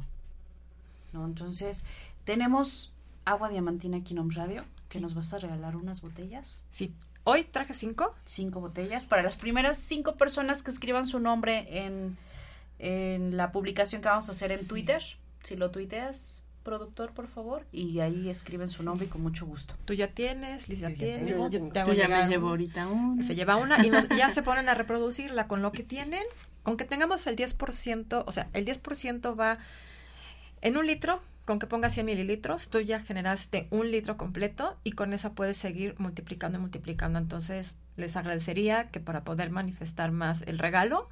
¿No? 1.11 1.26
Entonces, 1.26 1.86
tenemos 2.26 2.91
agua 3.26 3.49
diamantina 3.49 3.97
aquí 3.97 4.13
en 4.13 4.19
Om 4.19 4.32
Radio, 4.32 4.65
que 4.93 4.99
Sí. 4.99 5.01
nos 5.01 5.13
vas 5.15 5.33
a 5.33 5.39
regalar 5.39 5.75
unas 5.75 6.01
botellas, 6.01 6.63
Sí, 6.71 6.93
hoy 7.23 7.43
traje 7.43 7.73
cinco. 7.73 8.15
cinco 8.25 8.59
botellas, 8.61 9.05
para 9.07 9.23
las 9.23 9.35
primeras 9.35 9.77
cinco 9.77 10.15
personas 10.15 10.63
que 10.63 10.71
escriban 10.71 11.07
su 11.07 11.19
nombre 11.19 11.85
en, 11.85 12.17
en 12.79 13.35
la 13.37 13.51
publicación 13.51 14.01
que 14.01 14.07
vamos 14.09 14.29
a 14.29 14.31
hacer 14.33 14.51
en 14.51 14.67
Twitter. 14.67 15.01
Si 15.43 15.55
lo 15.55 15.71
tuiteas, 15.71 16.41
productor, 16.63 17.11
por 17.11 17.27
favor, 17.27 17.65
y 17.73 17.99
ahí 17.99 18.29
escriben 18.29 18.69
su 18.69 18.83
nombre 18.83 19.07
y 19.07 19.09
con 19.09 19.21
mucho 19.21 19.45
gusto. 19.45 19.75
Tú 19.83 19.93
ya 19.93 20.07
tienes, 20.07 20.69
Liz 20.69 20.79
ya 20.79 20.89
Yo 20.89 20.95
tiene. 20.95 21.33
te 21.71 21.79
hago 21.79 21.91
ya 21.93 22.07
me 22.07 22.27
llevo 22.27 22.49
ahorita 22.49 22.87
una. 22.87 23.21
Se 23.23 23.35
lleva 23.35 23.57
una 23.57 23.85
y 23.85 23.89
nos- 23.89 24.07
ya 24.17 24.29
se 24.29 24.43
ponen 24.43 24.69
a 24.69 24.73
reproducirla 24.73 25.47
con 25.47 25.61
lo 25.61 25.71
que 25.73 25.83
tienen. 25.83 26.23
Con 26.63 26.77
que 26.77 26.85
tengamos 26.85 27.27
el 27.27 27.35
10%, 27.35 28.23
o 28.25 28.31
sea, 28.31 28.47
el 28.53 28.63
10% 28.65 29.37
va 29.37 29.57
en 30.61 30.77
un 30.77 30.87
litro, 30.87 31.21
con 31.45 31.59
que 31.59 31.67
pongas 31.67 31.93
100 31.93 32.05
mililitros, 32.05 32.69
tú 32.69 32.79
ya 32.79 33.01
generaste 33.01 33.67
un 33.69 33.91
litro 33.91 34.17
completo 34.17 34.77
y 34.83 34.93
con 34.93 35.13
esa 35.13 35.33
puedes 35.33 35.57
seguir 35.57 35.95
multiplicando 35.97 36.57
y 36.57 36.61
multiplicando. 36.61 37.19
Entonces, 37.19 37.75
les 37.97 38.15
agradecería 38.15 38.85
que 38.85 38.99
para 38.99 39.23
poder 39.23 39.49
manifestar 39.49 40.11
más 40.11 40.43
el 40.43 40.59
regalo, 40.59 41.09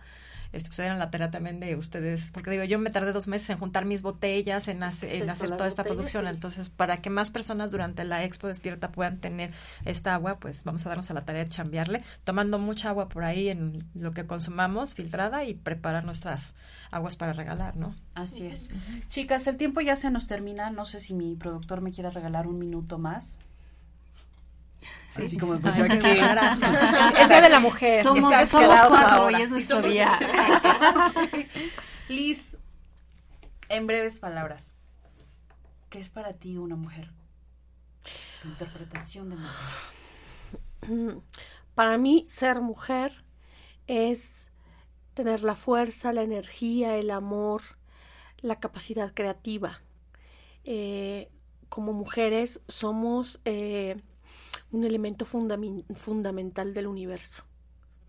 este, 0.53 0.69
pues 0.69 0.79
era 0.79 0.95
la 0.97 1.09
tarea 1.11 1.31
también 1.31 1.59
de 1.59 1.75
ustedes, 1.75 2.31
porque 2.31 2.51
digo, 2.51 2.63
yo 2.63 2.77
me 2.79 2.89
tardé 2.89 3.11
dos 3.13 3.27
meses 3.27 3.49
en 3.51 3.57
juntar 3.57 3.85
mis 3.85 4.01
botellas, 4.01 4.67
en, 4.67 4.83
hace- 4.83 5.07
en 5.23 5.29
hacer 5.29 5.49
toda 5.57 5.67
esta 5.69 5.83
producción, 5.95 6.25
entonces 6.35 6.69
para 6.69 6.97
que 6.97 7.09
más 7.09 7.31
personas 7.31 7.71
durante 7.71 8.03
la 8.03 8.23
Expo 8.23 8.47
Despierta 8.47 8.91
puedan 8.91 9.17
tener 9.19 9.51
esta 9.85 10.13
agua, 10.13 10.39
pues 10.39 10.63
vamos 10.63 10.85
a 10.85 10.89
darnos 10.89 11.09
a 11.09 11.13
la 11.13 11.25
tarea 11.25 11.43
de 11.43 11.49
chambearle, 11.49 12.03
tomando 12.23 12.59
mucha 12.59 12.89
agua 12.89 13.07
por 13.09 13.23
ahí 13.23 13.49
en 13.49 13.85
lo 13.93 14.13
que 14.13 14.25
consumamos, 14.25 14.93
filtrada, 14.93 15.43
y 15.45 15.53
preparar 15.53 16.03
nuestras 16.05 16.55
aguas 16.91 17.15
para 17.15 17.33
regalar, 17.33 17.77
¿no? 17.77 17.95
Así 18.15 18.45
es. 18.45 18.69
Chicas, 19.09 19.47
el 19.47 19.57
tiempo 19.57 19.81
ya 19.81 19.95
se 19.95 20.11
nos 20.11 20.27
termina. 20.27 20.69
No 20.69 20.83
sé 20.85 20.99
si 20.99 21.13
mi 21.13 21.35
productor 21.35 21.81
me 21.81 21.91
quiere 21.91 22.09
regalar 22.11 22.47
un 22.47 22.59
minuto 22.59 22.97
más. 22.97 23.39
Así 25.15 25.37
como 25.37 25.59
pues 25.61 25.77
rara. 25.77 26.57
Es 27.19 27.27
Día 27.29 27.41
de 27.41 27.49
la 27.49 27.59
mujer. 27.59 28.03
Somos, 28.03 28.31
y 28.43 28.47
somos 28.47 28.79
cuatro 28.87 29.31
y 29.31 29.35
es 29.35 29.51
nuestro 29.51 29.81
día. 29.81 30.19
Liz, 32.09 32.57
en 33.69 33.87
breves 33.87 34.19
palabras, 34.19 34.75
¿qué 35.89 35.99
es 35.99 36.09
para 36.09 36.33
ti 36.33 36.57
una 36.57 36.75
mujer? 36.75 37.11
Tu 38.41 38.49
interpretación 38.49 39.29
de 39.29 39.35
mujer. 39.37 41.21
Para 41.75 41.97
mí, 41.97 42.25
ser 42.27 42.61
mujer 42.61 43.23
es 43.87 44.51
tener 45.13 45.43
la 45.43 45.55
fuerza, 45.55 46.13
la 46.13 46.23
energía, 46.23 46.97
el 46.97 47.11
amor, 47.11 47.61
la 48.41 48.59
capacidad 48.59 49.13
creativa. 49.13 49.81
Eh, 50.63 51.29
como 51.69 51.93
mujeres 51.93 52.61
somos 52.67 53.39
eh, 53.45 54.01
un 54.71 54.83
elemento 54.83 55.25
fundamental 55.25 56.73
del 56.73 56.87
universo. 56.87 57.43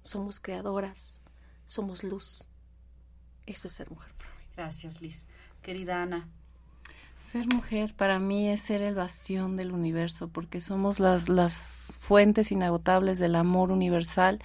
Somos 0.04 0.40
creadoras, 0.40 1.22
somos 1.66 2.04
luz. 2.04 2.48
Eso 3.46 3.68
es 3.68 3.74
ser 3.74 3.90
mujer. 3.90 4.12
para 4.14 4.30
mí. 4.30 4.44
Gracias, 4.56 5.00
Liz. 5.00 5.28
Querida 5.62 6.02
Ana, 6.02 6.28
Ser 7.22 7.46
mujer 7.46 7.94
para 7.94 8.18
mí 8.18 8.48
es 8.48 8.60
ser 8.62 8.82
el 8.82 8.96
bastión 8.96 9.56
del 9.56 9.70
universo, 9.70 10.26
porque 10.26 10.60
somos 10.60 10.98
las, 10.98 11.28
las 11.28 11.94
fuentes 12.00 12.50
inagotables 12.50 13.20
del 13.20 13.36
amor 13.36 13.70
universal, 13.70 14.40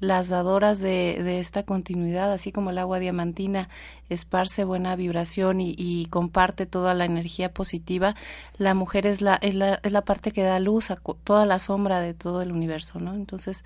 las 0.00 0.30
dadoras 0.30 0.80
de, 0.80 1.20
de 1.22 1.40
esta 1.40 1.62
continuidad, 1.62 2.32
así 2.32 2.52
como 2.52 2.70
el 2.70 2.78
agua 2.78 2.98
diamantina 2.98 3.68
esparce 4.08 4.64
buena 4.64 4.96
vibración 4.96 5.60
y, 5.60 5.74
y 5.76 6.06
comparte 6.06 6.64
toda 6.66 6.94
la 6.94 7.04
energía 7.04 7.52
positiva, 7.52 8.16
la 8.56 8.74
mujer 8.74 9.06
es 9.06 9.20
la, 9.20 9.36
es 9.36 9.54
la, 9.54 9.78
es 9.82 9.92
la 9.92 10.02
parte 10.02 10.32
que 10.32 10.42
da 10.42 10.58
luz 10.58 10.90
a 10.90 10.96
toda 10.96 11.44
la 11.44 11.58
sombra 11.58 12.00
de 12.00 12.14
todo 12.14 12.40
el 12.40 12.50
universo, 12.50 12.98
¿no? 12.98 13.14
Entonces, 13.14 13.64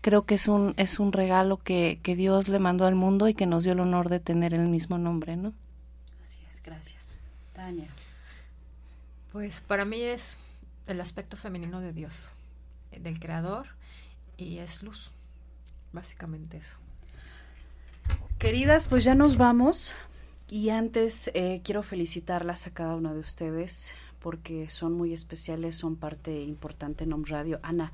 creo 0.00 0.22
que 0.22 0.36
es 0.36 0.46
un, 0.46 0.74
es 0.76 1.00
un 1.00 1.12
regalo 1.12 1.56
que, 1.56 1.98
que 2.02 2.14
Dios 2.14 2.48
le 2.48 2.60
mandó 2.60 2.86
al 2.86 2.94
mundo 2.94 3.28
y 3.28 3.34
que 3.34 3.46
nos 3.46 3.64
dio 3.64 3.72
el 3.72 3.80
honor 3.80 4.08
de 4.08 4.20
tener 4.20 4.54
el 4.54 4.68
mismo 4.68 4.98
nombre, 4.98 5.36
¿no? 5.36 5.52
así 6.22 6.38
es, 6.50 6.62
gracias. 6.62 7.18
Tania. 7.54 7.88
Pues 9.32 9.60
para 9.60 9.84
mí 9.84 10.00
es 10.00 10.36
el 10.86 11.00
aspecto 11.00 11.36
femenino 11.36 11.80
de 11.80 11.92
Dios, 11.92 12.30
eh, 12.92 13.00
del 13.00 13.18
creador, 13.18 13.66
y 14.36 14.58
es 14.58 14.82
luz. 14.82 15.12
Básicamente 15.92 16.56
eso. 16.58 16.76
Queridas, 18.38 18.88
pues 18.88 19.04
ya 19.04 19.14
nos 19.14 19.36
vamos. 19.36 19.94
Y 20.48 20.70
antes 20.70 21.30
eh, 21.34 21.60
quiero 21.64 21.82
felicitarlas 21.82 22.66
a 22.66 22.70
cada 22.72 22.94
una 22.94 23.14
de 23.14 23.20
ustedes 23.20 23.94
porque 24.22 24.70
son 24.70 24.92
muy 24.92 25.12
especiales, 25.12 25.76
son 25.76 25.96
parte 25.96 26.42
importante 26.42 27.04
en 27.04 27.12
Home 27.12 27.24
Radio. 27.26 27.58
Ana, 27.62 27.92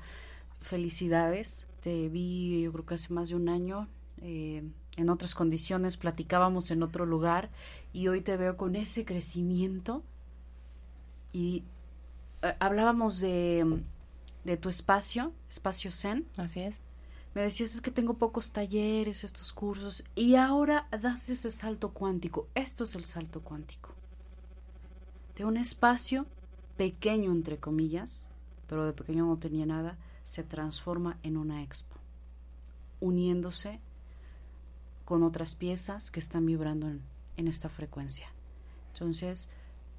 felicidades. 0.61 1.67
Te 1.81 2.09
vi 2.09 2.61
yo 2.61 2.71
creo 2.71 2.85
que 2.85 2.95
hace 2.95 3.13
más 3.13 3.29
de 3.29 3.35
un 3.35 3.49
año 3.49 3.87
eh, 4.21 4.63
en 4.97 5.09
otras 5.09 5.33
condiciones, 5.33 5.97
platicábamos 5.97 6.71
en 6.71 6.83
otro 6.83 7.05
lugar 7.05 7.49
y 7.93 8.09
hoy 8.09 8.21
te 8.21 8.35
veo 8.37 8.57
con 8.57 8.75
ese 8.75 9.05
crecimiento. 9.05 10.03
Y 11.31 11.63
eh, 12.41 12.55
hablábamos 12.59 13.19
de, 13.19 13.81
de 14.43 14.57
tu 14.57 14.69
espacio, 14.69 15.31
espacio 15.49 15.91
Zen. 15.91 16.27
Así 16.37 16.59
es. 16.59 16.79
Me 17.35 17.43
decías 17.43 17.75
es 17.75 17.81
que 17.81 17.91
tengo 17.91 18.15
pocos 18.15 18.51
talleres, 18.51 19.23
estos 19.23 19.53
cursos, 19.53 20.03
y 20.15 20.35
ahora 20.35 20.87
das 20.91 21.29
ese 21.29 21.51
salto 21.51 21.93
cuántico. 21.93 22.47
Esto 22.55 22.83
es 22.83 22.95
el 22.95 23.05
salto 23.05 23.41
cuántico. 23.41 23.93
De 25.35 25.45
un 25.45 25.57
espacio 25.57 26.25
pequeño, 26.75 27.31
entre 27.31 27.59
comillas, 27.59 28.29
pero 28.67 28.85
de 28.85 28.93
pequeño 28.93 29.25
no 29.25 29.37
tenía 29.37 29.65
nada, 29.65 29.97
se 30.23 30.43
transforma 30.43 31.17
en 31.23 31.37
una 31.37 31.63
expo, 31.63 31.95
uniéndose 32.99 33.79
con 35.05 35.23
otras 35.23 35.55
piezas 35.55 36.11
que 36.11 36.19
están 36.19 36.45
vibrando 36.45 36.87
en, 36.87 37.01
en 37.37 37.47
esta 37.47 37.69
frecuencia. 37.69 38.27
Entonces, 38.93 39.49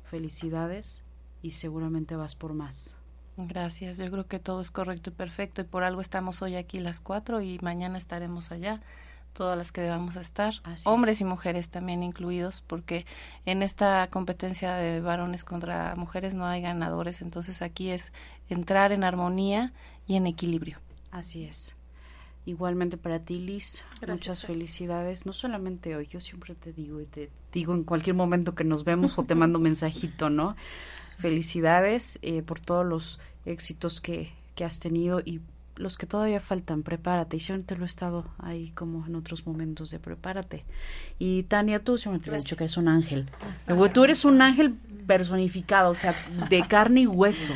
felicidades 0.02 1.04
y 1.42 1.50
seguramente 1.50 2.16
vas 2.16 2.34
por 2.34 2.54
más. 2.54 2.99
Gracias, 3.48 3.98
yo 3.98 4.10
creo 4.10 4.26
que 4.26 4.38
todo 4.38 4.60
es 4.60 4.70
correcto 4.70 5.10
y 5.10 5.12
perfecto 5.12 5.60
y 5.60 5.64
por 5.64 5.82
algo 5.82 6.00
estamos 6.00 6.42
hoy 6.42 6.56
aquí 6.56 6.78
las 6.78 7.00
cuatro 7.00 7.40
y 7.40 7.58
mañana 7.62 7.98
estaremos 7.98 8.52
allá, 8.52 8.80
todas 9.32 9.56
las 9.56 9.72
que 9.72 9.80
debamos 9.80 10.16
estar, 10.16 10.54
Así 10.64 10.88
hombres 10.88 11.16
es. 11.16 11.20
y 11.22 11.24
mujeres 11.24 11.70
también 11.70 12.02
incluidos, 12.02 12.62
porque 12.66 13.06
en 13.46 13.62
esta 13.62 14.08
competencia 14.10 14.74
de 14.74 15.00
varones 15.00 15.44
contra 15.44 15.94
mujeres 15.96 16.34
no 16.34 16.46
hay 16.46 16.62
ganadores, 16.62 17.22
entonces 17.22 17.62
aquí 17.62 17.90
es 17.90 18.12
entrar 18.48 18.92
en 18.92 19.04
armonía 19.04 19.72
y 20.06 20.16
en 20.16 20.26
equilibrio. 20.26 20.78
Así 21.10 21.44
es. 21.44 21.76
Igualmente 22.46 22.96
para 22.96 23.20
ti, 23.20 23.38
Liz, 23.38 23.84
Gracias, 24.00 24.10
muchas 24.10 24.44
felicidades. 24.46 25.26
No 25.26 25.32
solamente 25.32 25.94
hoy, 25.94 26.06
yo 26.06 26.20
siempre 26.20 26.54
te 26.54 26.72
digo 26.72 27.00
y 27.00 27.06
te 27.06 27.30
digo 27.52 27.74
en 27.74 27.84
cualquier 27.84 28.16
momento 28.16 28.54
que 28.54 28.64
nos 28.64 28.84
vemos 28.84 29.18
o 29.18 29.24
te 29.24 29.34
mando 29.34 29.58
mensajito, 29.60 30.30
¿no? 30.30 30.56
Felicidades 31.18 32.18
eh, 32.22 32.42
por 32.42 32.58
todos 32.60 32.86
los 32.86 33.20
éxitos 33.44 34.00
que, 34.00 34.32
que 34.54 34.64
has 34.64 34.80
tenido 34.80 35.20
y 35.20 35.40
los 35.80 35.96
que 35.96 36.06
todavía 36.06 36.40
faltan. 36.40 36.82
Prepárate. 36.82 37.36
Y 37.36 37.40
siempre 37.40 37.64
te 37.64 37.76
lo 37.76 37.84
he 37.84 37.86
estado 37.86 38.26
ahí 38.38 38.70
como 38.72 39.06
en 39.06 39.16
otros 39.16 39.46
momentos 39.46 39.90
de 39.90 39.98
prepárate. 39.98 40.64
Y 41.18 41.44
Tania, 41.44 41.82
tú 41.82 41.98
siempre 41.98 42.20
te 42.20 42.36
he 42.36 42.38
dicho 42.38 42.56
que 42.56 42.64
eres 42.64 42.76
un 42.76 42.88
ángel. 42.88 43.28
Luego, 43.66 43.88
tú 43.88 44.04
eres 44.04 44.24
un 44.24 44.40
ángel 44.42 44.74
personificado, 45.06 45.90
o 45.90 45.94
sea, 45.94 46.14
de 46.48 46.62
carne 46.62 47.02
y 47.02 47.06
hueso. 47.06 47.52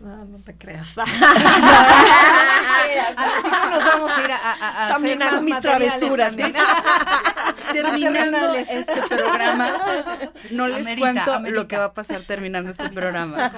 No, 0.00 0.24
no 0.26 0.38
te 0.38 0.54
creas. 0.54 0.94
nos 3.70 3.84
vamos 3.84 4.12
a 4.12 4.24
ir 4.24 4.32
a, 4.32 4.36
a- 4.36 4.86
a 4.86 4.88
También 4.88 5.22
hacer 5.22 5.34
hago 5.34 5.42
mis 5.44 5.60
travesuras. 5.60 6.28
también. 6.28 6.54
terminando 7.72 8.52
terrenales. 8.52 8.68
este 8.70 9.02
programa, 9.08 9.70
no 10.50 10.68
les 10.68 10.86
Amerita, 10.86 11.00
cuento 11.00 11.32
amerita. 11.32 11.60
lo 11.62 11.68
que 11.68 11.76
va 11.78 11.84
a 11.86 11.94
pasar 11.94 12.20
terminando 12.22 12.70
este 12.70 12.88
programa. 12.90 13.52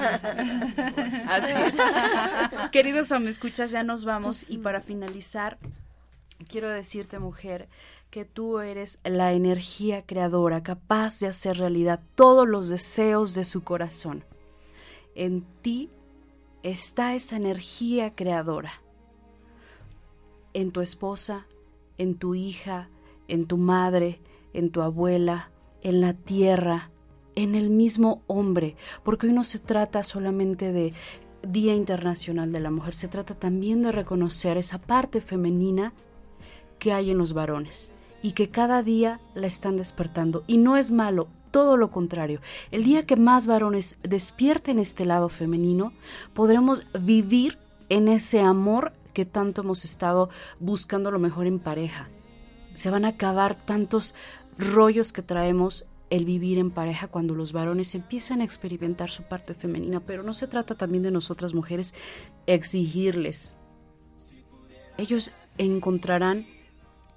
Así 1.29 1.53
es. 1.67 1.77
Queridos 2.73 3.11
me 3.21 3.31
escuchas, 3.31 3.71
ya 3.71 3.83
nos 3.83 4.05
vamos 4.05 4.45
y 4.49 4.59
para 4.59 4.81
finalizar 4.81 5.59
quiero 6.49 6.69
decirte, 6.71 7.19
mujer, 7.19 7.69
que 8.11 8.25
tú 8.25 8.61
eres 8.61 9.01
la 9.05 9.33
energía 9.33 10.03
creadora 10.07 10.63
capaz 10.63 11.21
de 11.21 11.29
hacer 11.29 11.59
realidad 11.59 12.01
todos 12.15 12.47
los 12.49 12.69
deseos 12.69 13.35
de 13.35 13.45
su 13.45 13.65
corazón. 13.65 14.25
En 15.15 15.45
ti 15.63 15.91
está 16.71 17.15
esa 17.15 17.37
energía 17.37 18.15
creadora. 18.15 18.73
En 20.55 20.71
tu 20.73 20.81
esposa, 20.81 21.47
en 21.99 22.15
tu 22.15 22.35
hija, 22.35 22.89
en 23.29 23.47
tu 23.47 23.57
madre, 23.57 24.21
en 24.53 24.71
tu 24.71 24.83
abuela, 24.83 25.51
en 25.83 26.01
la 26.01 26.15
tierra, 26.15 26.91
en 27.35 27.55
el 27.55 27.71
mismo 27.71 28.23
hombre, 28.27 28.77
porque 29.05 29.29
hoy 29.29 29.33
no 29.33 29.45
se 29.45 29.59
trata 29.59 30.03
solamente 30.03 30.73
de 30.73 30.93
Día 31.43 31.75
Internacional 31.75 32.51
de 32.51 32.61
la 32.61 32.71
Mujer, 32.71 32.95
se 32.95 33.09
trata 33.09 33.35
también 33.35 33.83
de 33.83 33.93
reconocer 33.93 34.57
esa 34.57 34.79
parte 34.79 35.21
femenina 35.21 35.93
que 36.79 36.93
hay 36.93 37.11
en 37.11 37.19
los 37.19 37.33
varones 37.33 37.93
y 38.23 38.33
que 38.33 38.51
cada 38.51 38.83
día 38.83 39.21
la 39.35 39.47
están 39.47 39.77
despertando. 39.77 40.45
Y 40.47 40.59
no 40.59 40.77
es 40.77 40.91
malo, 40.91 41.29
todo 41.51 41.77
lo 41.77 41.91
contrario. 41.91 42.41
El 42.71 42.85
día 42.85 43.07
que 43.07 43.17
más 43.17 43.47
varones 43.47 43.99
despierten 44.03 44.79
este 44.79 45.05
lado 45.05 45.29
femenino, 45.29 45.93
podremos 46.35 46.87
vivir 46.99 47.59
en 47.89 48.09
ese 48.09 48.41
amor 48.41 48.93
que 49.13 49.25
tanto 49.25 49.63
hemos 49.63 49.85
estado 49.85 50.31
buscando 50.61 51.11
lo 51.11 51.19
mejor 51.19 51.47
en 51.47 51.59
pareja. 51.59 52.09
Se 52.75 52.91
van 52.91 53.05
a 53.05 53.09
acabar 53.09 53.57
tantos 53.57 54.15
rollos 54.59 55.13
que 55.13 55.23
traemos 55.23 55.87
el 56.11 56.25
vivir 56.25 56.59
en 56.59 56.71
pareja 56.71 57.09
cuando 57.09 57.35
los 57.35 57.53
varones 57.53 57.95
empiezan 57.95 58.41
a 58.41 58.45
experimentar 58.45 59.11
su 59.11 59.25
parte 59.25 59.55
femenina, 59.55 60.01
pero 60.01 60.23
no 60.23 60.33
se 60.33 60.47
trata 60.47 60.75
también 60.75 61.03
de 61.03 61.11
nosotras 61.11 61.55
mujeres 61.55 61.95
exigirles. 62.47 63.57
Ellos 64.97 65.33
encontrarán 65.59 66.47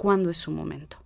cuándo 0.02 0.32
es 0.32 0.38
su 0.40 0.50
momento. 0.50 0.98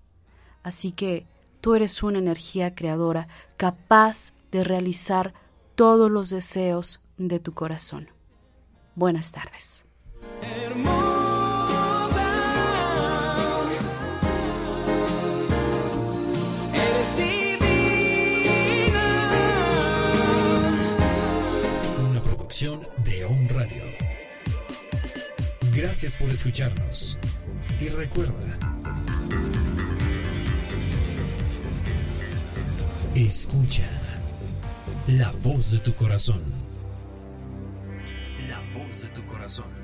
Así 0.64 0.92
que 0.92 1.28
tú 1.60 1.76
eres 1.76 2.02
una 2.02 2.20
energía 2.20 2.76
creadora 2.76 3.28
capaz 3.58 4.36
de 4.54 4.64
realizar 4.64 5.34
todos 5.76 6.10
los 6.10 6.30
deseos 6.30 7.02
de 7.18 7.42
tu 7.42 7.54
corazón. 7.54 8.08
Buenas 8.96 9.34
tardes. 9.34 9.84
Una 22.00 22.22
producción 22.22 22.80
de 23.04 23.26
On 23.26 23.50
Radio. 23.50 23.84
Gracias 25.74 26.16
por 26.16 26.30
escucharnos. 26.30 27.20
Y 27.82 27.90
recuerda 27.90 28.58
escucha 33.16 33.90
la 35.08 35.32
voz 35.44 35.72
de 35.72 35.80
tu 35.80 35.94
corazón. 35.94 36.42
La 38.48 38.62
voz 38.78 39.04
de 39.04 39.10
tu 39.10 39.26
corazón. 39.26 39.75